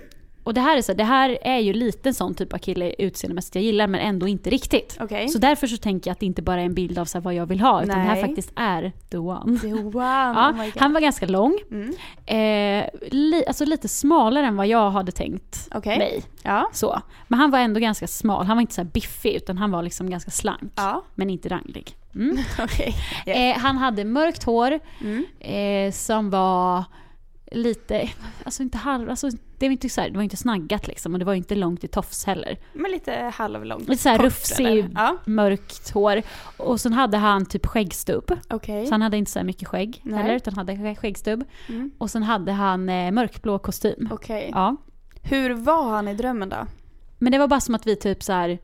Och 0.43 0.53
det 0.53 0.61
här, 0.61 0.77
är 0.77 0.81
så, 0.81 0.93
det 0.93 1.03
här 1.03 1.37
är 1.41 1.59
ju 1.59 1.73
lite 1.73 2.13
sån 2.13 2.35
typ 2.35 2.53
av 2.53 2.57
kille 2.57 2.93
utseendemässigt 2.97 3.55
jag 3.55 3.63
gillar, 3.63 3.87
men 3.87 4.01
ändå 4.01 4.27
inte 4.27 4.49
riktigt. 4.49 4.97
Okej. 5.01 5.29
Så 5.29 5.37
därför 5.37 5.67
så 5.67 5.77
tänker 5.77 6.09
jag 6.09 6.13
att 6.13 6.19
det 6.19 6.25
inte 6.25 6.41
bara 6.41 6.61
är 6.61 6.65
en 6.65 6.73
bild 6.73 6.99
av 6.99 7.05
så 7.05 7.19
vad 7.19 7.33
jag 7.33 7.45
vill 7.45 7.59
ha, 7.59 7.83
utan 7.83 7.95
det 7.97 8.03
här 8.03 8.13
Nej. 8.13 8.23
faktiskt 8.23 8.51
är 8.55 8.91
the 9.09 9.17
one. 9.17 9.59
The 9.59 9.73
one. 9.73 9.91
Ja, 10.35 10.49
oh 10.49 10.57
my 10.57 10.65
god. 10.65 10.81
han 10.81 10.93
var 10.93 11.01
ganska 11.01 11.25
lång. 11.25 11.59
Mm. 11.71 11.89
Eh, 12.25 12.89
li, 13.11 13.43
alltså 13.47 13.65
lite 13.65 13.87
smalare 13.87 14.45
än 14.45 14.55
vad 14.55 14.67
jag 14.67 14.91
hade 14.91 15.11
tänkt 15.11 15.67
Okej. 15.75 15.97
mig. 15.97 16.23
Ja. 16.43 16.69
Så. 16.73 17.01
Men 17.27 17.39
han 17.39 17.51
var 17.51 17.59
ändå 17.59 17.79
ganska 17.79 18.07
smal. 18.07 18.45
Han 18.45 18.57
var 18.57 18.61
inte 18.61 18.73
så 18.73 18.83
biffig 18.83 19.33
utan 19.33 19.57
han 19.57 19.71
var 19.71 19.83
liksom 19.83 20.09
ganska 20.09 20.31
slank. 20.31 20.71
Ja. 20.75 21.03
Men 21.15 21.29
inte 21.29 21.49
ranglig. 21.49 21.95
Mm. 22.15 22.37
Okej. 22.59 22.95
Yes. 23.27 23.37
Eh, 23.57 23.61
han 23.61 23.77
hade 23.77 24.05
mörkt 24.05 24.43
hår 24.43 24.79
Mm. 25.01 25.25
eh, 25.39 25.91
som 25.91 26.29
var 26.29 26.83
lite, 27.51 28.09
alltså 28.43 28.63
inte 28.63 28.77
halv, 28.77 29.09
alltså 29.09 29.29
det 29.57 29.65
var 29.67 29.71
inte, 29.71 29.89
så 29.89 30.01
här, 30.01 30.09
det 30.09 30.15
var 30.15 30.23
inte 30.23 30.37
snaggat 30.37 30.87
liksom 30.87 31.13
och 31.13 31.19
det 31.19 31.25
var 31.25 31.33
inte 31.33 31.55
långt 31.55 31.83
i 31.83 31.87
tofs 31.87 32.25
heller. 32.25 32.57
Men 32.73 32.91
lite 32.91 33.31
halvlångt. 33.35 33.89
Lite 33.89 34.01
så 34.03 34.09
här 34.09 34.17
Kort, 34.17 34.25
rufsig? 34.25 34.87
Ja. 34.95 35.17
mörkt 35.25 35.91
hår. 35.91 36.21
Och 36.57 36.81
sen 36.81 36.93
hade 36.93 37.17
han 37.17 37.45
typ 37.45 37.65
skäggstubb. 37.65 38.31
Okej. 38.49 38.85
Så 38.85 38.93
han 38.93 39.01
hade 39.01 39.17
inte 39.17 39.31
så 39.31 39.43
mycket 39.43 39.67
skägg 39.67 40.01
Nej. 40.03 40.21
heller 40.21 40.35
utan 40.35 40.53
hade 40.53 40.95
skäggstubb. 40.95 41.43
Mm. 41.69 41.91
Och 41.97 42.11
sen 42.11 42.23
hade 42.23 42.51
han 42.51 42.89
eh, 42.89 43.11
mörkblå 43.11 43.59
kostym. 43.59 44.09
Okej. 44.11 44.49
Ja. 44.53 44.75
Hur 45.21 45.53
var 45.53 45.89
han 45.89 46.07
i 46.07 46.13
drömmen 46.13 46.49
då? 46.49 46.67
Men 47.17 47.31
det 47.31 47.37
var 47.37 47.47
bara 47.47 47.59
som 47.61 47.75
att 47.75 47.87
vi 47.87 47.95
typ 47.95 48.23
så 48.23 48.33
här 48.33 48.59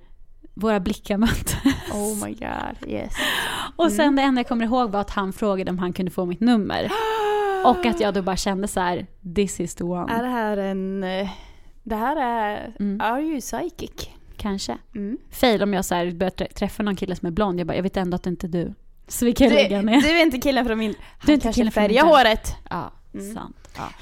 våra 0.53 0.79
blickar 0.79 1.17
möttes. 1.17 1.70
Oh 1.93 2.25
my 2.25 2.33
god, 2.33 2.89
yes. 2.89 3.13
Och 3.75 3.91
sen 3.91 4.15
det 4.15 4.21
enda 4.21 4.39
jag 4.39 4.47
kommer 4.47 4.65
ihåg 4.65 4.91
var 4.91 5.01
att 5.01 5.09
han 5.09 5.33
frågade 5.33 5.71
om 5.71 5.79
han 5.79 5.93
kunde 5.93 6.11
få 6.11 6.25
mitt 6.25 6.39
nummer. 6.39 6.91
Och 7.65 7.85
att 7.85 7.99
jag 7.99 8.13
då 8.13 8.21
bara 8.21 8.37
kände 8.37 8.67
så 8.67 8.79
här: 8.79 9.07
this 9.35 9.59
is 9.59 9.75
the 9.75 9.83
one. 9.83 10.13
Är 10.13 10.23
det 10.23 10.29
här 10.29 10.57
en... 10.57 11.03
eh, 11.03 11.29
Det 11.83 11.95
här 11.95 12.15
är... 12.17 12.75
Mm. 12.79 13.01
Are 13.01 13.21
you 13.21 13.41
psychic? 13.41 14.09
Kanske. 14.37 14.77
Mm. 14.95 15.17
Fail 15.31 15.63
om 15.63 15.73
jag 15.73 15.85
så 15.85 15.95
här 15.95 16.11
börjar 16.11 16.31
trä- 16.31 16.53
träffa 16.53 16.83
någon 16.83 16.95
kille 16.95 17.15
som 17.15 17.25
är 17.27 17.31
blond. 17.31 17.59
Jag 17.59 17.67
bara, 17.67 17.75
jag 17.75 17.83
vet 17.83 17.97
ändå 17.97 18.15
att 18.15 18.23
det 18.23 18.29
inte 18.29 18.47
är 18.47 18.49
du. 18.49 18.73
Så 19.07 19.25
vi 19.25 19.31
Du, 19.31 19.35
kan 19.45 19.49
lägga 19.55 19.81
ner. 19.81 20.01
du 20.01 20.09
är 20.19 20.21
inte 20.23 20.37
killen 20.37 20.65
från 20.65 20.77
min... 20.79 20.95
Du 21.25 21.31
är 21.31 21.33
inte 21.35 21.53
killen 21.53 21.71
från 21.71 21.87
dröm. 21.87 22.07
håret. 22.07 22.55
Ja, 22.69 22.91
Mm. 23.13 23.33
sant. 23.33 23.55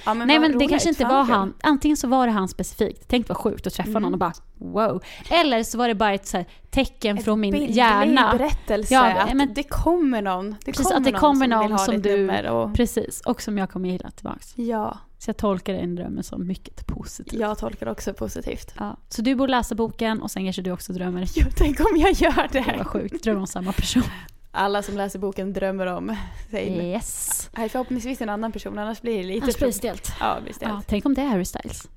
Ja, 0.06 0.14
men 0.14 0.28
Nej 0.28 0.40
men 0.40 0.52
det 0.52 0.58
roligt. 0.58 0.70
kanske 0.70 0.90
inte 0.90 1.06
var 1.06 1.24
han, 1.24 1.54
antingen 1.64 1.98
så 1.98 2.08
var 2.08 2.28
det 2.28 2.34
han 2.34 2.48
specifikt, 2.48 3.04
tänk 3.08 3.28
vad 3.30 3.38
sjukt 3.38 3.68
att 3.68 3.74
träffa 3.74 4.00
någon 4.00 4.14
och 4.14 4.20
bara 4.20 4.34
wow. 4.58 5.04
Eller 5.30 5.64
så 5.64 5.78
var 5.78 5.88
det 5.88 5.96
bara 5.96 6.14
ett 6.14 6.28
så 6.28 6.38
här, 6.38 6.46
tecken 6.70 7.18
Ett 7.18 7.24
från 7.24 7.40
min 7.40 7.66
hjärna. 7.74 8.36
berättelse. 8.38 8.94
Ja, 8.94 9.06
att 9.22 9.34
men- 9.34 9.54
det 9.54 9.64
kommer 9.64 10.22
någon. 10.22 10.50
Det 10.66 10.72
Precis, 10.72 10.88
kommer 10.88 10.98
att 10.98 11.04
det 11.06 11.12
kommer 11.12 11.48
någon 11.48 11.60
som, 11.60 11.60
någon 11.60 11.68
vill 11.68 11.72
ha 11.72 11.86
som 11.86 11.94
ditt 11.96 12.04
du-. 12.44 12.50
Och, 12.50 12.76
Precis, 12.76 13.22
och 13.26 13.42
som 13.42 13.58
jag 13.58 13.70
kommer 13.70 13.90
gilla 13.90 14.10
tillbaks. 14.12 14.54
ja, 14.58 14.98
Så 15.18 15.30
jag 15.30 15.38
tolkar 15.38 15.74
den 15.74 15.96
drömmen 15.96 16.24
som 16.24 16.48
mycket 16.48 16.88
positiv. 16.88 17.40
jag 17.42 17.58
tolkar 17.58 17.88
också 17.88 18.14
positivt. 18.14 18.74
Ja. 18.80 18.98
Så 19.10 19.22
du 19.22 19.36
borde 19.36 19.52
läsa 19.52 19.76
boken 19.76 20.22
och 20.22 20.32
sen 20.32 20.44
kanske 20.44 20.62
du 20.62 20.72
också 20.72 20.94
drömmer. 20.94 21.28
Jo, 21.36 21.46
tänk 21.58 21.80
om 21.80 21.98
jag 21.98 22.12
gör 22.12 22.48
Det 22.52 22.60
var 22.62 22.74
det. 22.78 22.84
sjukt, 22.86 23.24
drömmer 23.24 23.40
om 23.42 23.48
samma 23.48 23.72
person. 23.72 24.04
Alla 24.60 24.84
som 24.84 24.98
läser 24.98 25.20
boken 25.20 25.54
drömmer 25.54 25.86
om 25.86 26.16
sig. 26.52 26.78
Yes. 26.92 27.50
Nej, 27.58 27.70
förhoppningsvis 27.70 28.22
en 28.22 28.30
annan 28.30 28.52
person, 28.52 28.80
annars 28.80 29.02
blir 29.02 29.18
det 29.18 29.24
lite... 29.24 29.44
Annars 29.44 29.58
blir 29.58 29.68
det 29.68 29.74
stelt. 29.74 30.12
Ja, 30.20 30.36
det 30.36 30.42
blir 30.42 30.54
Ja, 30.60 30.70
stelt. 30.70 30.88
tänk 30.88 31.06
om 31.06 31.14
det 31.14 31.22
är 31.22 31.26
Harry 31.28 31.46
Styles. 31.46 31.88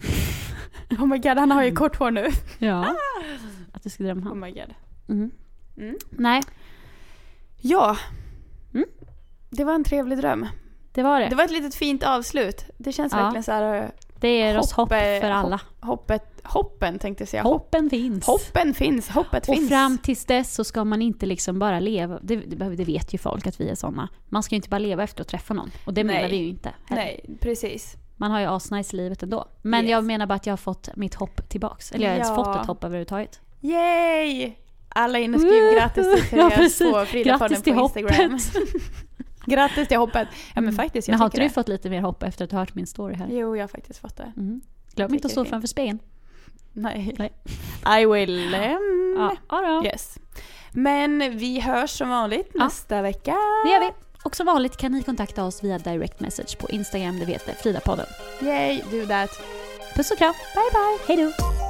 Oh 0.90 1.06
my 1.06 1.18
god, 1.18 1.38
han 1.38 1.50
har 1.50 1.62
ju 1.64 1.72
kort 1.74 1.96
hår 1.96 2.10
nu. 2.10 2.28
Ja. 2.58 2.94
Att 3.72 3.82
du 3.82 3.90
ska 3.90 4.04
drömma 4.04 4.20
om 4.20 4.26
Oh 4.26 4.30
honom. 4.30 4.40
my 4.40 4.50
god. 4.52 4.74
Mm. 5.08 5.30
Mm. 5.76 5.96
Nej, 6.10 6.42
Ja. 7.60 7.96
Mm. 8.74 8.86
Det 9.50 9.64
var 9.64 9.74
en 9.74 9.84
trevlig 9.84 10.18
dröm. 10.18 10.46
det 10.92 11.02
var 11.02 11.20
det. 11.20 11.28
Det 11.28 11.34
var 11.36 11.44
ett 11.44 11.50
litet 11.50 11.74
fint 11.74 12.02
avslut. 12.02 12.64
Det 12.78 12.92
känns 12.92 13.12
Ja. 13.12 13.18
verkligen 13.22 13.42
så 13.44 13.52
här... 13.52 13.92
Det 14.20 14.28
är 14.42 14.58
oss 14.58 14.72
hopp 14.72 14.88
för 14.88 15.30
alla. 15.30 15.60
Hoppet, 15.80 16.40
hoppen 16.44 16.98
tänkte 16.98 17.22
jag 17.22 17.28
säga. 17.28 17.42
Hoppen 17.42 17.90
finns. 17.90 18.26
Hoppen 18.26 18.74
finns, 18.74 19.08
hoppet 19.08 19.48
Och 19.48 19.54
finns. 19.54 19.68
fram 19.68 19.98
tills 19.98 20.24
dess 20.24 20.54
så 20.54 20.64
ska 20.64 20.84
man 20.84 21.02
inte 21.02 21.26
liksom 21.26 21.58
bara 21.58 21.80
leva, 21.80 22.18
det, 22.22 22.36
det, 22.36 22.84
vet 22.84 23.14
ju 23.14 23.18
folk 23.18 23.46
att 23.46 23.60
vi 23.60 23.68
är 23.68 23.74
såna. 23.74 24.08
Man 24.28 24.42
ska 24.42 24.54
ju 24.54 24.56
inte 24.56 24.68
bara 24.68 24.78
leva 24.78 25.02
efter 25.02 25.22
att 25.22 25.28
träffa 25.28 25.54
någon. 25.54 25.70
Och 25.84 25.94
det 25.94 26.04
menar 26.04 26.28
vi 26.28 26.36
ju 26.36 26.48
inte. 26.48 26.72
heller. 26.86 27.02
Nej, 27.02 27.24
precis. 27.40 27.96
Man 28.16 28.30
har 28.30 28.40
ju 28.40 28.46
asnice 28.46 28.94
i 28.94 28.96
livet 28.96 29.22
ändå. 29.22 29.48
Men 29.62 29.84
Yes. 29.84 29.90
jag 29.90 30.04
menar 30.04 30.26
bara 30.26 30.34
att 30.34 30.46
jag 30.46 30.52
har 30.52 30.56
fått 30.56 30.88
mitt 30.96 31.14
hopp 31.14 31.48
tillbaks. 31.48 31.92
Eller 31.92 32.04
jag 32.04 32.10
har 32.12 32.16
ens 32.16 32.28
Ja. 32.28 32.34
fått 32.44 32.56
ett 32.60 32.66
hopp 32.66 32.84
överhuvudtaget. 32.84 33.40
Yay! 33.60 34.52
Alla 34.88 35.18
in 35.18 35.34
och 35.34 35.40
skriv 35.40 35.74
grattis 35.74 36.28
till 36.28 36.38
Ja, 36.38 36.50
Therese 36.50 36.56
precis. 36.78 36.92
på 36.92 37.04
Fridapodden 37.04 37.48
Grattis 37.62 37.74
på 37.94 38.00
Instagram. 38.00 38.38
grattis 39.46 39.88
till 39.88 39.96
hoppet. 39.96 40.28
Ja 40.32 40.36
men 40.54 40.64
Mm. 40.64 40.76
faktiskt, 40.76 41.08
jag 41.08 41.12
Men 41.12 41.20
har 41.20 41.26
inte 41.26 41.36
du 41.36 41.42
det. 41.42 41.50
fått 41.50 41.68
lite 41.68 41.90
mer 41.90 42.00
hopp 42.00 42.22
efter 42.22 42.44
att 42.44 42.52
har 42.52 42.58
hört 42.58 42.74
min 42.74 42.86
story 42.86 43.14
här? 43.14 43.26
Jo, 43.30 43.56
jag 43.56 43.62
har 43.62 43.68
faktiskt 43.68 43.98
fått 44.00 44.16
det. 44.16 44.32
Mm. 44.36 44.60
Glöm 44.94 45.14
inte 45.14 45.26
att 45.26 45.32
stå 45.32 45.44
framför 45.44 45.68
spegeln. 45.68 45.98
Nej. 46.72 47.14
Nej. 47.18 47.32
I 48.02 48.06
will. 48.06 48.54
Um, 48.54 49.16
Ja, 49.18 49.36
ja. 49.48 49.82
Yes. 49.84 50.18
Men 50.72 51.38
vi 51.38 51.60
hörs 51.60 51.90
som 51.90 52.08
vanligt 52.08 52.50
Ja. 52.54 52.64
nästa 52.64 53.02
vecka. 53.02 53.36
Det 53.64 53.70
gör 53.70 53.80
vi. 53.80 53.90
Och 54.24 54.36
som 54.36 54.46
vanligt 54.46 54.76
kan 54.76 54.92
ni 54.92 55.02
kontakta 55.02 55.44
oss 55.44 55.64
via 55.64 55.78
direct 55.78 56.20
message 56.20 56.58
på 56.58 56.70
Instagram, 56.70 57.18
det 57.18 57.24
vet 57.24 57.46
det, 57.46 57.54
Fridapodden. 57.54 58.06
Yay, 58.42 58.80
do 58.90 59.06
that. 59.06 59.30
Puss 59.96 60.10
och 60.10 60.18
kram. 60.18 60.34
Bye 60.54 60.70
bye. 60.72 61.16
Hej 61.16 61.26
då. 61.38 61.69